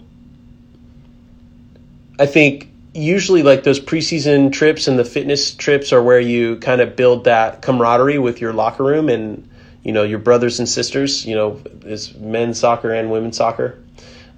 I 2.19 2.25
think 2.25 2.69
usually 2.93 3.43
like 3.43 3.63
those 3.63 3.79
preseason 3.79 4.51
trips 4.51 4.87
and 4.87 4.97
the 4.97 5.05
fitness 5.05 5.53
trips 5.53 5.93
are 5.93 6.01
where 6.01 6.19
you 6.19 6.57
kind 6.57 6.81
of 6.81 6.95
build 6.95 7.25
that 7.25 7.61
camaraderie 7.61 8.17
with 8.17 8.41
your 8.41 8.53
locker 8.53 8.83
room 8.83 9.07
and 9.07 9.47
you 9.83 9.91
know 9.91 10.03
your 10.03 10.19
brothers 10.19 10.59
and 10.59 10.67
sisters. 10.67 11.25
You 11.25 11.35
know, 11.35 11.61
it's 11.83 12.13
men's 12.15 12.59
soccer 12.59 12.91
and 12.91 13.11
women's 13.11 13.37
soccer. 13.37 13.79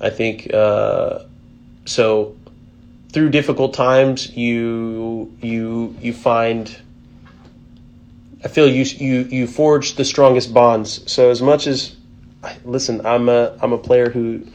I 0.02 0.10
think 0.10 0.54
uh, 0.54 1.20
so 1.86 2.36
through 3.12 3.30
difficult 3.30 3.74
times 3.74 4.36
you 4.36 5.36
you 5.42 5.96
you 6.02 6.14
find 6.14 6.76
I 8.44 8.48
feel 8.48 8.68
you 8.68 8.84
you 8.84 9.24
you 9.24 9.48
forge 9.48 9.96
the 9.96 10.06
strongest 10.06 10.54
bonds. 10.54 11.12
So 11.12 11.30
as 11.30 11.42
much 11.42 11.68
as 11.68 11.96
listen, 12.64 13.06
I'm 13.06 13.30
a 13.30 13.58
I'm 13.62 13.74
a 13.74 13.78
player 13.78 14.10
who 14.10 14.46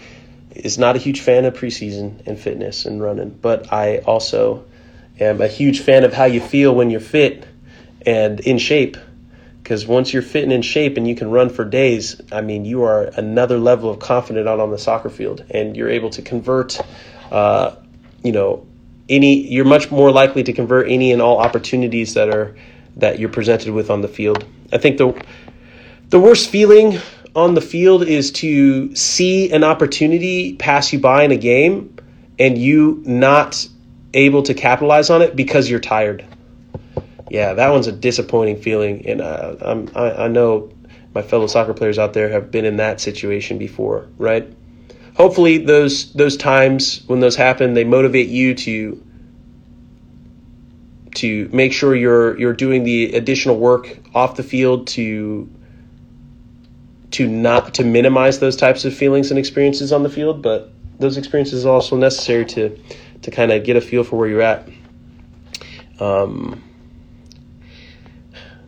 is 0.54 0.78
not 0.78 0.96
a 0.96 0.98
huge 0.98 1.20
fan 1.20 1.44
of 1.44 1.54
preseason 1.54 2.26
and 2.26 2.38
fitness 2.38 2.86
and 2.86 3.02
running, 3.02 3.30
but 3.30 3.72
I 3.72 3.98
also 3.98 4.64
am 5.20 5.40
a 5.40 5.48
huge 5.48 5.80
fan 5.80 6.04
of 6.04 6.12
how 6.12 6.24
you 6.24 6.40
feel 6.40 6.74
when 6.74 6.90
you're 6.90 7.00
fit 7.00 7.46
and 8.06 8.40
in 8.40 8.58
shape. 8.58 8.96
Because 9.62 9.86
once 9.86 10.12
you're 10.12 10.22
fit 10.22 10.42
and 10.42 10.52
in 10.52 10.60
shape 10.60 10.98
and 10.98 11.08
you 11.08 11.14
can 11.14 11.30
run 11.30 11.48
for 11.48 11.64
days, 11.64 12.20
I 12.30 12.42
mean, 12.42 12.66
you 12.66 12.82
are 12.82 13.04
another 13.16 13.58
level 13.58 13.88
of 13.88 13.98
confident 13.98 14.46
out 14.46 14.60
on 14.60 14.70
the 14.70 14.78
soccer 14.78 15.08
field, 15.08 15.42
and 15.48 15.74
you're 15.74 15.88
able 15.88 16.10
to 16.10 16.22
convert 16.22 16.78
uh, 17.32 17.74
you 18.22 18.32
know 18.32 18.66
any 19.08 19.46
you're 19.48 19.64
much 19.64 19.90
more 19.90 20.10
likely 20.10 20.42
to 20.42 20.52
convert 20.52 20.88
any 20.88 21.12
and 21.12 21.22
all 21.22 21.38
opportunities 21.38 22.14
that 22.14 22.28
are 22.28 22.56
that 22.96 23.18
you're 23.18 23.28
presented 23.28 23.72
with 23.72 23.90
on 23.90 24.00
the 24.00 24.08
field. 24.08 24.44
I 24.72 24.78
think 24.78 24.98
the 24.98 25.24
the 26.08 26.20
worst 26.20 26.50
feeling 26.50 26.98
on 27.34 27.54
the 27.54 27.60
field 27.60 28.02
is 28.04 28.30
to 28.32 28.94
see 28.94 29.52
an 29.52 29.64
opportunity 29.64 30.54
pass 30.56 30.92
you 30.92 30.98
by 30.98 31.24
in 31.24 31.32
a 31.32 31.36
game 31.36 31.96
and 32.38 32.56
you 32.56 33.02
not 33.04 33.68
able 34.12 34.42
to 34.42 34.54
capitalize 34.54 35.10
on 35.10 35.22
it 35.22 35.34
because 35.34 35.68
you're 35.68 35.80
tired. 35.80 36.24
Yeah, 37.30 37.54
that 37.54 37.70
one's 37.70 37.86
a 37.86 37.92
disappointing 37.92 38.60
feeling, 38.60 39.06
and 39.06 39.20
uh, 39.20 39.56
I'm, 39.60 39.90
I, 39.94 40.24
I 40.24 40.28
know 40.28 40.70
my 41.14 41.22
fellow 41.22 41.46
soccer 41.46 41.74
players 41.74 41.98
out 41.98 42.12
there 42.12 42.28
have 42.28 42.50
been 42.50 42.64
in 42.64 42.76
that 42.76 43.00
situation 43.00 43.58
before, 43.58 44.06
right? 44.18 44.48
hopefully 45.14 45.58
those 45.58 46.12
those 46.12 46.36
times 46.36 47.02
when 47.06 47.20
those 47.20 47.36
happen, 47.36 47.74
they 47.74 47.84
motivate 47.84 48.28
you 48.28 48.54
to 48.54 49.02
to 51.14 51.48
make 51.52 51.72
sure 51.72 51.94
you're 51.94 52.38
you're 52.38 52.52
doing 52.52 52.84
the 52.84 53.14
additional 53.14 53.56
work 53.56 53.96
off 54.14 54.36
the 54.36 54.42
field 54.42 54.88
to 54.88 55.48
to 57.14 57.26
not 57.26 57.74
to 57.74 57.84
minimize 57.84 58.38
those 58.38 58.56
types 58.56 58.84
of 58.84 58.94
feelings 58.94 59.30
and 59.30 59.38
experiences 59.38 59.92
on 59.92 60.02
the 60.02 60.08
field, 60.08 60.42
but 60.42 60.70
those 60.98 61.16
experiences 61.16 61.66
are 61.66 61.74
also 61.74 61.96
necessary 61.96 62.44
to 62.44 62.78
to 63.22 63.30
kind 63.30 63.52
of 63.52 63.64
get 63.64 63.76
a 63.76 63.80
feel 63.80 64.04
for 64.04 64.16
where 64.16 64.28
you're 64.28 64.42
at. 64.42 64.68
Um, 65.98 66.62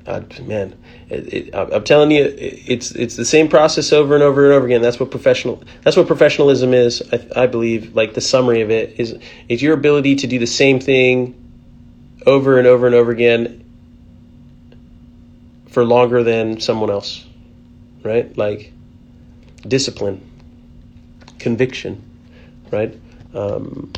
uh, 0.06 0.22
man, 0.42 0.78
it, 1.08 1.34
it, 1.34 1.54
I'm 1.54 1.82
telling 1.82 2.12
you, 2.12 2.32
it's 2.38 2.92
it's 2.92 3.16
the 3.16 3.24
same 3.24 3.48
process 3.48 3.92
over 3.92 4.14
and 4.14 4.22
over 4.22 4.44
and 4.44 4.54
over 4.54 4.64
again. 4.64 4.80
That's 4.80 5.00
what 5.00 5.10
professional. 5.10 5.62
That's 5.82 5.96
what 5.96 6.06
professionalism 6.06 6.72
is. 6.72 7.02
I, 7.12 7.42
I 7.42 7.46
believe. 7.48 7.96
Like 7.96 8.14
the 8.14 8.20
summary 8.20 8.60
of 8.60 8.70
it 8.70 8.98
is, 8.98 9.18
is 9.48 9.60
your 9.60 9.74
ability 9.74 10.14
to 10.16 10.26
do 10.28 10.38
the 10.38 10.46
same 10.46 10.78
thing 10.78 11.34
over 12.24 12.58
and 12.58 12.66
over 12.66 12.86
and 12.86 12.94
over 12.94 13.10
again 13.10 13.64
for 15.68 15.84
longer 15.84 16.22
than 16.22 16.60
someone 16.60 16.90
else, 16.90 17.25
right? 18.06 18.36
Like 18.36 18.72
discipline, 19.66 20.22
conviction, 21.38 22.02
right? 22.70 22.98
Um, 23.34 23.92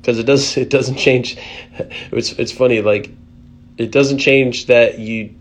because 0.00 0.18
it 0.18 0.24
does 0.24 0.56
it 0.64 0.70
doesn't 0.70 0.96
change. 0.96 1.36
It's 2.12 2.32
it's 2.32 2.52
funny 2.52 2.80
like 2.80 3.10
it 3.76 3.90
doesn't 3.90 4.18
change 4.18 4.66
that 4.66 4.98
you 4.98 5.34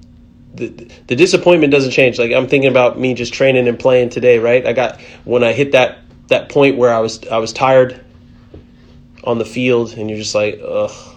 the, 0.54 0.68
the 1.08 1.16
disappointment 1.16 1.72
doesn't 1.72 1.92
change. 1.92 2.18
Like 2.20 2.32
I'm 2.32 2.48
thinking 2.48 2.70
about 2.70 3.00
me 3.00 3.14
just 3.14 3.34
training 3.34 3.68
and 3.68 3.80
playing 3.80 4.10
today, 4.10 4.40
right? 4.40 4.66
I 4.66 4.74
got 4.74 5.00
when 5.24 5.44
I 5.44 5.54
hit 5.54 5.72
that 5.74 6.00
that 6.28 6.50
point 6.50 6.78
where 6.78 6.94
I 6.94 7.00
was 7.00 7.26
I 7.28 7.38
was 7.38 7.54
tired 7.54 8.04
on 9.24 9.38
the 9.38 9.46
field 9.46 9.94
and 9.94 10.10
you're 10.10 10.20
just 10.20 10.36
like, 10.36 10.60
ugh. 10.64 11.14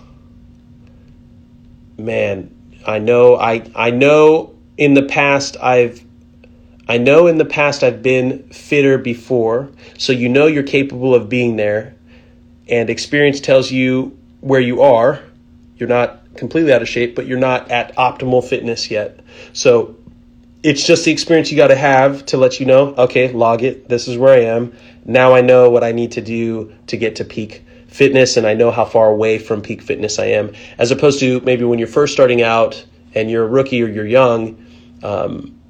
Man, 1.99 2.55
I 2.87 2.99
know 2.99 3.37
I 3.37 3.63
I 3.75 3.91
know 3.91 4.55
in 4.81 4.95
the 4.95 5.03
past 5.03 5.57
I've 5.63 6.05
I 6.89 6.99
know 6.99 7.29
in 7.29 7.39
the 7.39 7.45
past 7.45 7.85
I've 7.85 8.03
been 8.03 8.43
fitter 8.49 8.99
before, 8.99 9.71
so 9.97 10.13
you 10.13 10.29
know 10.29 10.49
you're 10.49 10.65
capable 10.65 11.15
of 11.15 11.29
being 11.29 11.55
there, 11.55 11.95
and 12.69 12.91
experience 12.91 13.41
tells 13.41 13.71
you 13.71 14.19
where 14.41 14.59
you 14.59 14.83
are. 14.83 15.23
You're 15.77 15.89
not 15.89 16.35
completely 16.35 16.73
out 16.73 16.83
of 16.83 16.89
shape, 16.89 17.15
but 17.15 17.27
you're 17.27 17.39
not 17.39 17.71
at 17.71 17.95
optimal 17.95 18.43
fitness 18.43 18.91
yet. 18.91 19.21
So 19.53 19.95
it's 20.65 20.85
just 20.85 21.05
the 21.05 21.13
experience 21.13 21.53
you 21.53 21.57
got 21.57 21.69
to 21.69 21.77
have 21.77 22.27
to 22.27 22.37
let 22.37 22.59
you 22.59 22.67
know, 22.67 22.95
okay, 22.97 23.31
log 23.31 23.63
it. 23.63 23.89
This 23.89 24.09
is 24.09 24.19
where 24.19 24.35
I 24.35 24.43
am. 24.47 24.75
Now 25.05 25.33
I 25.33 25.43
know 25.43 25.71
what 25.71 25.85
I 25.85 25.93
need 25.93 26.13
to 26.13 26.21
do 26.21 26.75
to 26.89 26.97
get 26.97 27.17
to 27.17 27.25
peak 27.25 27.65
fitness 27.87 28.37
and 28.37 28.47
I 28.47 28.55
know 28.55 28.73
how 28.73 28.85
far 28.85 29.11
away 29.11 29.39
from 29.39 29.63
peak 29.63 29.81
fitness 29.81 30.19
I 30.19 30.27
am. 30.27 30.53
As 30.77 30.91
opposed 30.91 31.21
to 31.21 31.41
maybe 31.43 31.65
when 31.65 31.79
you're 31.79 31.87
first 31.87 32.13
starting 32.13 32.43
out 32.43 32.85
and 33.15 33.31
you're 33.31 33.45
a 33.45 33.49
rookie 33.49 33.81
or 33.81 33.89
you're 33.89 34.07
young, 34.07 34.67
um, 35.03 35.61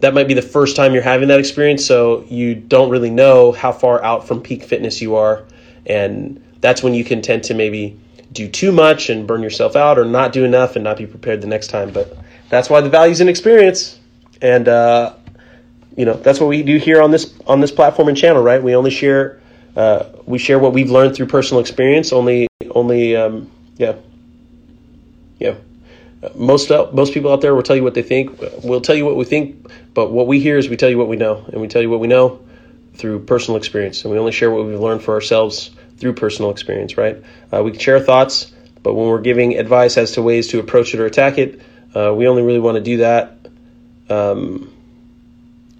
that 0.00 0.14
might 0.14 0.28
be 0.28 0.34
the 0.34 0.42
first 0.42 0.76
time 0.76 0.92
you're 0.92 1.02
having 1.02 1.28
that 1.28 1.40
experience. 1.40 1.84
So 1.84 2.24
you 2.28 2.54
don't 2.54 2.90
really 2.90 3.10
know 3.10 3.52
how 3.52 3.72
far 3.72 4.02
out 4.02 4.26
from 4.26 4.42
peak 4.42 4.62
fitness 4.62 5.00
you 5.00 5.16
are. 5.16 5.44
And 5.86 6.42
that's 6.60 6.82
when 6.82 6.94
you 6.94 7.04
can 7.04 7.22
tend 7.22 7.44
to 7.44 7.54
maybe 7.54 7.98
do 8.32 8.48
too 8.48 8.72
much 8.72 9.08
and 9.08 9.26
burn 9.26 9.42
yourself 9.42 9.76
out 9.76 9.98
or 9.98 10.04
not 10.04 10.32
do 10.32 10.44
enough 10.44 10.76
and 10.76 10.84
not 10.84 10.98
be 10.98 11.06
prepared 11.06 11.40
the 11.40 11.46
next 11.46 11.68
time. 11.68 11.90
But 11.92 12.16
that's 12.50 12.68
why 12.68 12.80
the 12.80 12.90
value's 12.90 13.20
in 13.20 13.28
experience. 13.28 13.98
And, 14.42 14.68
uh, 14.68 15.14
you 15.96 16.04
know, 16.04 16.14
that's 16.14 16.40
what 16.40 16.48
we 16.48 16.62
do 16.62 16.76
here 16.76 17.00
on 17.00 17.10
this, 17.10 17.32
on 17.46 17.60
this 17.60 17.70
platform 17.70 18.08
and 18.08 18.16
channel, 18.16 18.42
right? 18.42 18.62
We 18.62 18.76
only 18.76 18.90
share, 18.90 19.40
uh, 19.76 20.04
we 20.26 20.38
share 20.38 20.58
what 20.58 20.74
we've 20.74 20.90
learned 20.90 21.14
through 21.14 21.26
personal 21.26 21.60
experience. 21.60 22.12
Only, 22.12 22.48
only, 22.70 23.16
um, 23.16 23.50
yeah. 23.78 23.94
Yeah 25.38 25.54
most 26.34 26.70
most 26.70 27.12
people 27.12 27.32
out 27.32 27.40
there 27.40 27.54
will 27.54 27.62
tell 27.62 27.76
you 27.76 27.82
what 27.82 27.94
they 27.94 28.02
think. 28.02 28.38
We'll 28.62 28.80
tell 28.80 28.96
you 28.96 29.04
what 29.04 29.16
we 29.16 29.24
think, 29.24 29.70
but 29.94 30.10
what 30.10 30.26
we 30.26 30.40
hear 30.40 30.56
is 30.56 30.68
we 30.68 30.76
tell 30.76 30.88
you 30.88 30.98
what 30.98 31.08
we 31.08 31.16
know, 31.16 31.44
and 31.52 31.60
we 31.60 31.68
tell 31.68 31.82
you 31.82 31.90
what 31.90 32.00
we 32.00 32.08
know 32.08 32.40
through 32.94 33.24
personal 33.24 33.58
experience, 33.58 34.04
and 34.04 34.12
we 34.12 34.18
only 34.18 34.32
share 34.32 34.50
what 34.50 34.64
we've 34.64 34.80
learned 34.80 35.02
for 35.02 35.14
ourselves 35.14 35.70
through 35.98 36.14
personal 36.14 36.50
experience. 36.50 36.96
Right? 36.96 37.22
Uh, 37.52 37.62
we 37.62 37.70
can 37.70 37.80
share 37.80 38.00
thoughts, 38.00 38.52
but 38.82 38.94
when 38.94 39.08
we're 39.08 39.20
giving 39.20 39.58
advice 39.58 39.96
as 39.96 40.12
to 40.12 40.22
ways 40.22 40.48
to 40.48 40.58
approach 40.58 40.94
it 40.94 41.00
or 41.00 41.06
attack 41.06 41.38
it, 41.38 41.60
uh, 41.94 42.12
we 42.14 42.26
only 42.26 42.42
really 42.42 42.60
want 42.60 42.76
to 42.76 42.82
do 42.82 42.98
that 42.98 43.36
um, 44.08 44.72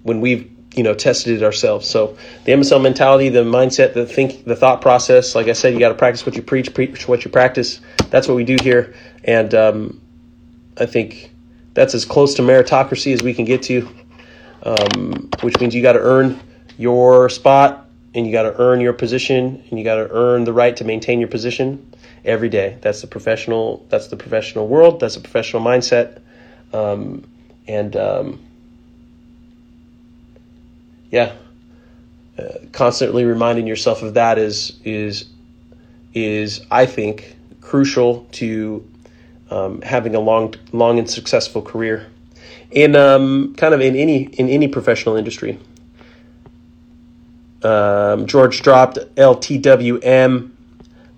when 0.03 0.21
we've 0.21 0.51
you 0.75 0.83
know 0.83 0.93
tested 0.93 1.41
it 1.41 1.43
ourselves. 1.43 1.89
So 1.89 2.17
the 2.45 2.51
MSL 2.51 2.81
mentality, 2.81 3.29
the 3.29 3.43
mindset, 3.43 3.95
the 3.95 4.05
think, 4.05 4.45
the 4.45 4.55
thought 4.55 4.81
process. 4.81 5.33
Like 5.33 5.47
I 5.47 5.53
said, 5.53 5.73
you 5.73 5.79
got 5.79 5.89
to 5.89 5.95
practice 5.95 6.25
what 6.25 6.35
you 6.35 6.43
preach, 6.43 6.73
preach 6.73 7.07
what 7.07 7.25
you 7.25 7.31
practice. 7.31 7.81
That's 8.09 8.27
what 8.27 8.35
we 8.35 8.43
do 8.43 8.57
here, 8.61 8.93
and 9.23 9.53
um, 9.55 10.01
I 10.79 10.85
think 10.85 11.31
that's 11.73 11.93
as 11.93 12.05
close 12.05 12.33
to 12.35 12.41
meritocracy 12.41 13.13
as 13.13 13.21
we 13.21 13.33
can 13.33 13.45
get 13.45 13.63
to, 13.63 13.87
um, 14.63 15.29
which 15.41 15.59
means 15.59 15.75
you 15.75 15.81
got 15.81 15.93
to 15.93 15.99
earn 15.99 16.39
your 16.77 17.29
spot 17.29 17.87
and 18.13 18.25
you 18.25 18.31
got 18.31 18.43
to 18.43 18.59
earn 18.59 18.81
your 18.81 18.93
position 18.93 19.63
and 19.69 19.77
you 19.77 19.83
got 19.83 19.95
to 19.95 20.09
earn 20.11 20.43
the 20.43 20.53
right 20.53 20.75
to 20.77 20.83
maintain 20.83 21.19
your 21.19 21.29
position 21.29 21.93
every 22.25 22.49
day. 22.49 22.77
That's 22.81 23.01
the 23.01 23.07
professional. 23.07 23.85
That's 23.89 24.07
the 24.07 24.17
professional 24.17 24.67
world. 24.67 24.99
That's 24.99 25.15
a 25.15 25.21
professional 25.21 25.61
mindset, 25.63 26.21
um, 26.73 27.27
and 27.67 27.95
um, 27.95 28.39
yeah, 31.11 31.35
uh, 32.37 32.43
constantly 32.71 33.23
reminding 33.23 33.67
yourself 33.67 34.03
of 34.03 34.15
that 34.15 34.37
is 34.37 34.79
is 34.83 35.25
is 36.13 36.65
I 36.69 36.85
think 36.85 37.35
crucial 37.61 38.27
to 38.33 38.87
um, 39.49 39.81
having 39.81 40.15
a 40.15 40.19
long, 40.19 40.53
long 40.71 40.99
and 40.99 41.09
successful 41.09 41.61
career 41.61 42.07
in 42.71 42.95
um, 42.95 43.55
kind 43.55 43.73
of 43.73 43.81
in 43.81 43.95
any 43.95 44.23
in 44.23 44.49
any 44.49 44.67
professional 44.67 45.15
industry. 45.15 45.59
Um, 47.63 48.27
George 48.27 48.61
dropped 48.61 48.97
LTWM, 49.15 50.51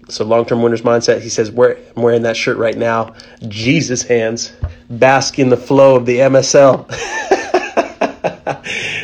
so 0.08 0.26
long 0.26 0.46
term 0.46 0.62
winners 0.62 0.82
mindset. 0.82 1.22
He 1.22 1.30
says, 1.30 1.52
"We're 1.52 1.78
I'm 1.96 2.04
wearing 2.04 2.22
that 2.24 2.38
shirt 2.38 2.58
right 2.58 2.78
now. 2.78 3.14
Jesus 3.48 4.04
hands, 4.04 4.54
bask 4.90 5.40
in 5.40 5.50
the 5.50 5.58
flow 5.58 5.96
of 5.96 6.06
the 6.06 6.20
MSL. 6.20 6.86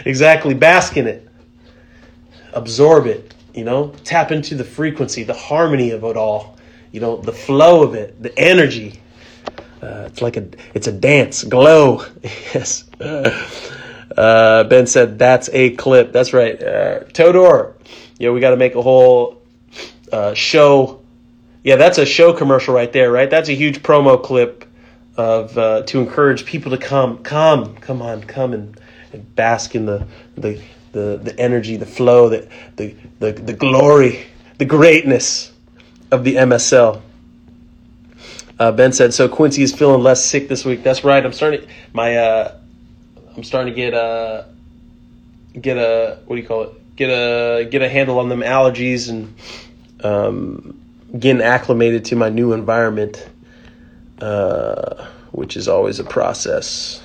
exactly, 0.06 0.54
bask 0.54 0.98
in 0.98 1.08
it, 1.08 1.28
absorb 2.54 3.08
it. 3.08 3.34
You 3.54 3.64
know, 3.64 3.94
tap 4.04 4.32
into 4.32 4.56
the 4.56 4.66
frequency, 4.66 5.24
the 5.24 5.34
harmony 5.34 5.92
of 5.92 6.04
it 6.04 6.18
all. 6.18 6.58
You 6.92 7.02
know, 7.02 7.18
the 7.18 7.34
flow 7.34 7.84
of 7.84 7.96
it, 7.96 8.22
the 8.22 8.38
energy." 8.38 9.02
Uh, 9.82 10.06
it's 10.08 10.22
like 10.22 10.38
a 10.38 10.48
it's 10.74 10.88
a 10.88 10.92
dance. 10.92 11.44
Glow. 11.44 12.06
yes. 12.24 12.86
Uh, 13.00 14.64
ben 14.64 14.88
said 14.88 15.20
that's 15.20 15.50
a 15.52 15.72
clip. 15.72 16.12
That's 16.12 16.34
right. 16.34 16.62
Uh, 16.62 17.00
Todor. 17.06 17.74
Yeah, 18.18 18.32
we 18.32 18.40
got 18.40 18.52
to 18.52 18.58
make 18.58 18.76
a 18.76 18.82
whole 18.82 19.42
uh, 20.12 20.34
show. 20.34 21.02
Yeah, 21.64 21.76
that's 21.76 21.98
a 21.98 22.06
show 22.06 22.34
commercial 22.34 22.74
right 22.74 22.92
there. 22.92 23.12
Right. 23.12 23.30
That's 23.30 23.50
a 23.50 23.54
huge 23.54 23.82
promo 23.82 24.22
clip 24.22 24.66
of 25.18 25.58
uh, 25.58 25.84
to 25.84 26.00
encourage 26.00 26.46
people 26.46 26.72
to 26.72 26.78
come, 26.78 27.20
come, 27.20 27.76
come 27.78 28.02
on, 28.02 28.24
come 28.24 28.54
and, 28.54 28.80
and 29.14 29.36
bask 29.36 29.76
in 29.76 29.86
the 29.86 30.06
the 30.38 30.62
the 30.92 31.20
the 31.22 31.38
energy, 31.40 31.78
the 31.78 31.86
flow, 31.86 32.30
the 32.30 32.48
the 32.76 32.96
the, 33.20 33.32
the 33.34 33.54
glory, 33.54 34.26
the 34.58 34.66
greatness 34.66 35.52
of 36.12 36.24
the 36.24 36.36
MSL. 36.36 37.02
Uh, 38.58 38.72
ben 38.72 38.92
said, 38.92 39.14
"So 39.14 39.28
Quincy 39.28 39.64
is 39.64 39.74
feeling 39.74 40.02
less 40.02 40.24
sick 40.24 40.48
this 40.48 40.64
week." 40.64 40.84
That's 40.84 41.04
right. 41.04 41.26
I'm 41.26 41.34
starting 41.34 41.68
my. 41.94 42.16
Uh, 42.16 42.56
I'm 43.36 43.44
starting 43.44 43.74
to 43.74 43.76
get 43.76 43.94
a 43.94 44.46
get 45.60 45.78
a 45.78 46.20
what 46.26 46.36
do 46.36 46.42
you 46.42 46.48
call 46.48 46.64
it? 46.64 46.96
Get 46.96 47.10
a 47.10 47.66
get 47.66 47.82
a 47.82 47.90
handle 47.90 48.20
on 48.20 48.30
them 48.30 48.42
allergies 48.42 49.10
and 49.10 49.36
um, 50.04 50.80
getting 51.18 51.42
acclimated 51.42 52.06
to 52.06 52.16
my 52.16 52.30
new 52.30 52.54
environment, 52.54 53.28
uh, 54.20 55.06
which 55.32 55.58
is 55.58 55.68
always 55.68 56.00
a 56.00 56.04
process. 56.04 57.02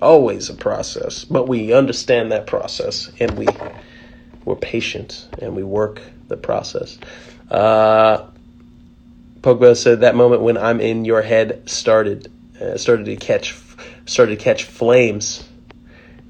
Always 0.00 0.50
a 0.50 0.54
process, 0.54 1.24
but 1.24 1.46
we 1.46 1.72
understand 1.72 2.32
that 2.32 2.48
process 2.48 3.12
and 3.20 3.38
we 3.38 3.46
we're 4.44 4.56
patient 4.56 5.28
and 5.40 5.54
we 5.54 5.62
work 5.62 6.02
the 6.26 6.36
process. 6.36 6.98
Uh, 7.50 8.26
Pogba 9.42 9.76
said 9.76 10.00
that 10.00 10.14
moment 10.14 10.42
when 10.42 10.56
I'm 10.56 10.80
in 10.80 11.04
your 11.04 11.20
head 11.20 11.68
started 11.68 12.32
uh, 12.60 12.76
started 12.76 13.06
to 13.06 13.16
catch 13.16 13.56
started 14.06 14.38
to 14.38 14.42
catch 14.42 14.64
flames. 14.64 15.48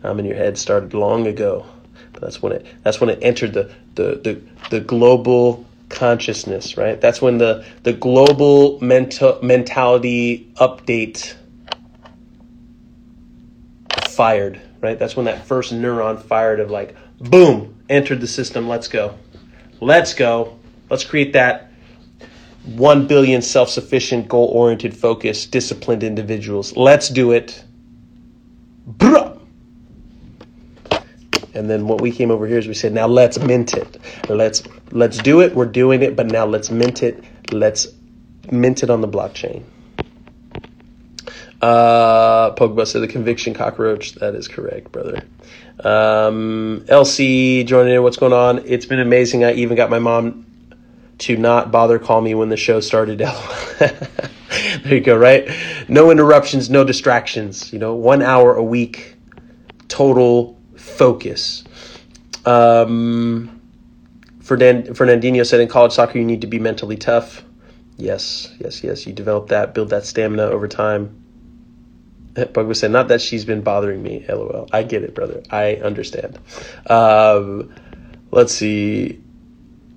I'm 0.02 0.18
in 0.18 0.24
your 0.24 0.36
head 0.36 0.58
started 0.58 0.94
long 0.94 1.26
ago, 1.26 1.66
but 2.12 2.22
that's 2.22 2.42
when 2.42 2.52
it 2.52 2.66
that's 2.82 3.00
when 3.00 3.10
it 3.10 3.18
entered 3.22 3.52
the 3.52 3.70
the 3.94 4.14
the, 4.16 4.42
the 4.70 4.80
global 4.80 5.66
consciousness, 5.90 6.78
right? 6.78 6.98
That's 7.00 7.20
when 7.20 7.36
the 7.36 7.66
the 7.82 7.92
global 7.92 8.80
mental 8.80 9.38
mentality 9.42 10.50
update 10.56 11.34
fired, 14.08 14.60
right? 14.80 14.98
That's 14.98 15.16
when 15.16 15.26
that 15.26 15.46
first 15.46 15.72
neuron 15.74 16.22
fired 16.22 16.60
of 16.60 16.70
like 16.70 16.96
boom, 17.20 17.82
entered 17.90 18.22
the 18.22 18.26
system, 18.26 18.68
let's 18.68 18.88
go. 18.88 19.18
Let's 19.80 20.14
go. 20.14 20.58
Let's 20.88 21.04
create 21.04 21.34
that 21.34 21.71
1 22.64 23.06
billion 23.06 23.42
self 23.42 23.68
sufficient, 23.68 24.28
goal 24.28 24.46
oriented, 24.46 24.96
focused, 24.96 25.50
disciplined 25.50 26.02
individuals. 26.02 26.76
Let's 26.76 27.08
do 27.08 27.32
it. 27.32 27.64
Bruh. 28.88 29.38
And 31.54 31.68
then 31.68 31.86
what 31.86 32.00
we 32.00 32.10
came 32.10 32.30
over 32.30 32.46
here 32.46 32.58
is 32.58 32.66
we 32.66 32.74
said, 32.74 32.92
now 32.92 33.06
let's 33.06 33.38
mint 33.38 33.74
it. 33.74 33.98
Let's 34.28 34.62
let's 34.90 35.18
do 35.18 35.40
it. 35.40 35.54
We're 35.54 35.66
doing 35.66 36.02
it, 36.02 36.16
but 36.16 36.26
now 36.26 36.46
let's 36.46 36.70
mint 36.70 37.02
it. 37.02 37.22
Let's 37.52 37.88
mint 38.50 38.82
it 38.82 38.90
on 38.90 39.00
the 39.00 39.08
blockchain. 39.08 39.64
Uh, 41.60 42.52
Pogba 42.54 42.86
said 42.86 43.02
the 43.02 43.08
conviction 43.08 43.54
cockroach. 43.54 44.14
That 44.14 44.34
is 44.34 44.48
correct, 44.48 44.90
brother. 44.90 45.22
Um, 45.84 46.84
LC 46.88 47.66
joining 47.66 47.94
in. 47.94 48.02
What's 48.02 48.16
going 48.16 48.32
on? 48.32 48.62
It's 48.66 48.86
been 48.86 49.00
amazing. 49.00 49.44
I 49.44 49.52
even 49.52 49.76
got 49.76 49.90
my 49.90 49.98
mom 49.98 50.46
to 51.22 51.36
not 51.36 51.70
bother 51.70 51.98
call 51.98 52.20
me 52.20 52.34
when 52.34 52.48
the 52.48 52.56
show 52.56 52.80
started. 52.80 53.18
there 53.78 53.96
you 54.84 55.00
go, 55.00 55.16
right? 55.16 55.48
No 55.88 56.10
interruptions, 56.10 56.68
no 56.68 56.84
distractions. 56.84 57.72
You 57.72 57.78
know, 57.78 57.94
one 57.94 58.22
hour 58.22 58.54
a 58.54 58.62
week, 58.62 59.14
total 59.88 60.60
focus. 60.76 61.62
Um, 62.44 63.60
Fernand- 64.40 64.88
Fernandinho 64.88 65.46
said 65.46 65.60
in 65.60 65.68
college 65.68 65.92
soccer 65.92 66.18
you 66.18 66.24
need 66.24 66.40
to 66.40 66.48
be 66.48 66.58
mentally 66.58 66.96
tough. 66.96 67.44
Yes, 67.96 68.52
yes, 68.58 68.82
yes. 68.82 69.06
You 69.06 69.12
develop 69.12 69.48
that, 69.48 69.74
build 69.74 69.90
that 69.90 70.04
stamina 70.04 70.42
over 70.42 70.66
time. 70.66 71.22
Pogba 72.34 72.74
said, 72.74 72.90
not 72.90 73.08
that 73.08 73.20
she's 73.20 73.44
been 73.44 73.60
bothering 73.60 74.02
me. 74.02 74.24
LOL. 74.28 74.68
I 74.72 74.82
get 74.82 75.04
it, 75.04 75.14
brother. 75.14 75.42
I 75.50 75.76
understand. 75.76 76.38
Um, 76.86 77.72
let's 78.32 78.52
see. 78.52 79.21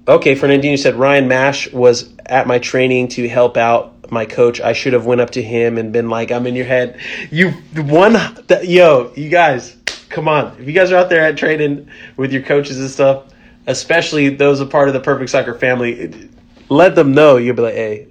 Okay, 0.07 0.35
Fernandinho 0.35 0.77
said 0.77 0.95
Ryan 0.95 1.27
Mash 1.27 1.71
was 1.71 2.13
at 2.27 2.45
my 2.45 2.59
training 2.59 3.07
to 3.09 3.27
help 3.27 3.57
out 3.57 4.11
my 4.11 4.25
coach. 4.25 4.61
I 4.61 4.73
should 4.73 4.93
have 4.93 5.07
went 5.07 5.19
up 5.19 5.31
to 5.31 5.41
him 5.41 5.79
and 5.79 5.91
been 5.91 6.09
like, 6.09 6.31
"I'm 6.31 6.45
in 6.45 6.55
your 6.55 6.65
head." 6.65 6.99
You 7.31 7.51
one, 7.75 8.15
yo, 8.63 9.11
you 9.15 9.29
guys, 9.29 9.75
come 10.09 10.27
on. 10.27 10.55
If 10.59 10.67
you 10.67 10.73
guys 10.73 10.91
are 10.91 10.97
out 10.97 11.09
there 11.09 11.21
at 11.21 11.37
training 11.37 11.89
with 12.17 12.31
your 12.31 12.43
coaches 12.43 12.79
and 12.79 12.89
stuff, 12.89 13.23
especially 13.65 14.29
those 14.29 14.59
a 14.59 14.67
part 14.67 14.89
of 14.89 14.93
the 14.93 14.99
Perfect 14.99 15.31
Soccer 15.31 15.55
family, 15.55 16.29
let 16.69 16.93
them 16.93 17.13
know. 17.13 17.37
You'll 17.37 17.55
be 17.55 17.63
like, 17.63 17.73
hey, 17.73 18.07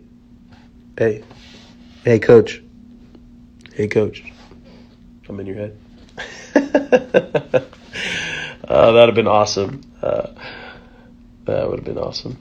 hey, 0.98 1.22
hey, 2.04 2.18
coach, 2.18 2.60
hey, 3.72 3.86
coach. 3.86 4.24
I'm 5.28 5.38
in 5.38 5.46
your 5.46 5.56
head. 5.56 5.78
uh, 8.68 8.92
that'd 8.92 9.08
have 9.08 9.14
been 9.14 9.28
awesome. 9.28 9.80
Uh, 10.02 10.26
that 11.44 11.68
would 11.68 11.80
have 11.80 11.84
been 11.84 11.98
awesome. 11.98 12.38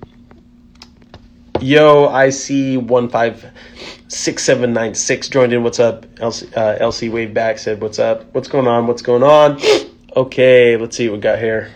Yo, 1.62 2.08
I 2.08 2.30
see 2.30 2.78
one 2.78 3.10
five 3.10 3.46
six 4.08 4.44
seven 4.44 4.74
nine 4.74 4.94
six 4.96 5.30
joined 5.30 5.54
in. 5.54 5.64
What's 5.64 5.80
up? 5.80 6.06
LC, 6.16 6.56
uh, 6.58 6.78
LC 6.80 7.12
waved 7.12 7.34
back, 7.34 7.58
said, 7.58 7.82
"What's 7.82 8.00
up? 8.00 8.26
What's 8.34 8.48
going 8.48 8.68
on? 8.68 8.88
What's 8.88 9.02
going 9.02 9.24
on?" 9.24 9.60
Okay, 10.16 10.78
let's 10.78 10.98
see 10.98 11.10
what 11.10 11.16
we 11.16 11.22
got 11.22 11.40
here. 11.40 11.72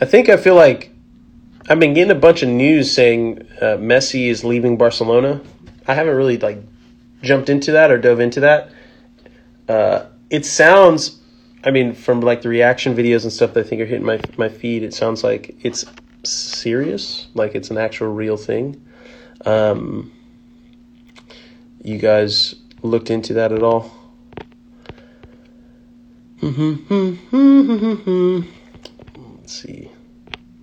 I 0.00 0.06
think 0.06 0.28
I 0.28 0.36
feel 0.36 0.54
like 0.54 0.90
I've 1.68 1.78
been 1.78 1.94
getting 1.94 2.10
a 2.10 2.18
bunch 2.18 2.42
of 2.42 2.48
news 2.48 2.90
saying 2.90 3.46
uh, 3.60 3.76
Messi 3.76 4.28
is 4.28 4.42
leaving 4.42 4.78
Barcelona. 4.78 5.40
I 5.86 5.94
haven't 5.94 6.16
really 6.16 6.38
like 6.38 6.62
jumped 7.22 7.48
into 7.48 7.72
that 7.72 7.90
or 7.90 7.98
dove 7.98 8.20
into 8.20 8.40
that. 8.40 8.72
Uh, 9.68 10.06
it 10.30 10.46
sounds, 10.46 11.19
I 11.62 11.70
mean, 11.70 11.92
from 11.92 12.20
like 12.20 12.42
the 12.42 12.48
reaction 12.48 12.94
videos 12.94 13.22
and 13.22 13.32
stuff 13.32 13.54
that 13.54 13.66
I 13.66 13.68
think 13.68 13.82
are 13.82 13.86
hitting 13.86 14.06
my 14.06 14.20
my 14.36 14.48
feed, 14.48 14.82
it 14.82 14.94
sounds 14.94 15.22
like 15.22 15.56
it's 15.62 15.84
serious, 16.24 17.28
like 17.34 17.54
it's 17.54 17.70
an 17.70 17.78
actual 17.78 18.08
real 18.08 18.36
thing. 18.36 18.82
Um, 19.44 20.12
you 21.82 21.98
guys 21.98 22.54
looked 22.82 23.10
into 23.10 23.34
that 23.34 23.52
at 23.52 23.62
all? 23.62 23.90
Mm-hmm, 26.40 26.72
mm-hmm, 26.72 27.70
mm-hmm, 27.72 28.40
let's 29.36 29.52
see. 29.52 29.90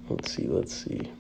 Let's 0.10 0.32
see. 0.32 0.48
Let's 0.48 0.74
see. 0.74 1.12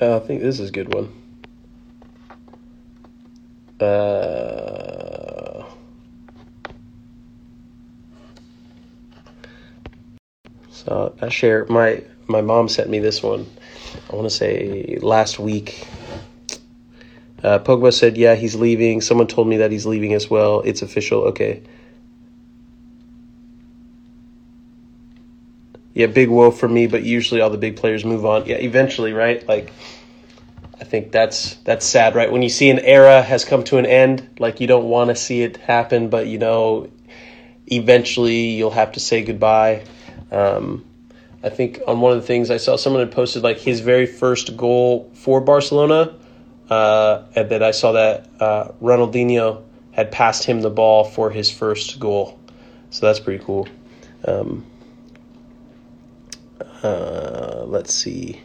Uh, 0.00 0.16
I 0.16 0.20
think 0.20 0.42
this 0.42 0.58
is 0.58 0.70
a 0.70 0.72
good 0.72 0.92
one. 0.92 1.08
Uh, 3.80 5.64
so 10.70 11.14
I 11.20 11.28
share 11.28 11.66
my 11.66 12.02
my 12.26 12.40
mom 12.40 12.68
sent 12.68 12.90
me 12.90 12.98
this 12.98 13.22
one. 13.22 13.46
I 14.10 14.16
want 14.16 14.26
to 14.28 14.34
say 14.34 14.98
last 15.00 15.38
week. 15.38 15.86
Uh, 17.42 17.58
Pogba 17.58 17.92
said, 17.92 18.16
"Yeah, 18.16 18.34
he's 18.34 18.54
leaving." 18.54 19.00
Someone 19.00 19.26
told 19.26 19.46
me 19.48 19.58
that 19.58 19.70
he's 19.70 19.86
leaving 19.86 20.12
as 20.14 20.28
well. 20.28 20.60
It's 20.62 20.82
official. 20.82 21.22
Okay. 21.24 21.62
Yeah, 25.94 26.06
big 26.06 26.28
woe 26.28 26.50
for 26.50 26.68
me, 26.68 26.88
but 26.88 27.04
usually 27.04 27.40
all 27.40 27.50
the 27.50 27.58
big 27.58 27.76
players 27.76 28.04
move 28.04 28.26
on. 28.26 28.46
Yeah, 28.46 28.56
eventually, 28.56 29.12
right? 29.12 29.46
Like 29.46 29.72
I 30.80 30.84
think 30.84 31.12
that's 31.12 31.54
that's 31.64 31.86
sad, 31.86 32.16
right? 32.16 32.30
When 32.30 32.42
you 32.42 32.48
see 32.48 32.68
an 32.68 32.80
era 32.80 33.22
has 33.22 33.44
come 33.44 33.62
to 33.64 33.78
an 33.78 33.86
end, 33.86 34.28
like 34.40 34.60
you 34.60 34.66
don't 34.66 34.86
want 34.86 35.10
to 35.10 35.16
see 35.16 35.42
it 35.42 35.56
happen, 35.56 36.10
but 36.10 36.26
you 36.26 36.38
know, 36.38 36.90
eventually 37.68 38.50
you'll 38.50 38.72
have 38.72 38.92
to 38.92 39.00
say 39.00 39.22
goodbye. 39.22 39.84
Um, 40.32 40.84
I 41.44 41.50
think 41.50 41.80
on 41.86 42.00
one 42.00 42.12
of 42.12 42.20
the 42.20 42.26
things 42.26 42.50
I 42.50 42.56
saw 42.56 42.76
someone 42.76 43.00
had 43.00 43.12
posted 43.12 43.44
like 43.44 43.58
his 43.58 43.80
very 43.80 44.06
first 44.06 44.56
goal 44.56 45.12
for 45.14 45.40
Barcelona, 45.40 46.16
uh, 46.68 47.22
and 47.36 47.48
then 47.48 47.62
I 47.62 47.70
saw 47.70 47.92
that 47.92 48.28
uh, 48.40 48.72
Ronaldinho 48.82 49.62
had 49.92 50.10
passed 50.10 50.42
him 50.42 50.60
the 50.60 50.70
ball 50.70 51.04
for 51.04 51.30
his 51.30 51.52
first 51.52 52.00
goal, 52.00 52.40
so 52.90 53.06
that's 53.06 53.20
pretty 53.20 53.44
cool. 53.44 53.68
Um, 54.26 54.66
uh, 56.84 57.64
let's 57.66 57.92
see. 57.92 58.40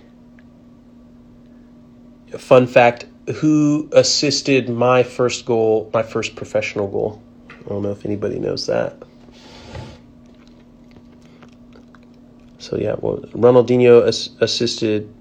Fun 2.38 2.68
fact 2.68 3.06
who 3.36 3.90
assisted 3.92 4.70
my 4.70 5.04
first 5.04 5.46
goal, 5.46 5.90
my 5.94 6.04
first 6.04 6.36
professional 6.36 6.88
goal? 6.88 7.22
I 7.50 7.70
don't 7.70 7.84
know 7.84 7.92
if 7.92 8.06
anybody 8.06 8.40
knows 8.40 8.66
that. 8.68 8.96
So, 12.58 12.78
yeah, 12.78 12.96
well, 13.00 13.18
Ronaldinho 13.34 14.08
as- 14.08 14.30
assisted 14.40 15.14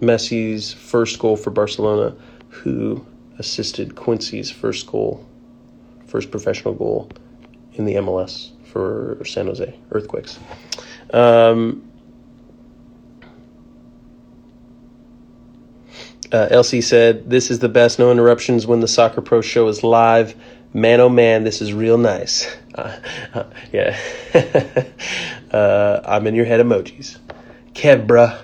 Messi's 0.00 0.72
first 0.72 1.18
goal 1.18 1.36
for 1.36 1.50
Barcelona, 1.50 2.16
who 2.48 3.04
assisted 3.38 3.96
Quincy's 3.96 4.50
first 4.50 4.86
goal, 4.86 5.26
first 6.06 6.30
professional 6.30 6.74
goal 6.74 7.10
in 7.74 7.84
the 7.84 7.94
MLS 7.94 8.50
for 8.66 9.22
San 9.24 9.46
Jose 9.46 9.78
Earthquakes. 9.90 10.38
Um, 11.12 11.90
Uh, 16.32 16.48
Elsie 16.50 16.80
said, 16.80 17.30
This 17.30 17.50
is 17.50 17.60
the 17.60 17.68
best. 17.68 17.98
No 17.98 18.10
interruptions 18.10 18.66
when 18.66 18.80
the 18.80 18.88
Soccer 18.88 19.20
Pro 19.20 19.40
show 19.40 19.68
is 19.68 19.82
live. 19.82 20.34
Man, 20.72 21.00
oh 21.00 21.08
man, 21.08 21.44
this 21.44 21.62
is 21.62 21.72
real 21.72 21.96
nice. 21.96 22.54
Uh, 22.74 22.98
uh, 23.34 23.44
yeah. 23.72 23.98
Uh, 25.46 26.02
I'm 26.04 26.26
in 26.26 26.34
your 26.34 26.44
head 26.44 26.60
emojis. 26.60 27.18
Kev, 27.72 28.06
bruh. 28.06 28.36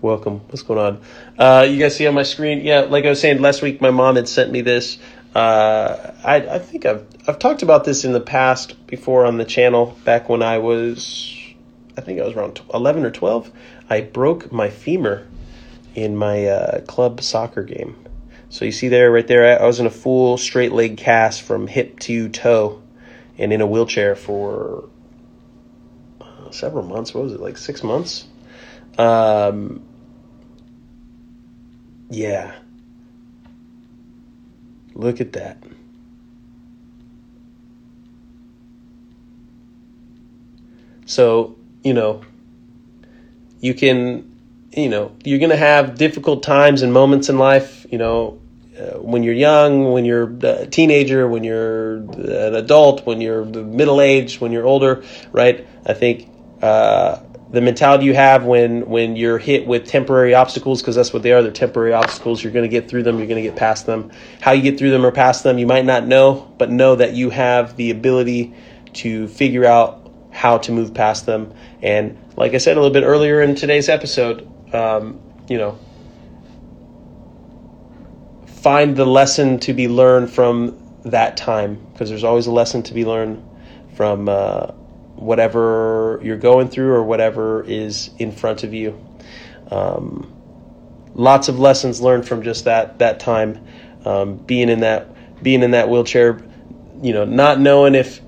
Welcome. 0.00 0.40
What's 0.48 0.62
going 0.62 0.80
on? 0.80 1.02
Uh, 1.38 1.66
you 1.68 1.78
guys 1.78 1.94
see 1.94 2.06
on 2.06 2.14
my 2.14 2.24
screen? 2.24 2.60
Yeah, 2.60 2.80
like 2.80 3.04
I 3.04 3.10
was 3.10 3.20
saying 3.20 3.40
last 3.40 3.62
week, 3.62 3.80
my 3.80 3.90
mom 3.90 4.16
had 4.16 4.26
sent 4.26 4.50
me 4.50 4.62
this. 4.62 4.98
Uh, 5.34 6.12
I, 6.24 6.36
I 6.36 6.58
think 6.58 6.86
I've, 6.86 7.06
I've 7.28 7.38
talked 7.38 7.62
about 7.62 7.84
this 7.84 8.04
in 8.04 8.12
the 8.12 8.20
past 8.20 8.86
before 8.86 9.26
on 9.26 9.36
the 9.36 9.44
channel 9.44 9.96
back 10.04 10.28
when 10.28 10.42
I 10.42 10.58
was, 10.58 11.36
I 11.96 12.00
think 12.00 12.20
I 12.20 12.24
was 12.24 12.34
around 12.34 12.60
11 12.72 13.04
or 13.04 13.10
12. 13.10 13.52
I 13.90 14.00
broke 14.00 14.50
my 14.50 14.70
femur 14.70 15.26
in 15.94 16.16
my 16.16 16.46
uh, 16.46 16.80
club 16.82 17.22
soccer 17.22 17.62
game. 17.62 17.96
So 18.48 18.64
you 18.64 18.72
see 18.72 18.88
there, 18.88 19.10
right 19.10 19.26
there, 19.26 19.60
I 19.60 19.66
was 19.66 19.80
in 19.80 19.86
a 19.86 19.90
full 19.90 20.36
straight 20.36 20.72
leg 20.72 20.96
cast 20.96 21.42
from 21.42 21.66
hip 21.66 21.98
to 22.00 22.28
toe 22.28 22.82
and 23.38 23.52
in 23.52 23.60
a 23.60 23.66
wheelchair 23.66 24.14
for 24.14 24.88
uh, 26.20 26.50
several 26.50 26.84
months. 26.84 27.14
What 27.14 27.24
was 27.24 27.32
it, 27.32 27.40
like 27.40 27.58
six 27.58 27.82
months? 27.82 28.26
Um, 28.96 29.82
yeah. 32.10 32.54
Look 34.94 35.20
at 35.20 35.32
that. 35.32 35.62
So, 41.06 41.56
you 41.82 41.92
know, 41.92 42.22
you 43.60 43.74
can 43.74 44.33
you 44.76 44.88
know, 44.88 45.16
you're 45.24 45.38
going 45.38 45.50
to 45.50 45.56
have 45.56 45.96
difficult 45.96 46.42
times 46.42 46.82
and 46.82 46.92
moments 46.92 47.28
in 47.28 47.38
life, 47.38 47.86
you 47.90 47.98
know, 47.98 48.40
uh, 48.78 48.98
when 48.98 49.22
you're 49.22 49.34
young, 49.34 49.92
when 49.92 50.04
you're 50.04 50.36
a 50.42 50.66
teenager, 50.66 51.28
when 51.28 51.44
you're 51.44 51.96
an 51.96 52.54
adult, 52.56 53.06
when 53.06 53.20
you're 53.20 53.44
middle 53.44 54.00
aged, 54.00 54.40
when 54.40 54.50
you're 54.50 54.66
older, 54.66 55.04
right? 55.30 55.64
I 55.86 55.92
think 55.92 56.28
uh, 56.60 57.20
the 57.50 57.60
mentality 57.60 58.06
you 58.06 58.14
have 58.14 58.44
when 58.44 58.86
when 58.86 59.14
you're 59.14 59.38
hit 59.38 59.64
with 59.64 59.86
temporary 59.86 60.34
obstacles, 60.34 60.82
because 60.82 60.96
that's 60.96 61.12
what 61.12 61.22
they 61.22 61.30
are, 61.30 61.40
they're 61.40 61.52
temporary 61.52 61.92
obstacles. 61.92 62.42
You're 62.42 62.52
going 62.52 62.68
to 62.68 62.68
get 62.68 62.88
through 62.88 63.04
them. 63.04 63.18
You're 63.18 63.28
going 63.28 63.42
to 63.42 63.48
get 63.48 63.56
past 63.56 63.86
them. 63.86 64.10
How 64.40 64.50
you 64.50 64.62
get 64.62 64.76
through 64.76 64.90
them 64.90 65.06
or 65.06 65.12
past 65.12 65.44
them, 65.44 65.58
you 65.58 65.68
might 65.68 65.84
not 65.84 66.04
know, 66.04 66.52
but 66.58 66.68
know 66.68 66.96
that 66.96 67.14
you 67.14 67.30
have 67.30 67.76
the 67.76 67.92
ability 67.92 68.54
to 68.94 69.28
figure 69.28 69.64
out 69.64 70.10
how 70.32 70.58
to 70.58 70.72
move 70.72 70.94
past 70.94 71.26
them. 71.26 71.54
And 71.80 72.18
like 72.36 72.54
I 72.54 72.58
said 72.58 72.76
a 72.76 72.80
little 72.80 72.92
bit 72.92 73.04
earlier 73.04 73.40
in 73.40 73.54
today's 73.54 73.88
episode, 73.88 74.50
um, 74.74 75.20
you 75.48 75.58
know, 75.58 75.78
find 78.46 78.96
the 78.96 79.04
lesson 79.04 79.58
to 79.60 79.72
be 79.72 79.88
learned 79.88 80.30
from 80.30 80.78
that 81.04 81.36
time 81.36 81.84
because 81.92 82.08
there's 82.08 82.24
always 82.24 82.46
a 82.46 82.52
lesson 82.52 82.82
to 82.82 82.94
be 82.94 83.04
learned 83.04 83.46
from 83.94 84.28
uh, 84.28 84.68
whatever 85.16 86.18
you're 86.22 86.38
going 86.38 86.68
through 86.68 86.92
or 86.92 87.02
whatever 87.04 87.62
is 87.64 88.10
in 88.18 88.32
front 88.32 88.64
of 88.64 88.74
you. 88.74 88.98
Um, 89.70 90.34
lots 91.14 91.48
of 91.48 91.58
lessons 91.58 92.00
learned 92.00 92.26
from 92.26 92.42
just 92.42 92.64
that 92.64 92.98
that 92.98 93.20
time, 93.20 93.64
um, 94.04 94.36
being 94.36 94.68
in 94.68 94.80
that 94.80 95.42
being 95.42 95.62
in 95.62 95.72
that 95.72 95.88
wheelchair, 95.88 96.40
you 97.02 97.12
know, 97.12 97.24
not 97.24 97.60
knowing 97.60 97.94
if 97.94 98.20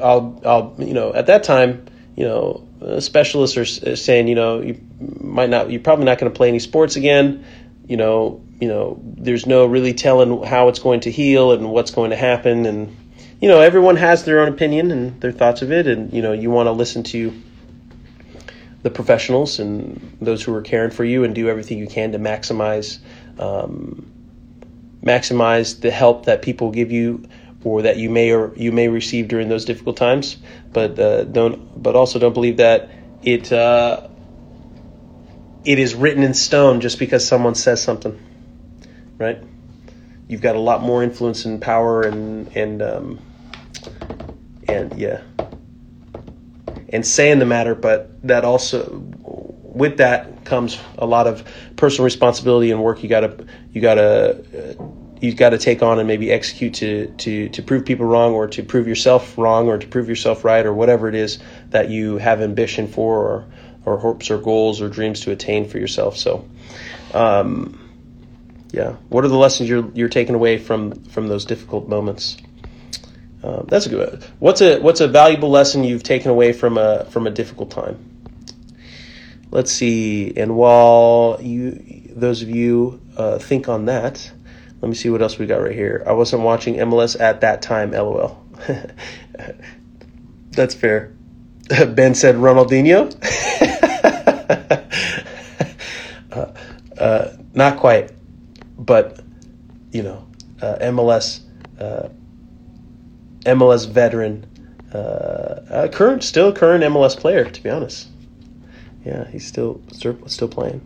I'll 0.00 0.40
I'll 0.44 0.74
you 0.78 0.94
know 0.94 1.14
at 1.14 1.26
that 1.26 1.44
time, 1.44 1.86
you 2.16 2.24
know, 2.24 2.65
specialists 3.00 3.56
are 3.56 3.96
saying, 3.96 4.28
you 4.28 4.34
know, 4.34 4.60
you 4.60 4.80
might 5.20 5.50
not, 5.50 5.70
you're 5.70 5.80
probably 5.80 6.04
not 6.04 6.18
going 6.18 6.30
to 6.30 6.36
play 6.36 6.48
any 6.48 6.58
sports 6.58 6.96
again. 6.96 7.44
You 7.86 7.96
know, 7.96 8.42
you 8.60 8.68
know, 8.68 9.00
there's 9.02 9.46
no 9.46 9.66
really 9.66 9.94
telling 9.94 10.42
how 10.42 10.68
it's 10.68 10.78
going 10.78 11.00
to 11.00 11.10
heal 11.10 11.52
and 11.52 11.70
what's 11.70 11.90
going 11.90 12.10
to 12.10 12.16
happen, 12.16 12.66
and 12.66 12.96
you 13.40 13.48
know, 13.48 13.60
everyone 13.60 13.96
has 13.96 14.24
their 14.24 14.40
own 14.40 14.48
opinion 14.48 14.90
and 14.90 15.20
their 15.20 15.32
thoughts 15.32 15.62
of 15.62 15.70
it, 15.70 15.86
and 15.86 16.12
you 16.12 16.22
know, 16.22 16.32
you 16.32 16.50
want 16.50 16.66
to 16.66 16.72
listen 16.72 17.02
to 17.04 17.32
the 18.82 18.90
professionals 18.90 19.58
and 19.58 20.16
those 20.20 20.42
who 20.42 20.54
are 20.54 20.62
caring 20.62 20.90
for 20.90 21.04
you, 21.04 21.22
and 21.22 21.34
do 21.34 21.48
everything 21.48 21.78
you 21.78 21.86
can 21.86 22.12
to 22.12 22.18
maximize 22.18 22.98
um, 23.38 24.10
maximize 25.02 25.80
the 25.80 25.90
help 25.90 26.24
that 26.26 26.42
people 26.42 26.70
give 26.70 26.90
you 26.90 27.28
or 27.66 27.82
that 27.82 27.96
you 27.96 28.08
may 28.08 28.30
or 28.30 28.52
you 28.54 28.70
may 28.70 28.86
receive 28.86 29.26
during 29.26 29.48
those 29.48 29.64
difficult 29.64 29.96
times. 29.96 30.36
But 30.72 30.96
uh, 31.00 31.24
don't 31.24 31.82
but 31.82 31.96
also 31.96 32.20
don't 32.20 32.32
believe 32.32 32.58
that 32.58 32.88
it 33.22 33.52
uh, 33.52 34.06
it 35.64 35.80
is 35.80 35.96
written 35.96 36.22
in 36.22 36.32
stone 36.32 36.80
just 36.80 37.00
because 37.00 37.26
someone 37.26 37.56
says 37.56 37.82
something, 37.82 38.16
right? 39.18 39.42
You've 40.28 40.42
got 40.42 40.54
a 40.54 40.60
lot 40.60 40.80
more 40.80 41.02
influence 41.02 41.44
and 41.44 41.60
power 41.60 42.02
and 42.02 42.56
and 42.56 42.82
um, 42.82 43.18
and 44.68 44.96
yeah, 44.96 45.22
and 46.90 47.04
saying 47.04 47.40
the 47.40 47.46
matter, 47.46 47.74
but 47.74 48.12
that 48.28 48.44
also 48.44 49.02
with 49.24 49.96
that 49.96 50.44
comes 50.44 50.78
a 50.98 51.06
lot 51.06 51.26
of 51.26 51.42
personal 51.74 52.04
responsibility 52.04 52.70
and 52.70 52.80
work 52.80 53.02
you 53.02 53.08
gotta 53.08 53.44
you 53.72 53.80
gotta 53.80 54.76
uh, 54.78 54.84
you 55.26 55.34
gotta 55.34 55.58
take 55.58 55.82
on 55.82 55.98
and 55.98 56.06
maybe 56.06 56.30
execute 56.30 56.74
to 56.74 57.06
to 57.18 57.48
to 57.50 57.62
prove 57.62 57.84
people 57.84 58.06
wrong 58.06 58.32
or 58.32 58.46
to 58.48 58.62
prove 58.62 58.86
yourself 58.86 59.36
wrong 59.36 59.68
or 59.68 59.78
to 59.78 59.86
prove 59.86 60.08
yourself 60.08 60.44
right 60.44 60.64
or 60.64 60.72
whatever 60.72 61.08
it 61.08 61.14
is 61.14 61.38
that 61.70 61.90
you 61.90 62.18
have 62.18 62.40
ambition 62.40 62.88
for 62.88 63.18
or 63.18 63.46
or 63.84 63.98
hopes 63.98 64.30
or 64.30 64.38
goals 64.38 64.80
or 64.80 64.88
dreams 64.88 65.20
to 65.20 65.30
attain 65.30 65.68
for 65.68 65.78
yourself. 65.78 66.16
So 66.16 66.48
um, 67.14 67.78
yeah. 68.72 68.92
What 69.08 69.24
are 69.24 69.28
the 69.28 69.36
lessons 69.36 69.68
you're 69.68 69.90
you're 69.94 70.08
taking 70.08 70.34
away 70.34 70.58
from 70.58 71.04
from 71.04 71.28
those 71.28 71.44
difficult 71.44 71.88
moments? 71.88 72.36
Um, 73.42 73.66
that's 73.68 73.86
a 73.86 73.90
good 73.90 74.24
what's 74.38 74.60
a 74.60 74.80
what's 74.80 75.00
a 75.00 75.08
valuable 75.08 75.50
lesson 75.50 75.84
you've 75.84 76.02
taken 76.02 76.30
away 76.30 76.52
from 76.52 76.78
a 76.78 77.04
from 77.06 77.26
a 77.26 77.30
difficult 77.30 77.70
time? 77.70 78.16
Let's 79.50 79.70
see. 79.70 80.36
And 80.36 80.56
while 80.56 81.38
you, 81.40 82.10
those 82.10 82.42
of 82.42 82.50
you, 82.50 83.00
uh, 83.16 83.38
think 83.38 83.68
on 83.68 83.86
that, 83.86 84.30
let 84.86 84.90
me 84.90 84.94
see 84.94 85.10
what 85.10 85.20
else 85.20 85.36
we 85.36 85.46
got 85.46 85.60
right 85.60 85.74
here. 85.74 86.04
I 86.06 86.12
wasn't 86.12 86.42
watching 86.42 86.76
MLS 86.76 87.18
at 87.18 87.40
that 87.40 87.60
time. 87.60 87.90
LOL. 87.90 88.40
That's 90.50 90.76
fair. 90.76 91.12
Ben 91.88 92.14
said 92.14 92.36
Ronaldinho. 92.36 93.12
uh, 96.30 96.52
uh, 97.00 97.36
not 97.52 97.78
quite, 97.78 98.12
but 98.78 99.18
you 99.90 100.04
know, 100.04 100.24
uh, 100.62 100.76
MLS, 100.82 101.40
uh, 101.80 102.08
MLS 103.40 103.88
veteran, 103.88 104.46
uh, 104.94 105.88
current, 105.90 106.22
still 106.22 106.52
current 106.52 106.84
MLS 106.84 107.18
player. 107.18 107.44
To 107.44 107.60
be 107.60 107.70
honest. 107.70 108.06
Yeah, 109.04 109.28
he's 109.30 109.46
still 109.46 109.80
still 109.92 110.48
playing, 110.48 110.80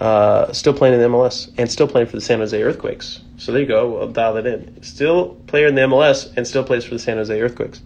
uh, 0.00 0.50
still 0.54 0.72
playing 0.72 0.94
in 0.94 1.00
the 1.00 1.08
MLS, 1.08 1.52
and 1.58 1.70
still 1.70 1.86
playing 1.86 2.06
for 2.06 2.16
the 2.16 2.22
San 2.22 2.38
Jose 2.38 2.60
Earthquakes. 2.60 3.20
So 3.36 3.52
there 3.52 3.60
you 3.60 3.68
go. 3.68 3.90
We'll 3.90 4.08
dial 4.08 4.32
that 4.34 4.46
in. 4.46 4.82
Still 4.82 5.34
player 5.46 5.66
in 5.66 5.74
the 5.74 5.82
MLS, 5.82 6.34
and 6.38 6.46
still 6.48 6.64
plays 6.64 6.84
for 6.84 6.94
the 6.94 6.98
San 6.98 7.18
Jose 7.18 7.38
Earthquakes. 7.38 7.82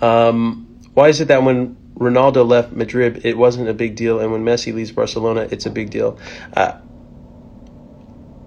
Um, 0.00 0.80
why 0.94 1.08
is 1.08 1.20
it 1.20 1.28
that 1.28 1.42
when 1.42 1.76
Ronaldo 1.98 2.48
left 2.48 2.72
Madrid, 2.72 3.26
it 3.26 3.36
wasn't 3.36 3.68
a 3.68 3.74
big 3.74 3.94
deal, 3.94 4.20
and 4.20 4.32
when 4.32 4.42
Messi 4.42 4.72
leaves 4.72 4.90
Barcelona, 4.90 5.48
it's 5.50 5.66
a 5.66 5.70
big 5.70 5.90
deal? 5.90 6.18
Uh, 6.56 6.78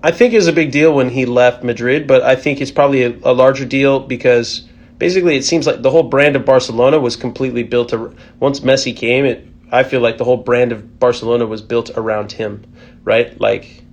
I 0.01 0.09
think 0.09 0.33
it 0.33 0.37
was 0.37 0.47
a 0.47 0.53
big 0.53 0.71
deal 0.71 0.91
when 0.91 1.11
he 1.11 1.27
left 1.27 1.63
Madrid, 1.63 2.07
but 2.07 2.23
I 2.23 2.35
think 2.35 2.61
it's 2.61 2.71
probably 2.71 3.03
a, 3.03 3.15
a 3.23 3.33
larger 3.33 3.65
deal 3.65 3.99
because 3.99 4.67
basically 4.97 5.35
it 5.35 5.45
seems 5.45 5.67
like 5.67 5.83
the 5.83 5.91
whole 5.91 6.03
brand 6.03 6.35
of 6.35 6.45
Barcelona 6.45 6.99
was 6.99 7.15
completely 7.15 7.61
built 7.61 7.89
to, 7.89 8.15
once 8.39 8.61
Messi 8.61 8.95
came 8.95 9.25
it 9.25 9.47
I 9.75 9.83
feel 9.83 10.01
like 10.01 10.17
the 10.17 10.23
whole 10.23 10.37
brand 10.37 10.71
of 10.71 10.99
Barcelona 10.99 11.45
was 11.45 11.61
built 11.61 11.91
around 11.95 12.31
him 12.31 12.63
right 13.03 13.39
like 13.39 13.83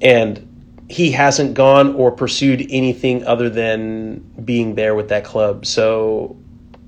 and 0.00 0.48
he 0.88 1.12
hasn't 1.12 1.54
gone 1.54 1.94
or 1.94 2.10
pursued 2.10 2.66
anything 2.68 3.24
other 3.24 3.48
than 3.48 4.18
being 4.44 4.74
there 4.74 4.94
with 4.94 5.08
that 5.10 5.24
club 5.24 5.66
so 5.66 6.36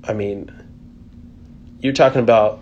I 0.03 0.13
mean 0.13 0.51
you're 1.79 1.93
talking 1.93 2.21
about 2.21 2.59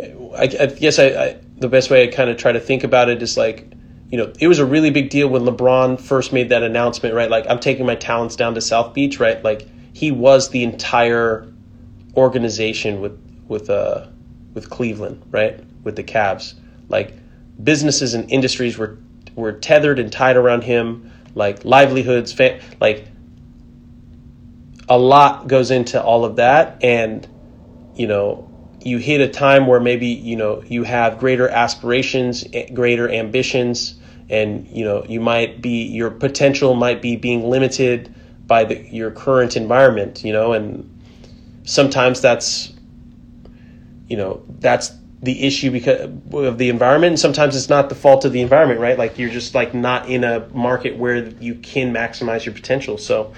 I, 0.00 0.42
I 0.42 0.66
guess 0.66 0.98
I, 0.98 1.06
I 1.06 1.36
the 1.58 1.68
best 1.68 1.90
way 1.90 2.02
I 2.02 2.08
kind 2.08 2.30
of 2.30 2.36
try 2.36 2.52
to 2.52 2.60
think 2.60 2.82
about 2.82 3.08
it 3.08 3.22
is 3.22 3.36
like 3.36 3.74
you 4.10 4.18
know, 4.18 4.32
it 4.38 4.46
was 4.46 4.60
a 4.60 4.66
really 4.66 4.90
big 4.90 5.10
deal 5.10 5.26
when 5.28 5.42
LeBron 5.42 6.00
first 6.00 6.32
made 6.32 6.50
that 6.50 6.62
announcement, 6.62 7.16
right? 7.16 7.28
Like, 7.28 7.46
I'm 7.48 7.58
taking 7.58 7.84
my 7.84 7.96
talents 7.96 8.36
down 8.36 8.54
to 8.54 8.60
South 8.60 8.94
Beach, 8.94 9.18
right? 9.18 9.42
Like, 9.42 9.66
he 9.92 10.12
was 10.12 10.50
the 10.50 10.62
entire 10.62 11.52
organization 12.16 13.00
with 13.00 13.18
with 13.48 13.70
uh 13.70 14.06
with 14.54 14.70
Cleveland, 14.70 15.22
right? 15.30 15.60
With 15.82 15.96
the 15.96 16.04
Cavs, 16.04 16.54
like 16.88 17.14
businesses 17.62 18.14
and 18.14 18.30
industries 18.30 18.78
were 18.78 18.98
were 19.34 19.52
tethered 19.52 19.98
and 19.98 20.12
tied 20.12 20.36
around 20.36 20.62
him, 20.62 21.10
like 21.34 21.64
livelihoods, 21.64 22.38
like 22.80 23.04
a 24.88 24.98
lot 24.98 25.48
goes 25.48 25.70
into 25.70 26.02
all 26.02 26.24
of 26.24 26.36
that, 26.36 26.82
and 26.84 27.26
you 27.94 28.06
know, 28.06 28.50
you 28.80 28.98
hit 28.98 29.20
a 29.20 29.28
time 29.28 29.66
where 29.66 29.80
maybe 29.80 30.06
you 30.08 30.36
know 30.36 30.62
you 30.66 30.84
have 30.84 31.18
greater 31.18 31.48
aspirations, 31.48 32.44
greater 32.72 33.08
ambitions. 33.10 33.98
And 34.30 34.66
you 34.68 34.86
know 34.86 35.04
you 35.06 35.20
might 35.20 35.60
be 35.60 35.84
your 35.84 36.10
potential 36.10 36.74
might 36.74 37.02
be 37.02 37.14
being 37.16 37.50
limited 37.50 38.12
by 38.46 38.64
the, 38.64 38.80
your 38.88 39.10
current 39.10 39.54
environment 39.54 40.24
you 40.24 40.32
know? 40.32 40.54
And 40.54 40.93
sometimes 41.64 42.20
that's 42.20 42.72
you 44.08 44.16
know 44.16 44.42
that's 44.58 44.92
the 45.22 45.46
issue 45.46 45.70
because 45.70 46.10
of 46.32 46.58
the 46.58 46.68
environment 46.68 47.12
and 47.12 47.20
sometimes 47.20 47.56
it's 47.56 47.70
not 47.70 47.88
the 47.88 47.94
fault 47.94 48.24
of 48.24 48.32
the 48.32 48.42
environment 48.42 48.78
right 48.78 48.98
like 48.98 49.18
you're 49.18 49.30
just 49.30 49.54
like 49.54 49.74
not 49.74 50.08
in 50.08 50.22
a 50.22 50.46
market 50.50 50.96
where 50.96 51.28
you 51.40 51.54
can 51.56 51.92
maximize 51.92 52.44
your 52.44 52.54
potential 52.54 52.98
so 52.98 53.32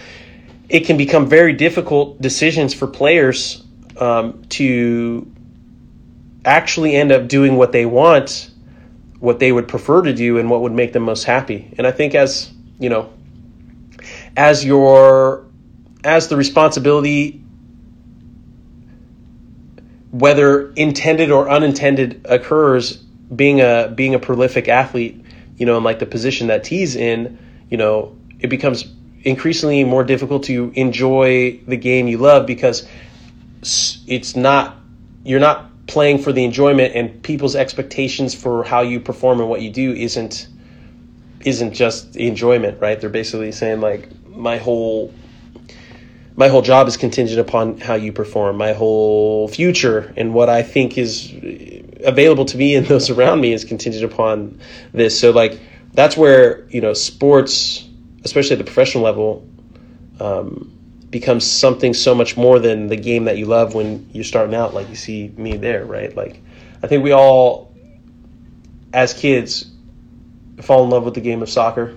it 0.68 0.80
can 0.80 0.96
become 0.96 1.28
very 1.28 1.52
difficult 1.52 2.20
decisions 2.20 2.74
for 2.74 2.88
players 2.88 3.64
um, 3.98 4.42
to 4.48 5.30
actually 6.44 6.96
end 6.96 7.12
up 7.12 7.28
doing 7.28 7.56
what 7.56 7.70
they 7.70 7.86
want 7.86 8.50
what 9.18 9.38
they 9.38 9.52
would 9.52 9.68
prefer 9.68 10.02
to 10.02 10.12
do 10.12 10.38
and 10.38 10.50
what 10.50 10.60
would 10.60 10.72
make 10.72 10.92
them 10.92 11.02
most 11.02 11.24
happy. 11.24 11.72
And 11.78 11.86
I 11.86 11.90
think 11.90 12.14
as, 12.14 12.52
you 12.78 12.88
know, 12.88 13.12
as 14.36 14.64
your 14.64 15.46
as 16.04 16.28
the 16.28 16.36
responsibility 16.36 17.42
whether 20.18 20.72
intended 20.72 21.30
or 21.30 21.50
unintended 21.50 22.24
occurs 22.24 22.96
being 22.96 23.60
a 23.60 23.92
being 23.94 24.14
a 24.14 24.18
prolific 24.18 24.68
athlete, 24.68 25.22
you 25.56 25.66
know, 25.66 25.76
in 25.76 25.84
like 25.84 25.98
the 25.98 26.06
position 26.06 26.46
that 26.46 26.64
T's 26.64 26.96
in, 26.96 27.38
you 27.70 27.76
know, 27.76 28.16
it 28.40 28.48
becomes 28.48 28.84
increasingly 29.24 29.84
more 29.84 30.04
difficult 30.04 30.44
to 30.44 30.72
enjoy 30.74 31.58
the 31.66 31.76
game 31.76 32.06
you 32.08 32.18
love 32.18 32.46
because 32.46 32.88
it's 34.06 34.36
not 34.36 34.76
you're 35.24 35.40
not 35.40 35.70
playing 35.86 36.18
for 36.18 36.32
the 36.32 36.44
enjoyment 36.44 36.94
and 36.94 37.22
people's 37.22 37.56
expectations 37.56 38.34
for 38.34 38.64
how 38.64 38.80
you 38.80 39.00
perform 39.00 39.40
and 39.40 39.48
what 39.48 39.60
you 39.60 39.70
do 39.70 39.92
isn't 39.92 40.48
isn't 41.44 41.74
just 41.74 42.16
enjoyment, 42.16 42.80
right? 42.80 43.00
They're 43.00 43.10
basically 43.10 43.52
saying 43.52 43.80
like 43.80 44.08
my 44.28 44.56
whole 44.56 45.12
my 46.36 46.48
whole 46.48 46.62
job 46.62 46.86
is 46.86 46.96
contingent 46.96 47.40
upon 47.40 47.78
how 47.78 47.94
you 47.94 48.12
perform. 48.12 48.56
My 48.56 48.74
whole 48.74 49.48
future 49.48 50.12
and 50.16 50.34
what 50.34 50.48
I 50.48 50.62
think 50.62 50.98
is 50.98 51.32
available 52.04 52.44
to 52.44 52.56
me 52.56 52.74
and 52.74 52.86
those 52.86 53.10
around 53.10 53.40
me 53.40 53.52
is 53.52 53.64
contingent 53.64 54.04
upon 54.04 54.60
this. 54.92 55.18
So 55.18 55.30
like 55.30 55.58
that's 55.94 56.16
where 56.16 56.68
you 56.68 56.80
know 56.80 56.92
sports, 56.92 57.88
especially 58.24 58.52
at 58.52 58.58
the 58.58 58.64
professional 58.64 59.02
level, 59.02 59.48
um, 60.20 60.76
becomes 61.10 61.50
something 61.50 61.94
so 61.94 62.14
much 62.14 62.36
more 62.36 62.58
than 62.58 62.88
the 62.88 62.96
game 62.96 63.24
that 63.24 63.38
you 63.38 63.46
love 63.46 63.74
when 63.74 64.08
you're 64.12 64.24
starting 64.24 64.54
out 64.54 64.74
like 64.74 64.88
you 64.88 64.96
see 64.96 65.32
me 65.36 65.56
there 65.56 65.84
right 65.84 66.16
like 66.16 66.42
i 66.82 66.86
think 66.86 67.02
we 67.02 67.12
all 67.12 67.72
as 68.92 69.14
kids 69.14 69.70
fall 70.60 70.84
in 70.84 70.90
love 70.90 71.04
with 71.04 71.14
the 71.14 71.20
game 71.20 71.42
of 71.42 71.48
soccer 71.48 71.96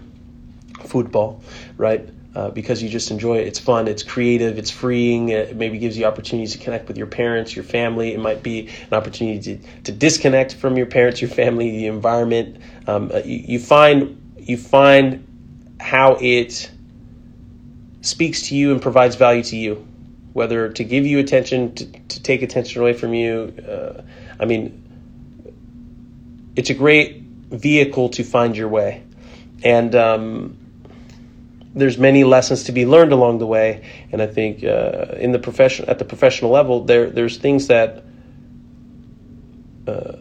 football 0.86 1.42
right 1.76 2.08
uh, 2.36 2.50
because 2.52 2.84
you 2.84 2.90
just 2.90 3.12
enjoy 3.12 3.38
it. 3.38 3.48
It's 3.48 3.60
fun. 3.60 3.88
It's 3.88 4.04
creative. 4.04 4.58
It's 4.58 4.70
freeing. 4.70 5.30
It 5.30 5.56
maybe 5.56 5.80
gives 5.80 5.98
you 5.98 6.06
opportunities 6.06 6.54
to 6.54 6.60
connect 6.60 6.88
with 6.88 6.98
your 6.98 7.08
parents 7.08 7.56
your 7.56 7.66
family. 7.66 8.14
It 8.14 8.20
might 8.20 8.44
be 8.44 8.68
an 8.68 8.94
opportunity 8.94 9.58
to, 9.58 9.84
to 9.84 9.92
disconnect 9.92 10.56
from 10.56 10.78
your 10.78 10.86
parents 10.86 11.22
your 11.22 11.30
family 11.30 11.72
the 11.72 11.88
environment. 11.88 12.62
Um, 12.88 13.12
uh, 13.14 13.20
you, 13.26 13.38
you 13.48 13.60
find 13.60 14.36
you 14.38 14.58
find 14.58 15.26
how 15.80 16.18
it 16.20 16.70
speaks 18.02 18.48
to 18.50 18.56
you 18.56 18.72
and 18.72 18.82
provides 18.82 19.16
value 19.16 19.44
to 19.44 19.56
you, 19.56 19.88
whether 20.34 20.70
to 20.70 20.84
give 20.84 21.06
you 21.06 21.20
attention, 21.20 21.74
to, 21.76 21.86
to 21.86 22.24
take 22.24 22.42
attention 22.42 22.82
away 22.82 22.94
from 22.94 23.14
you. 23.14 23.54
Uh, 23.68 24.02
I 24.40 24.46
mean, 24.46 24.84
it's 26.56 26.70
a 26.70 26.74
great 26.74 27.22
vehicle 27.22 28.10
to 28.10 28.24
find 28.24 28.56
your 28.56 28.70
way. 28.70 29.04
And 29.64 29.96
um, 29.96 30.59
there's 31.80 31.98
many 31.98 32.24
lessons 32.24 32.64
to 32.66 32.72
be 32.72 32.86
learned 32.86 33.12
along 33.12 33.40
the 33.40 33.48
way, 33.48 33.86
and 34.12 34.22
I 34.22 34.28
think 34.28 34.64
uh, 34.64 35.16
in 35.18 35.32
the 35.32 35.40
profession 35.40 35.90
at 35.90 36.00
the 36.00 36.06
professional 36.06 36.52
level, 36.52 36.84
there 36.84 37.10
there's 37.10 37.38
things 37.38 37.68
that 37.68 38.04
uh, 39.88 40.18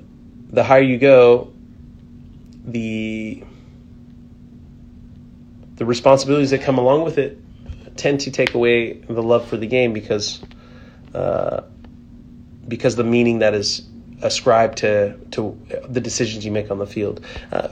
the 0.50 0.64
higher 0.64 0.82
you 0.82 0.98
go, 0.98 1.52
the 2.64 3.42
the 5.76 5.84
responsibilities 5.86 6.50
that 6.50 6.62
come 6.62 6.78
along 6.78 7.04
with 7.04 7.18
it 7.18 7.38
tend 7.96 8.20
to 8.20 8.30
take 8.30 8.54
away 8.54 8.94
the 8.94 9.22
love 9.22 9.46
for 9.46 9.56
the 9.56 9.66
game 9.66 9.92
because 9.92 10.40
uh, 11.14 11.62
because 12.66 12.96
the 12.96 13.04
meaning 13.04 13.40
that 13.40 13.54
is 13.54 13.86
ascribed 14.22 14.78
to 14.78 15.16
to 15.30 15.60
the 15.88 16.00
decisions 16.00 16.44
you 16.44 16.50
make 16.50 16.70
on 16.70 16.78
the 16.78 16.86
field, 16.86 17.24
uh, 17.52 17.68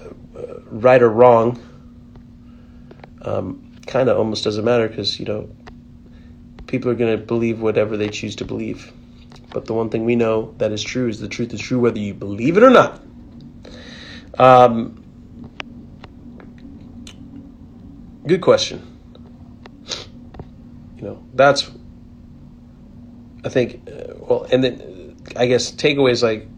right 0.70 1.02
or 1.02 1.10
wrong. 1.10 1.60
Um, 3.22 3.65
kind 3.86 4.08
of 4.08 4.18
almost 4.18 4.44
doesn't 4.44 4.64
matter 4.64 4.88
because 4.88 5.18
you 5.18 5.24
know 5.24 5.48
people 6.66 6.90
are 6.90 6.94
going 6.94 7.16
to 7.16 7.24
believe 7.24 7.60
whatever 7.60 7.96
they 7.96 8.10
choose 8.10 8.36
to 8.36 8.44
believe. 8.44 8.92
But 9.52 9.66
the 9.66 9.74
one 9.74 9.88
thing 9.88 10.04
we 10.04 10.16
know 10.16 10.54
that 10.58 10.72
is 10.72 10.82
true 10.82 11.08
is 11.08 11.20
the 11.20 11.28
truth 11.28 11.54
is 11.54 11.60
true 11.60 11.78
whether 11.78 11.98
you 11.98 12.12
believe 12.12 12.56
it 12.56 12.62
or 12.62 12.70
not. 12.70 13.00
Um, 14.38 15.02
good 18.26 18.40
question. 18.40 18.94
You 20.96 21.02
know, 21.02 21.24
that's, 21.34 21.70
I 23.44 23.48
think, 23.48 23.88
uh, 23.88 24.14
well, 24.16 24.46
and 24.50 24.64
then 24.64 25.16
I 25.36 25.46
guess 25.46 25.70
takeaways 25.72 26.22
like 26.22 26.48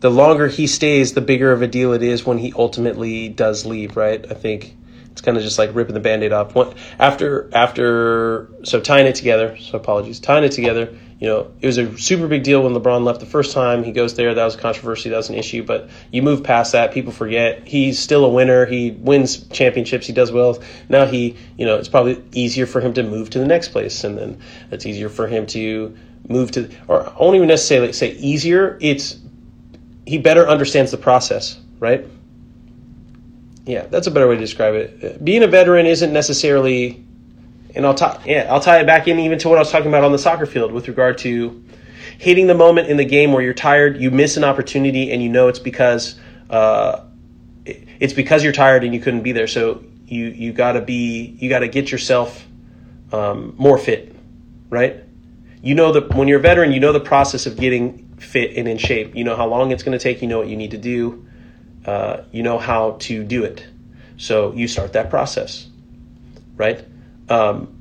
the 0.00 0.10
longer 0.10 0.48
he 0.48 0.66
stays, 0.66 1.14
the 1.14 1.20
bigger 1.20 1.52
of 1.52 1.62
a 1.62 1.66
deal 1.66 1.92
it 1.92 2.02
is 2.02 2.26
when 2.26 2.38
he 2.38 2.52
ultimately 2.56 3.28
does 3.28 3.64
leave, 3.64 3.96
right? 3.96 4.24
I 4.30 4.34
think 4.34 4.76
it's 5.12 5.20
kind 5.20 5.36
of 5.36 5.42
just 5.42 5.58
like 5.58 5.74
ripping 5.74 5.94
the 5.94 6.00
band-aid 6.00 6.32
off. 6.32 6.56
after 6.98 7.48
after 7.54 8.48
so 8.64 8.80
tying 8.80 9.06
it 9.06 9.14
together. 9.14 9.56
So 9.58 9.76
apologies, 9.76 10.18
tying 10.18 10.42
it 10.42 10.52
together. 10.52 10.96
You 11.20 11.28
know, 11.28 11.52
it 11.60 11.66
was 11.66 11.78
a 11.78 11.96
super 11.98 12.26
big 12.26 12.42
deal 12.42 12.64
when 12.64 12.72
LeBron 12.74 13.04
left 13.04 13.20
the 13.20 13.26
first 13.26 13.52
time. 13.52 13.84
He 13.84 13.92
goes 13.92 14.16
there. 14.16 14.34
That 14.34 14.44
was 14.44 14.56
a 14.56 14.58
controversy. 14.58 15.10
That 15.10 15.18
was 15.18 15.28
an 15.28 15.36
issue. 15.36 15.62
But 15.62 15.88
you 16.10 16.22
move 16.22 16.42
past 16.42 16.72
that. 16.72 16.92
People 16.92 17.12
forget. 17.12 17.68
He's 17.68 17.98
still 17.98 18.24
a 18.24 18.28
winner. 18.28 18.66
He 18.66 18.90
wins 18.90 19.46
championships. 19.48 20.06
He 20.06 20.12
does 20.12 20.32
well. 20.32 20.60
Now 20.88 21.06
he, 21.06 21.36
you 21.58 21.66
know, 21.66 21.76
it's 21.76 21.88
probably 21.88 22.24
easier 22.32 22.66
for 22.66 22.80
him 22.80 22.94
to 22.94 23.02
move 23.02 23.30
to 23.30 23.38
the 23.38 23.46
next 23.46 23.68
place, 23.68 24.02
and 24.02 24.18
then 24.18 24.40
it's 24.72 24.84
easier 24.84 25.08
for 25.08 25.28
him 25.28 25.46
to 25.48 25.96
move 26.28 26.50
to, 26.52 26.70
or 26.88 27.08
I 27.08 27.16
won't 27.20 27.36
even 27.36 27.48
necessarily 27.48 27.92
say 27.92 28.12
easier. 28.12 28.78
It's 28.80 29.18
he 30.06 30.18
better 30.18 30.48
understands 30.48 30.90
the 30.90 30.96
process, 30.96 31.60
right? 31.78 32.04
Yeah, 33.64 33.86
that's 33.86 34.06
a 34.06 34.10
better 34.10 34.28
way 34.28 34.34
to 34.34 34.40
describe 34.40 34.74
it. 34.74 35.24
Being 35.24 35.42
a 35.42 35.46
veteran 35.46 35.86
isn't 35.86 36.12
necessarily, 36.12 37.04
and 37.74 37.86
I'll 37.86 37.94
tie, 37.94 38.20
yeah, 38.26 38.48
I'll 38.50 38.60
tie 38.60 38.80
it 38.80 38.86
back 38.86 39.06
in 39.06 39.20
even 39.20 39.38
to 39.40 39.48
what 39.48 39.56
I 39.56 39.60
was 39.60 39.70
talking 39.70 39.86
about 39.86 40.02
on 40.02 40.12
the 40.12 40.18
soccer 40.18 40.46
field 40.46 40.72
with 40.72 40.88
regard 40.88 41.18
to 41.18 41.62
hitting 42.18 42.48
the 42.48 42.54
moment 42.54 42.88
in 42.88 42.96
the 42.96 43.04
game 43.04 43.32
where 43.32 43.42
you're 43.42 43.54
tired, 43.54 44.00
you 44.00 44.10
miss 44.10 44.36
an 44.36 44.42
opportunity, 44.42 45.12
and 45.12 45.22
you 45.22 45.28
know 45.28 45.46
it's 45.46 45.60
because 45.60 46.18
uh, 46.50 47.04
it's 47.64 48.12
because 48.12 48.42
you're 48.42 48.52
tired 48.52 48.82
and 48.82 48.92
you 48.94 49.00
couldn't 49.00 49.22
be 49.22 49.30
there. 49.30 49.46
So 49.46 49.84
you 50.06 50.26
you 50.26 50.52
gotta 50.52 50.80
be 50.80 51.36
you 51.38 51.48
gotta 51.48 51.68
get 51.68 51.92
yourself 51.92 52.44
um, 53.12 53.54
more 53.56 53.78
fit, 53.78 54.14
right? 54.70 54.96
You 55.62 55.76
know 55.76 55.92
that 55.92 56.12
when 56.14 56.26
you're 56.26 56.40
a 56.40 56.42
veteran, 56.42 56.72
you 56.72 56.80
know 56.80 56.92
the 56.92 56.98
process 56.98 57.46
of 57.46 57.56
getting 57.56 58.16
fit 58.16 58.56
and 58.56 58.66
in 58.66 58.78
shape. 58.78 59.14
You 59.14 59.22
know 59.22 59.36
how 59.36 59.46
long 59.46 59.70
it's 59.70 59.84
going 59.84 59.96
to 59.96 60.02
take. 60.02 60.20
You 60.20 60.26
know 60.26 60.38
what 60.38 60.48
you 60.48 60.56
need 60.56 60.72
to 60.72 60.78
do 60.78 61.28
uh, 61.86 62.22
you 62.30 62.42
know 62.42 62.58
how 62.58 62.96
to 63.00 63.24
do 63.24 63.44
it. 63.44 63.66
So 64.16 64.52
you 64.52 64.68
start 64.68 64.92
that 64.92 65.10
process, 65.10 65.66
right? 66.56 66.84
Um, 67.28 67.78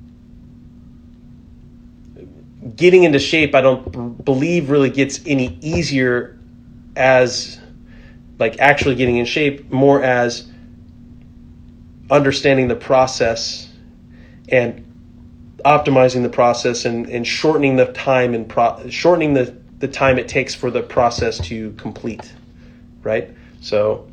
getting 2.76 3.04
into 3.04 3.20
shape, 3.20 3.54
I 3.56 3.62
don't 3.62 3.92
b- 3.92 4.24
believe 4.24 4.70
really 4.70 4.90
gets 4.90 5.20
any 5.26 5.58
easier 5.62 6.40
as 6.96 7.60
like 8.40 8.60
actually 8.60 8.96
getting 8.96 9.18
in 9.18 9.26
shape, 9.26 9.72
more 9.72 10.02
as 10.02 10.48
understanding 12.10 12.68
the 12.68 12.76
process 12.76 13.72
and 14.50 14.86
optimizing 15.64 16.24
the 16.24 16.30
process 16.30 16.86
and, 16.86 17.08
and 17.08 17.26
shortening 17.26 17.76
the 17.76 17.86
time 17.86 18.34
and 18.34 18.50
pro- 18.50 18.90
shortening 18.90 19.34
the, 19.34 19.56
the 19.78 19.88
time 19.88 20.18
it 20.18 20.28
takes 20.28 20.56
for 20.56 20.72
the 20.72 20.82
process 20.82 21.40
to 21.48 21.72
complete, 21.74 22.34
right? 23.04 23.30
So 23.62 24.10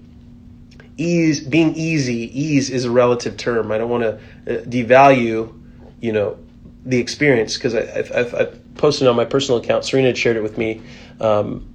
ease 0.96 1.40
being 1.40 1.74
easy 1.74 2.30
ease 2.38 2.70
is 2.70 2.84
a 2.84 2.90
relative 2.90 3.36
term. 3.36 3.72
I 3.72 3.78
don't 3.78 3.90
want 3.90 4.04
to 4.04 4.14
uh, 4.14 4.64
devalue 4.64 5.54
you 6.00 6.12
know 6.12 6.38
the 6.84 6.98
experience 6.98 7.56
because 7.56 7.74
I've, 7.74 8.12
I've, 8.12 8.34
I've, 8.34 8.64
posted 8.76 9.08
on 9.08 9.16
my 9.16 9.24
personal 9.24 9.60
account. 9.60 9.84
Serena 9.84 10.08
had 10.08 10.16
shared 10.16 10.36
it 10.36 10.42
with 10.42 10.56
me 10.56 10.80
um, 11.20 11.66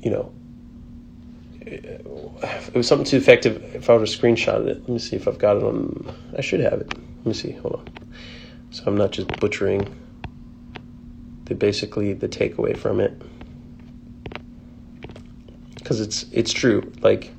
you 0.00 0.10
know 0.10 0.32
it 1.60 2.74
was 2.74 2.88
something 2.88 3.04
to 3.04 3.10
the 3.10 3.22
effect 3.22 3.44
of 3.44 3.62
if 3.74 3.90
i 3.90 3.92
were 3.94 4.06
to 4.06 4.10
screenshot 4.10 4.66
it. 4.66 4.80
Let 4.80 4.88
me 4.88 4.98
see 4.98 5.16
if 5.16 5.28
i've 5.28 5.38
got 5.38 5.58
it 5.58 5.62
on 5.62 6.14
i 6.36 6.40
should 6.40 6.60
have 6.60 6.80
it. 6.80 6.88
Let 6.94 7.26
me 7.26 7.34
see 7.34 7.52
hold 7.52 7.74
on. 7.74 7.88
So 8.70 8.84
i'm 8.86 8.96
not 8.96 9.10
just 9.10 9.28
butchering 9.38 9.94
the 11.44 11.54
basically 11.54 12.14
the 12.14 12.28
takeaway 12.28 12.76
from 12.76 13.00
it 13.00 13.20
because 15.88 16.02
it's 16.02 16.26
it's 16.32 16.52
true. 16.52 16.92
Like 17.00 17.32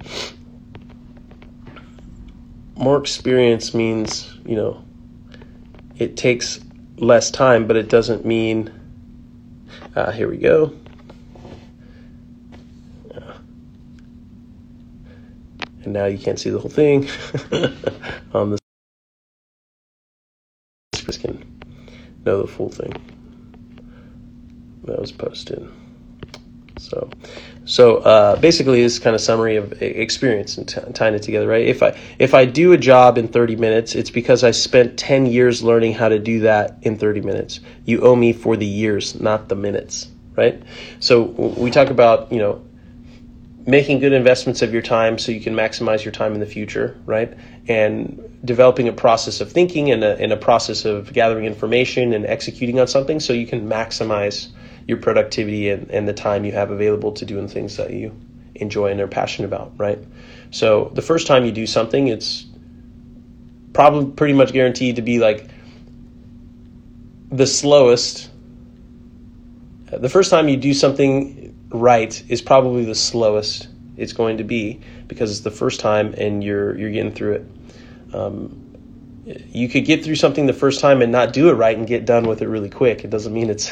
more 2.75 2.97
experience 2.97 3.75
means 3.75 4.35
you 4.43 4.55
know 4.55 4.83
it 5.97 6.17
takes 6.17 6.59
less 6.97 7.29
time, 7.29 7.67
but 7.67 7.75
it 7.75 7.89
doesn't 7.89 8.25
mean. 8.25 8.73
Uh, 9.95 10.11
here 10.11 10.27
we 10.27 10.37
go. 10.37 10.73
Uh, 13.13 13.33
and 15.83 15.93
now 15.93 16.05
you 16.05 16.17
can't 16.17 16.39
see 16.39 16.49
the 16.49 16.57
whole 16.57 16.71
thing 16.71 17.07
on 18.33 18.49
the 18.49 18.57
can 21.19 21.61
know 22.25 22.41
the 22.41 22.47
full 22.47 22.69
thing 22.69 22.93
that 24.85 24.99
was 24.99 25.11
posted. 25.11 25.69
So, 26.79 27.09
so 27.69 27.97
uh, 27.97 28.35
basically, 28.37 28.81
this 28.81 28.97
kind 28.97 29.15
of 29.15 29.21
summary 29.21 29.55
of 29.55 29.79
experience 29.79 30.57
and 30.57 30.67
t- 30.67 30.81
tying 30.95 31.13
it 31.13 31.21
together, 31.21 31.47
right? 31.47 31.67
If 31.67 31.83
I 31.83 31.95
if 32.17 32.33
I 32.33 32.45
do 32.45 32.71
a 32.71 32.77
job 32.79 33.15
in 33.15 33.27
30 33.27 33.57
minutes, 33.57 33.93
it's 33.93 34.09
because 34.09 34.43
I 34.43 34.49
spent 34.49 34.97
10 34.97 35.27
years 35.27 35.61
learning 35.61 35.93
how 35.93 36.09
to 36.09 36.17
do 36.17 36.39
that 36.39 36.79
in 36.81 36.97
30 36.97 37.21
minutes. 37.21 37.59
You 37.85 38.01
owe 38.01 38.15
me 38.15 38.33
for 38.33 38.57
the 38.57 38.65
years, 38.65 39.21
not 39.21 39.49
the 39.49 39.55
minutes, 39.55 40.07
right? 40.35 40.59
So 40.99 41.21
we 41.21 41.69
talk 41.69 41.91
about 41.91 42.31
you 42.31 42.39
know 42.39 42.59
making 43.67 43.99
good 43.99 44.13
investments 44.13 44.63
of 44.63 44.73
your 44.73 44.81
time 44.81 45.19
so 45.19 45.31
you 45.31 45.39
can 45.39 45.53
maximize 45.53 46.03
your 46.03 46.11
time 46.11 46.33
in 46.33 46.39
the 46.39 46.47
future, 46.47 46.99
right? 47.05 47.31
And 47.67 48.19
developing 48.43 48.87
a 48.87 48.93
process 48.93 49.41
of 49.41 49.51
thinking 49.51 49.91
and 49.91 50.03
a, 50.03 50.17
and 50.17 50.33
a 50.33 50.37
process 50.37 50.85
of 50.85 51.13
gathering 51.13 51.45
information 51.45 52.13
and 52.13 52.25
executing 52.25 52.79
on 52.79 52.87
something 52.87 53.19
so 53.19 53.31
you 53.31 53.45
can 53.45 53.69
maximize 53.69 54.47
your 54.87 54.97
productivity 54.97 55.69
and, 55.69 55.89
and 55.91 56.07
the 56.07 56.13
time 56.13 56.45
you 56.45 56.51
have 56.51 56.71
available 56.71 57.11
to 57.13 57.25
doing 57.25 57.47
things 57.47 57.77
that 57.77 57.91
you 57.91 58.15
enjoy 58.55 58.91
and 58.91 58.99
are 58.99 59.07
passionate 59.07 59.47
about, 59.47 59.71
right? 59.77 59.99
So 60.51 60.91
the 60.93 61.01
first 61.01 61.27
time 61.27 61.45
you 61.45 61.51
do 61.51 61.65
something, 61.65 62.07
it's 62.07 62.45
probably 63.73 64.11
pretty 64.11 64.33
much 64.33 64.51
guaranteed 64.51 64.95
to 64.97 65.01
be 65.01 65.19
like 65.19 65.49
the 67.31 67.47
slowest. 67.47 68.29
The 69.85 70.09
first 70.09 70.29
time 70.29 70.49
you 70.49 70.57
do 70.57 70.73
something 70.73 71.55
right 71.69 72.23
is 72.29 72.41
probably 72.41 72.85
the 72.85 72.95
slowest 72.95 73.67
it's 73.99 74.13
going 74.13 74.37
to 74.37 74.43
be 74.43 74.79
because 75.07 75.29
it's 75.29 75.41
the 75.41 75.51
first 75.51 75.79
time 75.79 76.13
and 76.17 76.43
you're 76.43 76.77
you're 76.77 76.89
getting 76.89 77.11
through 77.11 77.33
it. 77.33 77.45
Um, 78.13 78.68
you 79.51 79.69
could 79.69 79.85
get 79.85 80.03
through 80.03 80.15
something 80.15 80.47
the 80.47 80.53
first 80.53 80.79
time 80.79 81.01
and 81.01 81.11
not 81.11 81.33
do 81.33 81.49
it 81.49 81.53
right 81.53 81.77
and 81.77 81.87
get 81.87 82.05
done 82.05 82.27
with 82.27 82.41
it 82.41 82.47
really 82.47 82.69
quick. 82.69 83.03
It 83.03 83.09
doesn't 83.09 83.33
mean 83.33 83.49
it's 83.49 83.71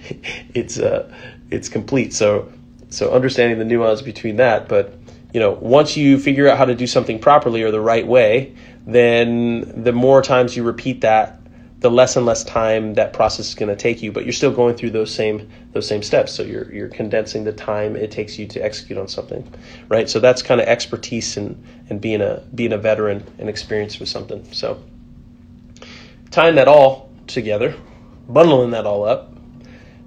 it's 0.54 0.78
uh, 0.78 1.12
it's 1.50 1.68
complete. 1.68 2.12
So 2.12 2.50
so 2.90 3.12
understanding 3.12 3.58
the 3.58 3.64
nuance 3.64 4.02
between 4.02 4.36
that, 4.36 4.68
but 4.68 4.94
you 5.32 5.40
know, 5.40 5.52
once 5.52 5.96
you 5.96 6.18
figure 6.18 6.48
out 6.48 6.56
how 6.56 6.64
to 6.64 6.74
do 6.74 6.86
something 6.86 7.18
properly 7.18 7.62
or 7.62 7.70
the 7.70 7.80
right 7.80 8.06
way, 8.06 8.54
then 8.86 9.82
the 9.84 9.92
more 9.92 10.22
times 10.22 10.56
you 10.56 10.62
repeat 10.62 11.02
that, 11.02 11.37
the 11.80 11.90
less 11.90 12.16
and 12.16 12.26
less 12.26 12.42
time 12.42 12.94
that 12.94 13.12
process 13.12 13.48
is 13.48 13.54
going 13.54 13.68
to 13.68 13.76
take 13.76 14.02
you. 14.02 14.10
But 14.10 14.24
you're 14.24 14.32
still 14.32 14.50
going 14.50 14.76
through 14.76 14.90
those 14.90 15.14
same 15.14 15.48
those 15.72 15.86
same 15.86 16.02
steps. 16.02 16.32
So 16.32 16.42
you're 16.42 16.72
you're 16.72 16.88
condensing 16.88 17.44
the 17.44 17.52
time 17.52 17.96
it 17.96 18.10
takes 18.10 18.38
you 18.38 18.46
to 18.48 18.64
execute 18.64 18.98
on 18.98 19.08
something, 19.08 19.52
right? 19.88 20.08
So 20.08 20.18
that's 20.18 20.42
kind 20.42 20.60
of 20.60 20.66
expertise 20.66 21.36
and 21.36 21.62
and 21.88 22.00
being 22.00 22.20
a 22.20 22.42
being 22.54 22.72
a 22.72 22.78
veteran 22.78 23.24
and 23.38 23.48
experienced 23.48 24.00
with 24.00 24.08
something. 24.08 24.44
So 24.52 24.82
tying 26.30 26.56
that 26.56 26.68
all 26.68 27.10
together, 27.26 27.74
bundling 28.28 28.72
that 28.72 28.86
all 28.86 29.04
up. 29.04 29.34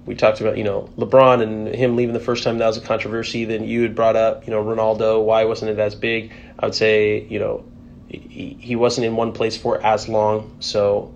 We 0.04 0.16
talked 0.16 0.40
about, 0.40 0.58
you 0.58 0.64
know, 0.64 0.90
LeBron 0.98 1.42
and 1.42 1.68
him 1.68 1.94
leaving 1.94 2.12
the 2.12 2.20
first 2.20 2.42
time 2.42 2.58
that 2.58 2.66
was 2.66 2.76
a 2.76 2.80
controversy. 2.80 3.44
Then 3.44 3.62
you 3.62 3.82
had 3.82 3.94
brought 3.94 4.16
up, 4.16 4.46
you 4.46 4.52
know, 4.52 4.62
Ronaldo. 4.62 5.22
Why 5.24 5.44
wasn't 5.44 5.70
it 5.70 5.78
as 5.78 5.94
big? 5.94 6.32
I 6.58 6.66
would 6.66 6.74
say, 6.74 7.24
you 7.28 7.38
know, 7.38 7.64
he, 8.08 8.56
he 8.60 8.74
wasn't 8.74 9.06
in 9.06 9.14
one 9.14 9.32
place 9.32 9.56
for 9.56 9.80
as 9.84 10.08
long. 10.08 10.56
So, 10.58 11.14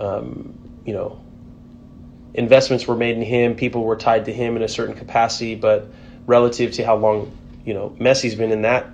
um, 0.00 0.54
you 0.84 0.92
know, 0.92 1.20
investments 2.34 2.86
were 2.86 2.96
made 2.96 3.16
in 3.16 3.22
him. 3.22 3.54
People 3.54 3.84
were 3.84 3.96
tied 3.96 4.26
to 4.26 4.32
him 4.32 4.56
in 4.56 4.62
a 4.62 4.68
certain 4.68 4.94
capacity, 4.94 5.54
but 5.54 5.86
relative 6.26 6.72
to 6.72 6.84
how 6.84 6.96
long, 6.96 7.36
you 7.64 7.74
know, 7.74 7.96
Messi's 7.98 8.34
been 8.34 8.52
in 8.52 8.62
that, 8.62 8.86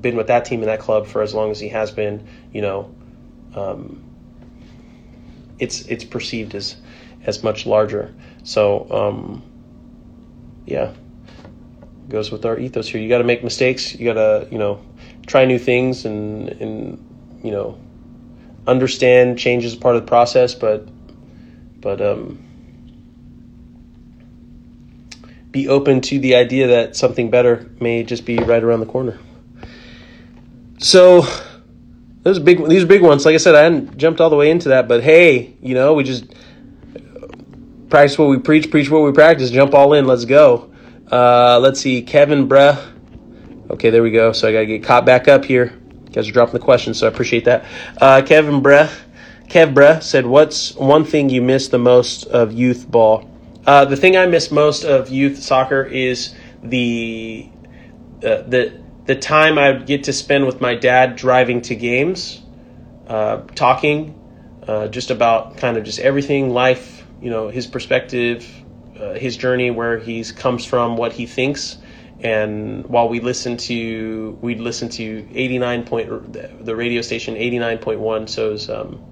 been 0.00 0.16
with 0.16 0.28
that 0.28 0.44
team 0.44 0.60
in 0.60 0.66
that 0.66 0.80
club 0.80 1.06
for 1.06 1.22
as 1.22 1.34
long 1.34 1.50
as 1.50 1.60
he 1.60 1.68
has 1.68 1.90
been, 1.90 2.26
you 2.52 2.62
know, 2.62 2.94
um, 3.54 4.02
it's 5.58 5.82
it's 5.82 6.04
perceived 6.04 6.54
as 6.54 6.76
as 7.24 7.42
much 7.42 7.66
larger. 7.66 8.14
So, 8.44 8.86
um, 8.90 9.42
yeah, 10.66 10.92
goes 12.08 12.30
with 12.30 12.44
our 12.44 12.58
ethos 12.58 12.88
here. 12.88 13.00
You 13.00 13.08
got 13.08 13.18
to 13.18 13.24
make 13.24 13.42
mistakes. 13.42 13.94
You 13.94 14.12
got 14.12 14.14
to, 14.14 14.48
you 14.50 14.58
know, 14.58 14.80
try 15.26 15.44
new 15.44 15.58
things 15.58 16.04
and 16.04 16.48
and 16.48 17.40
you 17.42 17.50
know, 17.50 17.78
understand 18.66 19.38
change 19.38 19.64
is 19.64 19.74
part 19.74 19.96
of 19.96 20.02
the 20.02 20.08
process. 20.08 20.54
But 20.54 20.88
but 21.80 22.00
um, 22.00 22.44
be 25.50 25.68
open 25.68 26.00
to 26.02 26.18
the 26.18 26.34
idea 26.34 26.68
that 26.68 26.96
something 26.96 27.30
better 27.30 27.70
may 27.80 28.02
just 28.02 28.24
be 28.24 28.38
right 28.38 28.62
around 28.62 28.80
the 28.80 28.86
corner. 28.86 29.18
So 30.78 31.26
those 32.22 32.38
big 32.38 32.66
these 32.68 32.82
are 32.82 32.86
big 32.86 33.02
ones. 33.02 33.24
Like 33.24 33.34
I 33.34 33.38
said, 33.38 33.54
I 33.54 33.62
hadn't 33.62 33.96
jumped 33.96 34.20
all 34.20 34.30
the 34.30 34.36
way 34.36 34.50
into 34.50 34.70
that, 34.70 34.88
but 34.88 35.02
hey, 35.02 35.56
you 35.60 35.74
know, 35.74 35.94
we 35.94 36.04
just 36.04 36.26
practice 37.88 38.18
what 38.18 38.28
we 38.28 38.38
preach, 38.38 38.70
preach 38.70 38.90
what 38.90 39.00
we 39.02 39.12
practice, 39.12 39.50
jump 39.50 39.74
all 39.74 39.92
in, 39.92 40.06
let's 40.06 40.24
go. 40.24 40.72
Uh, 41.10 41.58
let's 41.60 41.80
see, 41.80 42.02
Kevin 42.02 42.48
Bruh. 42.48 42.94
Okay, 43.70 43.90
there 43.90 44.02
we 44.02 44.10
go. 44.10 44.32
So 44.32 44.48
I 44.48 44.52
got 44.52 44.60
to 44.60 44.66
get 44.66 44.82
caught 44.82 45.06
back 45.06 45.28
up 45.28 45.44
here. 45.44 45.80
Guys 46.16 46.30
are 46.30 46.32
dropping 46.32 46.54
the 46.54 46.60
questions, 46.60 46.98
so 46.98 47.06
I 47.06 47.10
appreciate 47.10 47.44
that. 47.44 47.66
Uh, 48.00 48.22
Kevin 48.24 48.62
Breh, 48.62 48.88
Kev 49.48 49.74
Bruh 49.74 50.02
said, 50.02 50.24
What's 50.24 50.74
one 50.74 51.04
thing 51.04 51.28
you 51.28 51.42
miss 51.42 51.68
the 51.68 51.78
most 51.78 52.24
of 52.24 52.54
youth 52.54 52.90
ball? 52.90 53.30
Uh, 53.66 53.84
the 53.84 53.96
thing 53.96 54.16
I 54.16 54.24
miss 54.24 54.50
most 54.50 54.82
of 54.82 55.10
youth 55.10 55.36
soccer 55.42 55.82
is 55.82 56.34
the 56.62 57.50
uh, 58.24 58.40
the 58.48 58.80
the 59.04 59.14
time 59.14 59.58
I 59.58 59.74
get 59.74 60.04
to 60.04 60.14
spend 60.14 60.46
with 60.46 60.58
my 60.58 60.74
dad 60.74 61.16
driving 61.16 61.60
to 61.62 61.74
games, 61.74 62.40
uh, 63.08 63.42
talking, 63.54 64.18
uh, 64.66 64.88
just 64.88 65.10
about 65.10 65.58
kind 65.58 65.76
of 65.76 65.84
just 65.84 65.98
everything, 65.98 66.48
life, 66.48 67.04
you 67.20 67.28
know, 67.28 67.50
his 67.50 67.66
perspective, 67.66 68.48
uh, 68.98 69.12
his 69.12 69.36
journey, 69.36 69.70
where 69.70 69.98
he 69.98 70.24
comes 70.24 70.64
from, 70.64 70.96
what 70.96 71.12
he 71.12 71.26
thinks. 71.26 71.76
And 72.20 72.86
while 72.86 73.08
we 73.08 73.20
listen 73.20 73.56
to, 73.58 74.38
we'd 74.40 74.60
listen 74.60 74.88
to 74.90 75.28
89 75.34 75.84
point, 75.84 76.32
the 76.64 76.74
radio 76.74 77.02
station 77.02 77.34
89.1, 77.34 78.28
so 78.28 78.48
it 78.48 78.52
was, 78.52 78.70
um, 78.70 79.04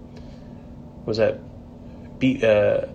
was 1.04 1.18
that 1.18 1.38
B, 2.18 2.40
uh, 2.42 2.86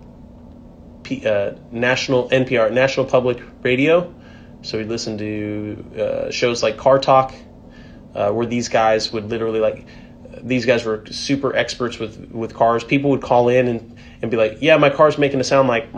P, 1.04 1.26
uh, 1.26 1.52
National 1.70 2.28
NPR, 2.28 2.72
National 2.72 3.06
Public 3.06 3.40
Radio. 3.62 4.12
So 4.62 4.78
we'd 4.78 4.88
listen 4.88 5.16
to 5.18 5.84
uh, 5.98 6.30
shows 6.30 6.62
like 6.62 6.76
Car 6.76 6.98
Talk, 6.98 7.32
uh, 8.14 8.32
where 8.32 8.46
these 8.46 8.68
guys 8.68 9.12
would 9.12 9.30
literally 9.30 9.60
like, 9.60 9.86
these 10.42 10.66
guys 10.66 10.84
were 10.84 11.06
super 11.06 11.54
experts 11.54 11.98
with, 11.98 12.30
with 12.32 12.54
cars. 12.54 12.82
People 12.82 13.10
would 13.10 13.22
call 13.22 13.48
in 13.48 13.68
and, 13.68 13.98
and 14.22 14.30
be 14.30 14.36
like, 14.36 14.58
yeah, 14.60 14.76
my 14.76 14.90
car's 14.90 15.18
making 15.18 15.40
a 15.40 15.44
sound 15.44 15.68
like, 15.68 15.94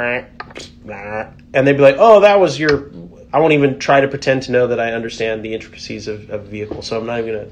and 1.55 1.67
they'd 1.67 1.73
be 1.73 1.83
like, 1.83 1.97
oh, 1.99 2.21
that 2.21 2.39
was 2.41 2.59
your. 2.59 2.91
I 3.33 3.41
won't 3.41 3.53
even 3.55 3.79
try 3.79 4.01
to 4.01 4.09
pretend 4.09 4.43
to 4.45 4.53
know 4.53 4.67
that 4.67 4.79
I 4.79 4.93
understand 4.93 5.45
the 5.45 5.55
intricacies 5.55 6.07
of, 6.09 6.29
of 6.31 6.43
a 6.43 6.49
vehicle, 6.49 6.83
so 6.83 6.99
I'm 6.99 7.07
not 7.07 7.21
even 7.21 7.35
gonna 7.35 7.51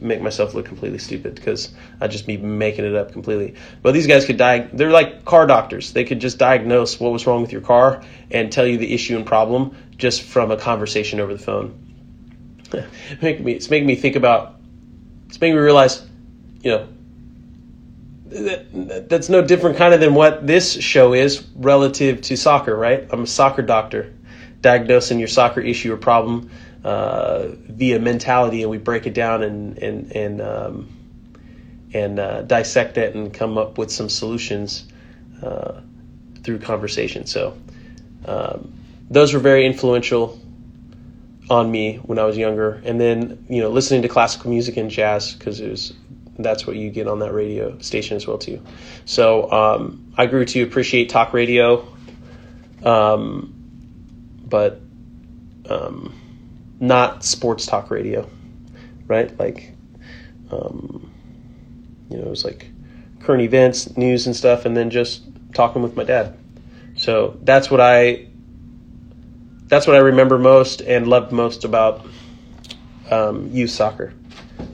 make 0.00 0.22
myself 0.22 0.54
look 0.54 0.66
completely 0.66 0.98
stupid 0.98 1.34
because 1.34 1.72
I'd 2.00 2.10
just 2.10 2.26
be 2.26 2.36
making 2.36 2.84
it 2.84 2.94
up 2.94 3.12
completely. 3.12 3.54
But 3.82 3.92
these 3.92 4.06
guys 4.06 4.24
could 4.24 4.36
die. 4.36 4.68
They're 4.72 4.90
like 4.90 5.24
car 5.24 5.46
doctors. 5.46 5.92
They 5.92 6.04
could 6.04 6.20
just 6.20 6.38
diagnose 6.38 6.98
what 6.98 7.12
was 7.12 7.26
wrong 7.26 7.42
with 7.42 7.52
your 7.52 7.60
car 7.60 8.02
and 8.30 8.50
tell 8.50 8.66
you 8.66 8.78
the 8.78 8.92
issue 8.92 9.16
and 9.16 9.26
problem 9.26 9.76
just 9.96 10.22
from 10.22 10.50
a 10.50 10.56
conversation 10.56 11.20
over 11.20 11.34
the 11.34 11.42
phone. 11.42 11.76
make 13.22 13.40
me, 13.40 13.52
it's 13.52 13.68
making 13.68 13.86
me 13.86 13.96
think 13.96 14.16
about. 14.16 14.56
It's 15.28 15.40
making 15.40 15.56
me 15.56 15.60
realize, 15.60 16.04
you 16.62 16.70
know, 16.72 16.88
that, 18.26 19.08
that's 19.08 19.28
no 19.28 19.42
different 19.42 19.76
kind 19.76 19.94
of 19.94 20.00
than 20.00 20.14
what 20.14 20.46
this 20.46 20.80
show 20.80 21.12
is 21.12 21.44
relative 21.54 22.20
to 22.22 22.36
soccer, 22.36 22.74
right? 22.74 23.08
I'm 23.10 23.24
a 23.24 23.26
soccer 23.26 23.62
doctor, 23.62 24.12
diagnosing 24.60 25.18
your 25.18 25.28
soccer 25.28 25.60
issue 25.60 25.92
or 25.92 25.96
problem 25.96 26.50
uh, 26.84 27.48
via 27.68 27.98
mentality, 27.98 28.62
and 28.62 28.70
we 28.70 28.78
break 28.78 29.06
it 29.06 29.14
down 29.14 29.42
and 29.42 29.78
and 29.78 30.12
and 30.12 30.40
um, 30.40 30.88
and 31.92 32.18
uh, 32.18 32.42
dissect 32.42 32.96
it 32.98 33.14
and 33.14 33.32
come 33.32 33.58
up 33.58 33.78
with 33.78 33.90
some 33.90 34.08
solutions 34.08 34.86
uh, 35.42 35.80
through 36.42 36.58
conversation. 36.58 37.26
So 37.26 37.56
um, 38.24 38.72
those 39.10 39.34
were 39.34 39.40
very 39.40 39.66
influential 39.66 40.38
on 41.50 41.70
me 41.70 41.96
when 41.96 42.18
I 42.18 42.24
was 42.24 42.36
younger, 42.36 42.80
and 42.84 43.00
then 43.00 43.44
you 43.48 43.60
know 43.60 43.70
listening 43.70 44.02
to 44.02 44.08
classical 44.08 44.50
music 44.50 44.76
and 44.76 44.90
jazz 44.90 45.34
because 45.34 45.60
it 45.60 45.70
was 45.70 45.92
that's 46.38 46.66
what 46.66 46.76
you 46.76 46.90
get 46.90 47.06
on 47.06 47.18
that 47.18 47.32
radio 47.32 47.78
station 47.80 48.16
as 48.16 48.26
well 48.26 48.38
too. 48.38 48.62
So 49.04 49.50
um, 49.50 50.12
I 50.16 50.26
grew 50.26 50.44
to 50.44 50.62
appreciate 50.62 51.08
talk 51.10 51.32
radio, 51.32 51.86
um, 52.84 53.59
but 54.50 54.80
um, 55.68 56.12
not 56.80 57.24
sports 57.24 57.66
talk 57.66 57.90
radio, 57.90 58.28
right? 59.06 59.36
Like, 59.38 59.72
um, 60.50 61.10
you 62.10 62.18
know, 62.18 62.24
it 62.24 62.30
was 62.30 62.44
like 62.44 62.68
current 63.20 63.42
events, 63.42 63.96
news 63.96 64.26
and 64.26 64.36
stuff, 64.36 64.66
and 64.66 64.76
then 64.76 64.90
just 64.90 65.22
talking 65.54 65.82
with 65.82 65.96
my 65.96 66.04
dad. 66.04 66.36
So 66.96 67.38
that's 67.42 67.70
what 67.70 67.80
I 67.80 68.26
that's 69.66 69.86
what 69.86 69.94
I 69.94 70.00
remember 70.00 70.36
most 70.36 70.80
and 70.80 71.06
loved 71.06 71.32
most 71.32 71.64
about 71.64 72.04
um, 73.10 73.48
youth 73.52 73.70
soccer 73.70 74.12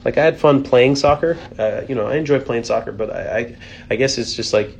like 0.05 0.17
I 0.17 0.23
had 0.23 0.39
fun 0.39 0.63
playing 0.63 0.95
soccer. 0.95 1.37
Uh, 1.57 1.81
you 1.87 1.95
know, 1.95 2.07
I 2.07 2.15
enjoy 2.15 2.39
playing 2.39 2.63
soccer, 2.63 2.91
but 2.91 3.09
I, 3.09 3.37
I, 3.39 3.57
I 3.91 3.95
guess 3.95 4.17
it's 4.17 4.33
just 4.33 4.53
like 4.53 4.77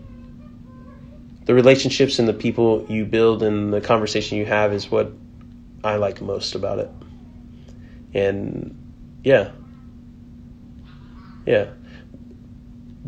the 1.47 1.53
relationships 1.53 2.19
and 2.19 2.27
the 2.27 2.33
people 2.33 2.85
you 2.89 3.05
build 3.05 3.41
and 3.41 3.73
the 3.73 3.79
conversation 3.79 4.37
you 4.37 4.45
have 4.45 4.73
is 4.73 4.91
what 4.91 5.13
I 5.81 5.95
like 5.95 6.21
most 6.21 6.55
about 6.55 6.79
it. 6.79 6.91
And 8.13 8.75
yeah, 9.23 9.51
yeah, 11.45 11.67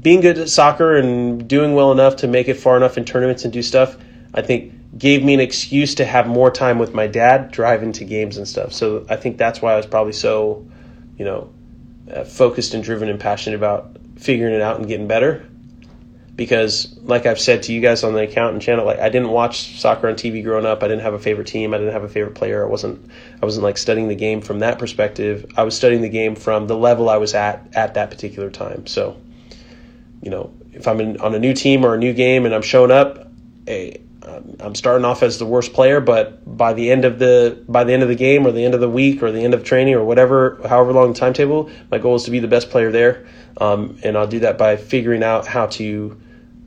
being 0.02 0.22
good 0.22 0.38
at 0.38 0.48
soccer 0.48 0.96
and 0.96 1.50
doing 1.50 1.74
well 1.74 1.92
enough 1.92 2.16
to 2.18 2.30
make 2.30 2.48
it 2.48 2.54
far 2.54 2.78
enough 2.78 2.98
in 2.98 3.04
tournaments 3.04 3.44
and 3.44 3.52
do 3.52 3.62
stuff, 3.62 3.98
I 4.34 4.42
think 4.42 4.98
gave 4.98 5.22
me 5.22 5.34
an 5.34 5.42
excuse 5.42 5.96
to 5.96 6.06
have 6.06 6.26
more 6.26 6.50
time 6.50 6.80
with 6.80 6.94
my 6.94 7.08
dad 7.08 7.52
driving 7.52 7.92
to 7.92 8.06
games 8.06 8.38
and 8.38 8.48
stuff. 8.48 8.72
So 8.72 9.06
I 9.10 9.18
think 9.18 9.38
that's 9.38 9.62
why 9.62 9.74
I 9.74 9.76
was 9.76 9.86
probably 9.86 10.14
so, 10.14 10.66
you 11.18 11.26
know, 11.26 11.52
uh, 12.14 12.24
focused 12.24 12.74
and 12.74 12.82
driven 12.82 13.10
and 13.10 13.20
passionate 13.20 13.58
about 13.58 13.98
figuring 14.16 14.54
it 14.54 14.62
out 14.62 14.78
and 14.78 14.88
getting 14.88 15.08
better. 15.08 15.49
Because, 16.40 16.98
like 17.02 17.26
I've 17.26 17.38
said 17.38 17.64
to 17.64 17.74
you 17.74 17.82
guys 17.82 18.02
on 18.06 18.14
the 18.14 18.22
accountant 18.22 18.64
channel, 18.64 18.86
like 18.86 19.00
I 19.00 19.10
didn't 19.10 19.32
watch 19.32 19.78
soccer 19.78 20.08
on 20.08 20.16
TV 20.16 20.42
growing 20.42 20.66
up. 20.66 20.82
I 20.82 20.88
didn't 20.88 21.02
have 21.02 21.14
a 21.14 21.20
favorite 21.20 21.48
team. 21.48 21.74
I 21.74 21.78
didn't 21.80 21.92
have 21.92 22.06
a 22.06 22.08
favorite 22.08 22.36
player. 22.36 22.66
I 22.66 22.70
wasn't. 22.70 23.12
I 23.42 23.46
wasn't 23.46 23.66
like 23.66 23.78
studying 23.78 24.08
the 24.08 24.16
game 24.16 24.40
from 24.40 24.60
that 24.60 24.80
perspective. 24.80 25.46
I 25.58 25.64
was 25.64 25.76
studying 25.76 26.02
the 26.02 26.08
game 26.08 26.36
from 26.36 26.68
the 26.68 26.78
level 26.78 27.10
I 27.10 27.18
was 27.18 27.34
at 27.34 27.76
at 27.76 27.96
that 27.96 28.10
particular 28.10 28.50
time. 28.50 28.88
So, 28.88 29.20
you 30.22 30.32
know, 30.32 30.54
if 30.72 30.88
I'm 30.88 31.02
in, 31.02 31.20
on 31.20 31.36
a 31.36 31.40
new 31.40 31.54
team 31.54 31.84
or 31.84 31.96
a 31.96 31.98
new 31.98 32.14
game 32.14 32.46
and 32.46 32.56
I'm 32.56 32.62
showing 32.62 32.92
up, 32.92 33.28
hey, 33.66 34.00
I'm 34.60 34.76
starting 34.76 35.06
off 35.06 35.24
as 35.24 35.40
the 35.40 35.46
worst 35.46 35.74
player, 35.74 36.00
but 36.00 36.58
by 36.58 36.74
the 36.74 36.92
end 36.92 37.06
of 37.06 37.20
the 37.20 37.64
by 37.68 37.84
the 37.84 37.94
end 37.94 38.04
of 38.04 38.10
the 38.10 38.16
game 38.16 38.46
or 38.46 38.52
the 38.52 38.64
end 38.64 38.74
of 38.74 38.80
the 38.80 38.90
week 38.90 39.24
or 39.24 39.32
the 39.32 39.42
end 39.42 39.54
of 39.54 39.64
training 39.64 39.94
or 39.94 40.04
whatever, 40.04 40.60
however 40.68 40.94
long 40.94 41.14
the 41.14 41.20
timetable, 41.20 41.70
my 41.92 41.98
goal 41.98 42.16
is 42.16 42.24
to 42.24 42.32
be 42.32 42.40
the 42.40 42.48
best 42.48 42.70
player 42.70 42.92
there, 42.92 43.28
um, 43.58 43.98
and 44.04 44.18
I'll 44.18 44.28
do 44.28 44.40
that 44.40 44.58
by 44.58 44.78
figuring 44.78 45.24
out 45.24 45.48
how 45.48 45.68
to, 45.68 46.20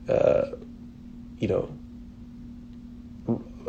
uh, 0.07 0.51
you 1.37 1.47
know, 1.47 1.69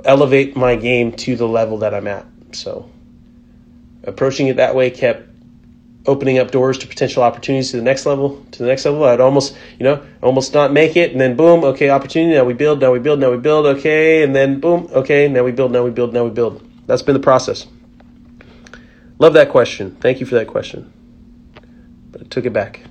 elevate 0.05 0.57
my 0.57 0.77
game 0.77 1.13
to 1.13 1.37
the 1.37 1.47
level 1.47 1.79
that 1.79 1.95
I'm 1.95 2.07
at. 2.07 2.27
So, 2.53 2.91
approaching 4.05 4.49
it 4.49 4.57
that 4.57 4.75
way 4.75 4.91
kept 4.91 5.29
opening 6.07 6.39
up 6.39 6.51
doors 6.51 6.77
to 6.79 6.87
potential 6.87 7.23
opportunities 7.23 7.71
to 7.71 7.79
the 7.79 7.83
next 7.83 8.05
level 8.05 8.45
to 8.53 8.59
the 8.59 8.69
next 8.69 8.85
level. 8.85 9.05
I'd 9.05 9.21
almost 9.21 9.57
you 9.79 9.85
know 9.85 10.05
almost 10.23 10.53
not 10.55 10.73
make 10.73 10.97
it 10.97 11.13
and 11.13 11.21
then 11.21 11.37
boom 11.37 11.65
okay 11.65 11.91
opportunity 11.91 12.35
now 12.35 12.45
we 12.45 12.53
build 12.53 12.81
now 12.81 12.93
we 12.93 12.99
build 12.99 13.21
now 13.21 13.31
we 13.31 13.39
build 13.39 13.67
okay 13.67 14.23
and 14.23 14.37
then 14.37 14.61
boom 14.61 14.89
okay 14.93 15.29
now 15.29 15.43
we 15.43 15.53
build 15.53 15.73
now 15.73 15.83
we 15.83 15.91
build 15.91 16.13
now 16.13 16.25
we 16.25 16.31
build. 16.31 16.63
That's 16.87 17.03
been 17.03 17.15
the 17.15 17.21
process. 17.21 17.67
Love 19.19 19.33
that 19.35 19.49
question. 19.49 19.97
Thank 20.01 20.21
you 20.21 20.27
for 20.27 20.35
that 20.35 20.49
question. 20.49 20.93
But 22.11 22.23
i 22.23 22.25
took 22.25 22.45
it 22.45 22.53
back. 22.53 22.83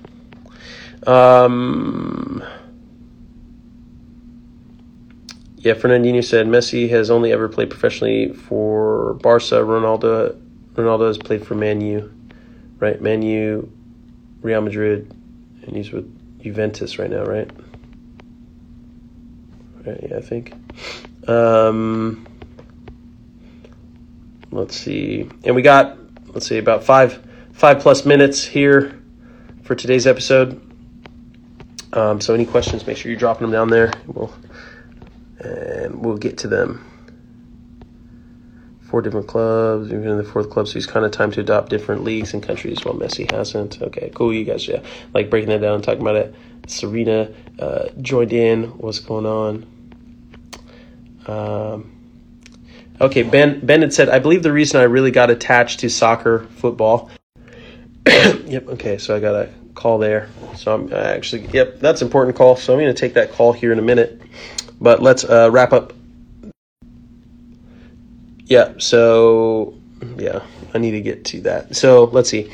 Um, 1.06 2.42
yeah 5.64 5.74
fernandinho 5.74 6.22
said 6.22 6.46
messi 6.46 6.88
has 6.88 7.10
only 7.10 7.32
ever 7.32 7.48
played 7.48 7.70
professionally 7.70 8.32
for 8.32 9.14
barca 9.14 9.56
ronaldo 9.56 10.40
ronaldo 10.74 11.08
has 11.08 11.18
played 11.18 11.44
for 11.44 11.54
man 11.54 11.80
u 11.80 12.14
right? 12.84 13.00
Man 13.00 13.22
U, 13.22 13.70
Real 14.42 14.60
Madrid, 14.60 15.10
and 15.66 15.76
he's 15.76 15.90
with 15.90 16.06
Juventus 16.42 16.98
right 16.98 17.10
now, 17.10 17.24
right? 17.24 17.50
Right, 19.86 19.98
yeah, 20.02 20.16
I 20.16 20.20
think. 20.20 20.52
Um, 21.28 22.26
let's 24.50 24.76
see, 24.76 25.28
and 25.44 25.54
we 25.54 25.62
got 25.62 25.96
let's 26.28 26.46
see 26.46 26.58
about 26.58 26.84
five 26.84 27.24
five 27.52 27.80
plus 27.80 28.04
minutes 28.04 28.44
here 28.44 29.00
for 29.62 29.74
today's 29.74 30.06
episode. 30.06 30.60
Um, 31.92 32.20
so 32.20 32.34
any 32.34 32.44
questions, 32.44 32.86
make 32.86 32.96
sure 32.96 33.10
you're 33.10 33.18
dropping 33.18 33.42
them 33.42 33.52
down 33.52 33.68
there. 33.68 33.92
We'll 34.06 34.32
and 35.44 36.04
we'll 36.04 36.16
get 36.16 36.38
to 36.38 36.48
them. 36.48 36.90
Four 38.82 39.02
different 39.02 39.26
clubs, 39.26 39.88
even 39.88 40.08
in 40.08 40.16
the 40.18 40.24
fourth 40.24 40.50
club, 40.50 40.68
so 40.68 40.74
he's 40.74 40.86
kind 40.86 41.04
of 41.04 41.10
time 41.10 41.32
to 41.32 41.40
adopt 41.40 41.68
different 41.68 42.04
leagues 42.04 42.32
and 42.32 42.42
countries 42.42 42.84
while 42.84 42.94
Messi 42.94 43.30
hasn't. 43.30 43.82
Okay, 43.82 44.10
cool. 44.14 44.32
You 44.32 44.44
guys, 44.44 44.68
yeah, 44.68 44.82
like 45.12 45.30
breaking 45.30 45.48
that 45.48 45.60
down, 45.60 45.82
talking 45.82 46.00
about 46.00 46.16
it. 46.16 46.34
Serena 46.66 47.32
uh, 47.58 47.88
joined 48.00 48.32
in. 48.32 48.64
What's 48.78 49.00
going 49.00 49.26
on? 49.26 49.66
Um, 51.26 51.92
okay, 53.00 53.22
Ben. 53.22 53.64
Ben 53.64 53.80
had 53.80 53.92
said, 53.92 54.08
I 54.08 54.18
believe 54.18 54.42
the 54.42 54.52
reason 54.52 54.80
I 54.80 54.84
really 54.84 55.10
got 55.10 55.30
attached 55.30 55.80
to 55.80 55.90
soccer, 55.90 56.46
football. 56.56 57.10
yep. 58.06 58.68
Okay, 58.68 58.98
so 58.98 59.16
I 59.16 59.20
got 59.20 59.34
a 59.34 59.50
call 59.74 59.98
there. 59.98 60.28
So 60.56 60.74
I'm 60.74 60.92
actually, 60.92 61.46
yep, 61.48 61.80
that's 61.80 62.02
important 62.02 62.36
call. 62.36 62.56
So 62.56 62.72
I'm 62.72 62.78
going 62.78 62.94
to 62.94 62.98
take 62.98 63.14
that 63.14 63.32
call 63.32 63.52
here 63.52 63.72
in 63.72 63.78
a 63.78 63.82
minute. 63.82 64.20
But 64.84 65.02
let's 65.02 65.24
uh, 65.24 65.48
wrap 65.50 65.72
up. 65.72 65.94
Yeah. 68.44 68.74
So 68.76 69.74
yeah, 70.18 70.42
I 70.74 70.78
need 70.78 70.90
to 70.90 71.00
get 71.00 71.24
to 71.26 71.40
that. 71.42 71.74
So 71.74 72.04
let's 72.04 72.28
see. 72.28 72.50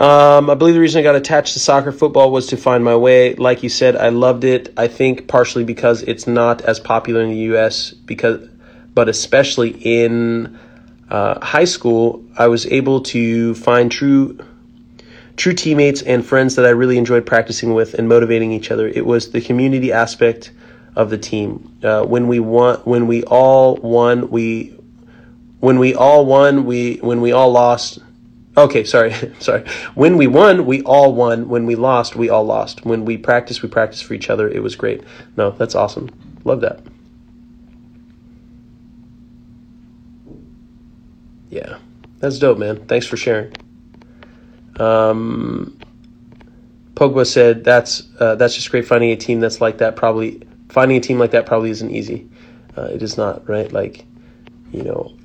Um, 0.00 0.48
I 0.48 0.54
believe 0.54 0.74
the 0.74 0.80
reason 0.80 1.00
I 1.00 1.02
got 1.02 1.16
attached 1.16 1.52
to 1.52 1.58
soccer 1.60 1.92
football 1.92 2.30
was 2.30 2.46
to 2.46 2.56
find 2.56 2.82
my 2.82 2.96
way. 2.96 3.34
Like 3.34 3.62
you 3.62 3.68
said, 3.68 3.94
I 3.94 4.08
loved 4.08 4.44
it. 4.44 4.72
I 4.78 4.88
think 4.88 5.28
partially 5.28 5.64
because 5.64 6.02
it's 6.02 6.26
not 6.26 6.62
as 6.62 6.80
popular 6.80 7.20
in 7.20 7.28
the 7.28 7.36
U.S. 7.52 7.90
because, 7.90 8.48
but 8.94 9.10
especially 9.10 9.70
in 9.70 10.58
uh, 11.10 11.44
high 11.44 11.66
school, 11.66 12.24
I 12.38 12.48
was 12.48 12.64
able 12.66 13.02
to 13.02 13.54
find 13.54 13.92
true 13.92 14.38
true 15.36 15.52
teammates 15.52 16.00
and 16.00 16.24
friends 16.24 16.56
that 16.56 16.64
I 16.64 16.70
really 16.70 16.96
enjoyed 16.96 17.26
practicing 17.26 17.74
with 17.74 17.92
and 17.92 18.08
motivating 18.08 18.52
each 18.52 18.70
other. 18.70 18.88
It 18.88 19.04
was 19.04 19.32
the 19.32 19.42
community 19.42 19.92
aspect 19.92 20.50
of 20.96 21.10
the 21.10 21.18
team. 21.18 21.78
Uh, 21.84 22.04
when 22.04 22.26
we 22.26 22.40
won, 22.40 22.78
when 22.80 23.06
we 23.06 23.22
all 23.24 23.76
won, 23.76 24.30
we 24.30 24.74
when 25.60 25.78
we 25.78 25.94
all 25.94 26.26
won, 26.26 26.64
we 26.64 26.96
when 26.96 27.20
we 27.20 27.32
all 27.32 27.52
lost. 27.52 27.98
Okay, 28.56 28.84
sorry, 28.84 29.14
sorry. 29.38 29.68
When 29.94 30.16
we 30.16 30.26
won, 30.26 30.64
we 30.64 30.82
all 30.82 31.14
won. 31.14 31.48
When 31.48 31.66
we 31.66 31.76
lost, 31.76 32.16
we 32.16 32.30
all 32.30 32.44
lost. 32.44 32.84
When 32.86 33.04
we 33.04 33.18
practiced, 33.18 33.62
we 33.62 33.68
practiced 33.68 34.04
for 34.04 34.14
each 34.14 34.30
other. 34.30 34.48
It 34.48 34.62
was 34.62 34.74
great. 34.74 35.04
No, 35.36 35.50
that's 35.50 35.74
awesome. 35.74 36.08
Love 36.44 36.62
that. 36.62 36.80
Yeah, 41.50 41.78
that's 42.18 42.38
dope, 42.38 42.58
man. 42.58 42.86
Thanks 42.86 43.06
for 43.06 43.16
sharing. 43.16 43.54
Um, 44.78 45.78
Pogba 46.94 47.26
said 47.26 47.64
that's 47.64 48.02
uh, 48.18 48.36
that's 48.36 48.54
just 48.54 48.70
great. 48.70 48.86
Finding 48.86 49.10
a 49.10 49.16
team 49.16 49.40
that's 49.40 49.60
like 49.60 49.78
that 49.78 49.96
probably 49.96 50.42
finding 50.76 50.98
a 50.98 51.00
team 51.00 51.18
like 51.18 51.30
that 51.30 51.46
probably 51.46 51.70
isn't 51.70 51.90
easy. 51.90 52.28
Uh, 52.76 52.82
it 52.82 53.02
is 53.02 53.16
not 53.16 53.48
right. 53.48 53.72
Like 53.72 54.04
you 54.70 54.82
know, 54.82 55.16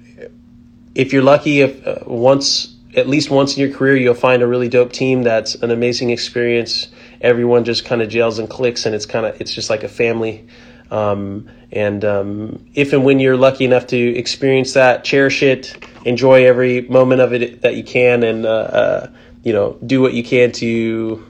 if 0.95 1.11
you're 1.11 1.23
lucky, 1.23 1.59
if 1.59 1.85
uh, 1.85 2.05
once 2.07 2.73
at 2.95 3.09
least 3.09 3.29
once 3.29 3.57
in 3.57 3.59
your 3.67 3.77
career 3.77 3.97
you'll 3.97 4.13
find 4.13 4.41
a 4.41 4.47
really 4.47 4.69
dope 4.69 4.93
team 4.93 5.23
that's 5.23 5.55
an 5.55 5.69
amazing 5.69 6.09
experience. 6.09 6.87
Everyone 7.19 7.65
just 7.65 7.83
kind 7.83 8.01
of 8.01 8.07
gels 8.07 8.39
and 8.39 8.49
clicks, 8.49 8.85
and 8.85 8.95
it's 8.95 9.05
kind 9.05 9.25
of 9.25 9.41
it's 9.41 9.53
just 9.53 9.69
like 9.69 9.83
a 9.83 9.89
family. 9.89 10.47
Um, 10.89 11.49
and 11.69 12.05
um, 12.05 12.65
if 12.73 12.93
and 12.93 13.03
when 13.03 13.19
you're 13.19 13.35
lucky 13.35 13.65
enough 13.65 13.87
to 13.87 13.97
experience 13.97 14.71
that, 14.73 15.03
cherish 15.03 15.43
it, 15.43 15.75
enjoy 16.05 16.45
every 16.45 16.79
moment 16.79 17.19
of 17.19 17.33
it 17.33 17.61
that 17.63 17.75
you 17.75 17.83
can, 17.83 18.23
and 18.23 18.45
uh, 18.45 18.49
uh, 18.49 19.07
you 19.43 19.51
know 19.51 19.77
do 19.85 19.99
what 20.01 20.13
you 20.13 20.23
can 20.23 20.53
to 20.53 21.25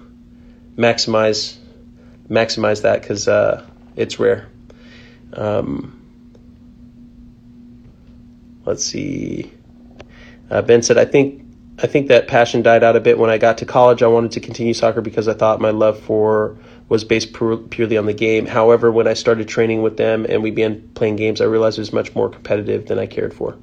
maximize 0.77 1.57
maximize 2.29 2.83
that 2.83 3.01
because 3.01 3.27
uh, 3.27 3.65
it's 4.01 4.19
rare. 4.19 4.47
Um, 5.33 6.01
let's 8.65 8.83
see. 8.83 9.51
Uh, 10.49 10.61
ben 10.61 10.81
said, 10.81 10.97
"I 10.97 11.05
think 11.05 11.43
I 11.79 11.87
think 11.87 12.07
that 12.07 12.27
passion 12.27 12.61
died 12.61 12.83
out 12.83 12.95
a 12.95 12.99
bit 12.99 13.17
when 13.17 13.29
I 13.29 13.37
got 13.37 13.59
to 13.59 13.65
college. 13.65 14.03
I 14.03 14.07
wanted 14.07 14.31
to 14.31 14.39
continue 14.39 14.73
soccer 14.73 15.01
because 15.01 15.27
I 15.27 15.33
thought 15.33 15.61
my 15.61 15.71
love 15.71 15.99
for 15.99 16.57
was 16.89 17.03
based 17.03 17.31
pur- 17.31 17.57
purely 17.57 17.97
on 17.97 18.05
the 18.05 18.13
game. 18.13 18.45
However, 18.45 18.91
when 18.91 19.07
I 19.07 19.13
started 19.13 19.47
training 19.47 19.81
with 19.81 19.95
them 19.97 20.25
and 20.27 20.43
we 20.43 20.51
began 20.51 20.89
playing 20.93 21.15
games, 21.15 21.39
I 21.39 21.45
realized 21.45 21.77
it 21.77 21.81
was 21.81 21.93
much 21.93 22.13
more 22.15 22.29
competitive 22.29 22.87
than 22.87 22.99
I 22.99 23.05
cared 23.05 23.33
for. 23.33 23.57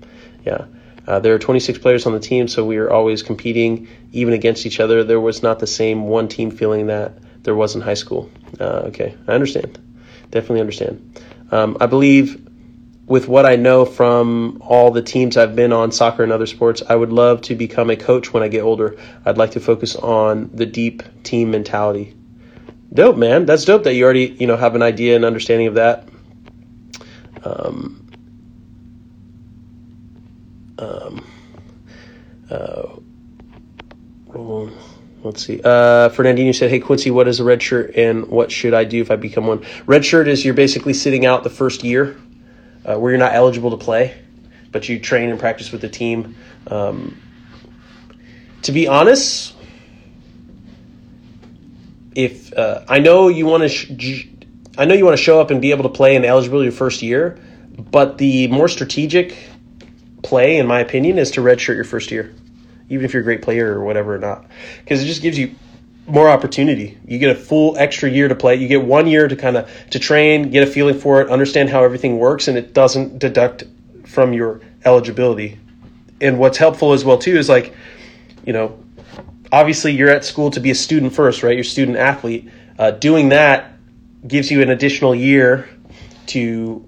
Yeah." 0.45 0.65
Uh, 1.09 1.19
there 1.19 1.35
are 1.35 1.39
26 1.39 1.79
players 1.79 2.05
on 2.05 2.13
the 2.13 2.21
team, 2.21 2.47
so 2.49 2.63
we 2.67 2.77
are 2.77 2.91
always 2.91 3.23
competing, 3.23 3.89
even 4.13 4.35
against 4.35 4.67
each 4.67 4.79
other. 4.79 5.03
There 5.03 5.19
was 5.19 5.43
not 5.43 5.59
the 5.59 5.67
same 5.67 6.07
one 6.07 6.29
team 6.29 6.51
feeling 6.51 6.89
that 6.89 7.13
there 7.45 7.55
was 7.55 7.75
in 7.75 7.81
high 7.81 7.95
school. 7.95 8.31
Uh, 8.61 8.89
okay, 8.89 9.17
I 9.27 9.33
understand. 9.33 9.79
Definitely 10.31 10.61
understand. 10.61 11.23
Um, 11.51 11.77
I 11.81 11.87
believe 11.87 12.47
with 13.07 13.27
what 13.27 13.47
I 13.47 13.57
know 13.57 13.87
from 13.87 14.61
all 14.61 14.91
the 14.91 15.01
teams 15.01 15.39
I've 15.39 15.57
been 15.57 15.73
on, 15.73 15.93
soccer 15.93 16.23
and 16.23 16.31
other 16.31 16.47
sports, 16.47 16.83
I 16.87 16.95
would 16.95 17.11
love 17.11 17.41
to 17.43 17.55
become 17.55 17.89
a 17.89 17.97
coach 17.97 18.33
when 18.33 18.43
I 18.43 18.49
get 18.49 18.61
older. 18.63 18.99
I'd 19.25 19.39
like 19.39 19.53
to 19.53 19.61
focus 19.61 19.97
on 19.97 20.51
the 20.53 20.67
deep 20.67 21.03
team 21.23 21.51
mentality. 21.51 22.15
Dope, 22.93 23.17
man. 23.17 23.47
That's 23.47 23.65
dope 23.65 23.85
that 23.85 23.95
you 23.95 24.05
already 24.05 24.37
you 24.39 24.47
know 24.47 24.57
have 24.57 24.75
an 24.75 24.83
idea 24.83 25.17
and 25.17 25.25
understanding 25.25 25.69
of 25.69 25.75
that. 25.75 26.09
Um, 27.45 28.11
um, 30.79 31.27
uh, 32.51 32.97
let's 35.23 35.45
see. 35.45 35.61
Uh, 35.63 36.09
Fernandinho 36.11 36.55
said, 36.55 36.71
"Hey 36.71 36.81
Quincy, 36.81 37.11
what 37.11 37.29
is 37.29 37.41
a 37.41 37.45
red 37.45 37.63
shirt, 37.63 37.97
and 37.97 38.27
what 38.27 38.51
should 38.51 38.75
I 38.75 38.85
do 38.85 39.01
if 39.01 39.11
I 39.11 39.17
become 39.17 39.47
one?" 39.47 39.65
Red 39.87 40.05
shirt 40.05 40.29
is 40.29 40.45
you're 40.45 40.55
basically 40.55 40.95
sitting 40.95 41.27
out 41.27 41.45
the 41.45 41.51
first 41.51 41.85
year, 41.85 42.17
uh, 42.85 42.97
where 42.97 43.11
you're 43.11 43.19
not 43.19 43.35
eligible 43.35 43.71
to 43.71 43.77
play, 43.77 44.15
but 44.73 44.89
you 44.89 44.99
train 44.99 45.31
and 45.31 45.39
practice 45.39 45.73
with 45.73 45.81
the 45.81 45.89
team. 45.89 46.37
Um, 46.67 47.21
to 48.63 48.73
be 48.73 48.89
honest, 48.89 49.55
if 52.15 52.53
uh, 52.53 52.85
I 52.89 52.99
know 52.99 53.29
you 53.29 53.47
want 53.47 53.63
to, 53.63 53.69
sh- 53.69 54.27
I 54.77 54.85
know 54.85 54.95
you 54.95 55.05
want 55.05 55.17
to 55.17 55.23
show 55.23 55.41
up 55.41 55.51
and 55.51 55.61
be 55.61 55.71
able 55.71 55.85
to 55.85 55.89
play 55.89 56.17
and 56.17 56.25
eligible 56.25 56.63
your 56.63 56.73
first 56.73 57.03
year, 57.03 57.39
but 57.79 58.19
the 58.19 58.49
more 58.49 58.69
strategic 58.69 59.37
play, 60.23 60.57
in 60.59 60.67
my 60.67 60.81
opinion, 60.81 61.19
is 61.19 61.31
to 61.33 61.41
redshirt 61.41 61.77
your 61.77 61.85
first 61.85 62.11
year, 62.11 62.35
even 62.89 63.05
if 63.05 63.13
you're 63.13 63.23
a 63.23 63.25
great 63.25 63.43
player 63.43 63.73
or 63.73 63.85
whatever 63.85 64.15
or 64.15 64.19
not, 64.19 64.45
because 64.81 65.03
it 65.03 65.07
just 65.07 65.23
gives 65.23 65.39
you 65.39 65.55
more 66.07 66.29
opportunity. 66.29 66.99
You 67.07 67.19
get 67.19 67.31
a 67.31 67.39
full 67.39 67.77
extra 67.77 68.11
year 68.11 68.29
to 68.29 68.35
play. 68.35 68.57
You 68.57 68.67
get 68.67 68.83
one 68.83 69.07
year 69.07 69.29
to 69.29 69.37
kind 69.37 69.57
of 69.57 69.71
to 69.91 69.99
train, 69.99 70.51
get 70.51 70.67
a 70.67 70.71
feeling 70.71 70.99
for 70.99 71.21
it, 71.21 71.29
understand 71.31 71.69
how 71.69 71.85
everything 71.85 72.19
works, 72.19 72.49
and 72.49 72.57
it 72.57 72.73
doesn't 72.73 73.19
deduct 73.19 73.65
from 74.07 74.33
your 74.33 74.61
eligibility. 74.85 75.59
And 76.21 76.39
what's 76.39 76.59
helpful 76.59 76.93
as 76.93 77.05
well 77.05 77.19
too 77.19 77.37
is 77.37 77.49
like, 77.49 77.75
you 78.45 78.53
know, 78.53 78.83
obviously 79.53 79.93
you're 79.93 80.11
at 80.11 80.25
school 80.25 80.51
to 80.51 80.61
be 80.61 80.71
a 80.71 80.75
student 80.75 81.13
first, 81.13 81.43
right? 81.43 81.55
You're 81.55 81.65
student 81.65 81.99
athlete. 81.99 82.51
Uh, 82.79 82.93
doing 82.93 83.29
that 83.31 83.73
gives 84.27 84.51
you 84.51 84.63
an 84.63 84.71
additional 84.71 85.15
year 85.15 85.69
to 86.27 86.88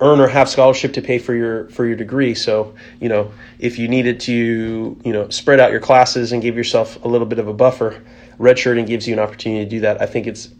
earn 0.00 0.20
or 0.20 0.28
have 0.28 0.48
scholarship 0.48 0.92
to 0.92 1.02
pay 1.02 1.18
for 1.18 1.34
your 1.34 1.68
for 1.70 1.86
your 1.86 1.96
degree. 1.96 2.34
So 2.34 2.74
you 3.00 3.08
know 3.08 3.32
if 3.58 3.78
you 3.78 3.88
needed 3.88 4.20
to 4.20 5.00
you 5.04 5.12
know 5.12 5.28
spread 5.30 5.60
out 5.60 5.70
your 5.70 5.80
classes 5.80 6.32
and 6.32 6.42
give 6.42 6.56
yourself 6.56 7.02
a 7.04 7.08
little 7.08 7.26
bit 7.26 7.38
of 7.38 7.48
a 7.48 7.52
buffer, 7.52 8.02
redshirting 8.38 8.86
gives 8.86 9.06
you 9.06 9.14
an 9.14 9.20
opportunity 9.20 9.64
to 9.64 9.70
do 9.70 9.80
that. 9.80 10.00
I 10.00 10.06
think 10.06 10.26
it's 10.26 10.50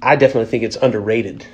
I 0.00 0.16
definitely 0.16 0.46
think 0.46 0.64
it's 0.64 0.76
underrated. 0.76 1.46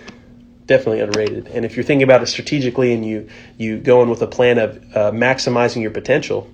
Definitely 0.66 1.00
underrated. 1.00 1.48
And 1.48 1.64
if 1.64 1.76
you're 1.76 1.84
thinking 1.84 2.04
about 2.04 2.22
it 2.22 2.26
strategically 2.26 2.92
and 2.92 3.04
you 3.04 3.28
you 3.58 3.78
go 3.78 4.02
in 4.02 4.10
with 4.10 4.22
a 4.22 4.26
plan 4.26 4.58
of 4.58 4.76
uh, 4.96 5.10
maximizing 5.10 5.82
your 5.82 5.90
potential 5.90 6.48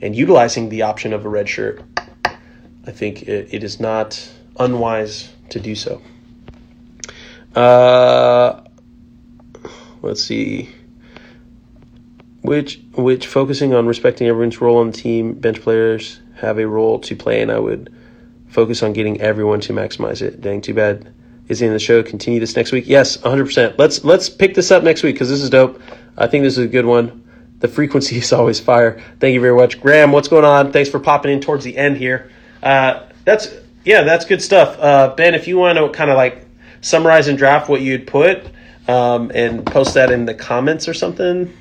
and 0.00 0.14
utilizing 0.14 0.68
the 0.68 0.82
option 0.82 1.12
of 1.12 1.24
a 1.24 1.28
red 1.28 1.48
shirt, 1.48 1.82
I 2.86 2.90
think 2.90 3.22
it, 3.22 3.52
it 3.52 3.64
is 3.64 3.80
not 3.80 4.28
unwise 4.58 5.32
to 5.50 5.60
do 5.60 5.74
so. 5.74 6.02
Uh, 7.54 8.62
let's 10.08 10.24
see. 10.24 10.70
Which 12.40 12.80
which 12.94 13.26
focusing 13.26 13.74
on 13.74 13.86
respecting 13.86 14.26
everyone's 14.26 14.60
role 14.60 14.78
on 14.78 14.90
the 14.90 14.96
team 14.96 15.34
bench 15.34 15.60
players 15.60 16.20
have 16.36 16.58
a 16.58 16.66
role 16.66 16.98
to 17.00 17.16
play 17.16 17.42
and 17.42 17.50
i 17.50 17.58
would 17.58 17.92
focus 18.46 18.82
on 18.82 18.92
getting 18.92 19.20
everyone 19.20 19.60
to 19.60 19.72
maximize 19.72 20.22
it. 20.22 20.40
Dang 20.40 20.62
too 20.62 20.72
bad. 20.72 21.12
Is 21.48 21.60
in 21.60 21.72
the 21.72 21.78
show? 21.78 22.02
Continue 22.02 22.40
this 22.40 22.56
next 22.56 22.72
week? 22.72 22.84
Yes 22.86 23.18
100% 23.18 23.76
let's 23.78 24.02
let's 24.04 24.30
pick 24.30 24.54
this 24.54 24.70
up 24.70 24.82
next 24.82 25.02
week 25.02 25.14
because 25.14 25.28
this 25.28 25.42
is 25.42 25.50
dope. 25.50 25.80
I 26.16 26.26
think 26.26 26.44
this 26.44 26.56
is 26.56 26.64
a 26.64 26.68
good 26.68 26.86
one. 26.86 27.24
The 27.58 27.68
frequency 27.68 28.16
is 28.24 28.32
always 28.32 28.58
fire. 28.58 29.02
Thank 29.20 29.34
you 29.34 29.40
very 29.40 29.56
much. 29.56 29.80
Graham 29.80 30.12
what's 30.12 30.28
going 30.28 30.44
on? 30.44 30.72
Thanks 30.72 30.88
for 30.88 31.00
popping 31.00 31.32
in 31.32 31.40
towards 31.40 31.64
the 31.64 31.76
end 31.76 31.98
here. 31.98 32.30
Uh, 32.62 33.06
that's 33.24 33.48
yeah, 33.84 34.02
that's 34.02 34.24
good 34.24 34.40
stuff. 34.40 34.78
Uh, 34.78 35.14
ben, 35.14 35.34
if 35.34 35.48
you 35.48 35.58
want 35.58 35.76
to 35.76 35.88
kind 35.90 36.10
of 36.10 36.16
like 36.16 36.46
summarize 36.80 37.28
and 37.28 37.36
draft 37.36 37.68
what 37.68 37.80
you'd 37.82 38.06
put 38.06 38.46
um, 38.88 39.30
and 39.34 39.64
post 39.66 39.94
that 39.94 40.10
in 40.10 40.24
the 40.24 40.34
comments 40.34 40.88
or 40.88 40.94
something, 40.94 41.54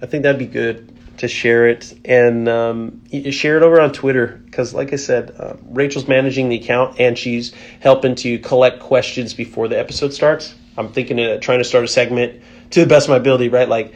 I 0.00 0.06
think 0.06 0.22
that'd 0.22 0.38
be 0.38 0.46
good 0.46 0.88
to 1.18 1.28
share 1.28 1.68
it 1.68 1.94
and 2.04 2.48
um, 2.48 3.02
share 3.30 3.56
it 3.56 3.62
over 3.62 3.80
on 3.80 3.92
Twitter 3.92 4.40
because, 4.46 4.72
like 4.72 4.92
I 4.92 4.96
said, 4.96 5.34
uh, 5.38 5.54
Rachel's 5.64 6.08
managing 6.08 6.48
the 6.48 6.56
account 6.56 6.98
and 6.98 7.18
she's 7.18 7.52
helping 7.80 8.14
to 8.16 8.38
collect 8.38 8.80
questions 8.80 9.34
before 9.34 9.68
the 9.68 9.78
episode 9.78 10.12
starts. 10.12 10.54
I'm 10.76 10.92
thinking 10.92 11.20
of 11.20 11.40
trying 11.40 11.58
to 11.58 11.64
start 11.64 11.84
a 11.84 11.88
segment 11.88 12.42
to 12.70 12.80
the 12.80 12.86
best 12.86 13.06
of 13.06 13.10
my 13.10 13.16
ability, 13.16 13.50
right? 13.50 13.68
Like 13.68 13.94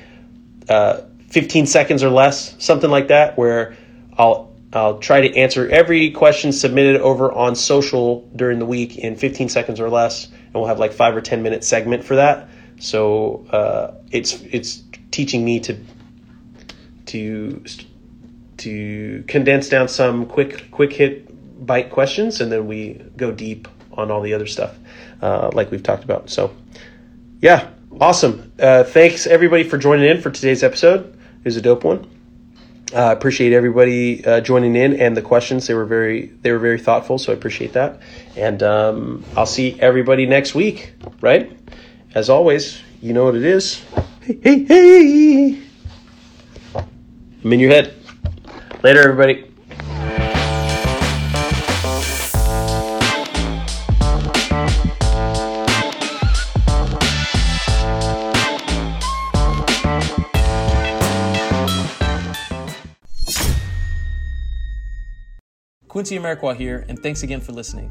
uh, 0.68 1.00
15 1.28 1.66
seconds 1.66 2.02
or 2.02 2.10
less, 2.10 2.62
something 2.62 2.90
like 2.90 3.08
that, 3.08 3.36
where 3.38 3.76
I'll 4.18 4.54
I'll 4.72 4.98
try 4.98 5.26
to 5.26 5.36
answer 5.36 5.68
every 5.68 6.10
question 6.10 6.52
submitted 6.52 7.00
over 7.00 7.32
on 7.32 7.54
social 7.54 8.28
during 8.36 8.58
the 8.58 8.66
week 8.66 8.98
in 8.98 9.16
15 9.16 9.48
seconds 9.48 9.80
or 9.80 9.88
less, 9.88 10.28
we'll 10.58 10.68
have 10.68 10.78
like 10.78 10.92
five 10.92 11.16
or 11.16 11.20
10 11.20 11.42
minute 11.42 11.64
segment 11.64 12.04
for 12.04 12.16
that. 12.16 12.48
So 12.78 13.46
uh, 13.50 13.94
it's 14.10 14.40
it's 14.42 14.82
teaching 15.10 15.44
me 15.44 15.60
to 15.60 15.78
to 17.06 17.64
to 18.58 19.24
condense 19.26 19.68
down 19.68 19.88
some 19.88 20.26
quick 20.26 20.70
quick 20.70 20.92
hit 20.92 21.26
bite 21.64 21.90
questions, 21.90 22.40
and 22.40 22.52
then 22.52 22.66
we 22.66 22.94
go 23.16 23.32
deep 23.32 23.68
on 23.94 24.10
all 24.10 24.20
the 24.20 24.34
other 24.34 24.46
stuff, 24.46 24.76
uh, 25.22 25.50
like 25.54 25.70
we've 25.70 25.82
talked 25.82 26.04
about. 26.04 26.28
So, 26.28 26.54
yeah, 27.40 27.70
awesome. 27.98 28.52
Uh, 28.58 28.84
thanks 28.84 29.26
everybody 29.26 29.64
for 29.64 29.78
joining 29.78 30.08
in 30.08 30.20
for 30.20 30.30
today's 30.30 30.62
episode. 30.62 31.14
It 31.38 31.44
was 31.44 31.56
a 31.56 31.62
dope 31.62 31.84
one. 31.84 32.10
I 32.92 32.96
uh, 33.08 33.12
appreciate 33.12 33.52
everybody 33.52 34.24
uh, 34.24 34.40
joining 34.40 34.76
in 34.76 34.94
and 35.00 35.16
the 35.16 35.22
questions. 35.22 35.66
They 35.66 35.74
were 35.74 35.86
very 35.86 36.26
they 36.42 36.52
were 36.52 36.58
very 36.58 36.78
thoughtful, 36.78 37.18
so 37.18 37.32
I 37.32 37.36
appreciate 37.36 37.72
that. 37.72 38.00
And 38.36 38.62
um, 38.62 39.24
I'll 39.36 39.46
see 39.46 39.80
everybody 39.80 40.26
next 40.26 40.54
week. 40.54 40.92
Right? 41.20 41.58
As 42.14 42.30
always, 42.30 42.82
you 43.00 43.12
know 43.12 43.24
what 43.24 43.34
it 43.34 43.44
is. 43.44 43.82
Hey, 44.22 44.38
hey, 44.42 44.64
hey! 44.64 45.62
I'm 47.44 47.52
in 47.52 47.60
your 47.60 47.70
head. 47.70 47.94
Later, 48.82 49.00
everybody. 49.00 49.44
Quincy 65.88 66.18
Amarikwa 66.18 66.54
here, 66.54 66.84
and 66.88 67.02
thanks 67.02 67.22
again 67.22 67.40
for 67.40 67.52
listening. 67.52 67.90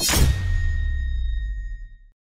you 0.00 0.33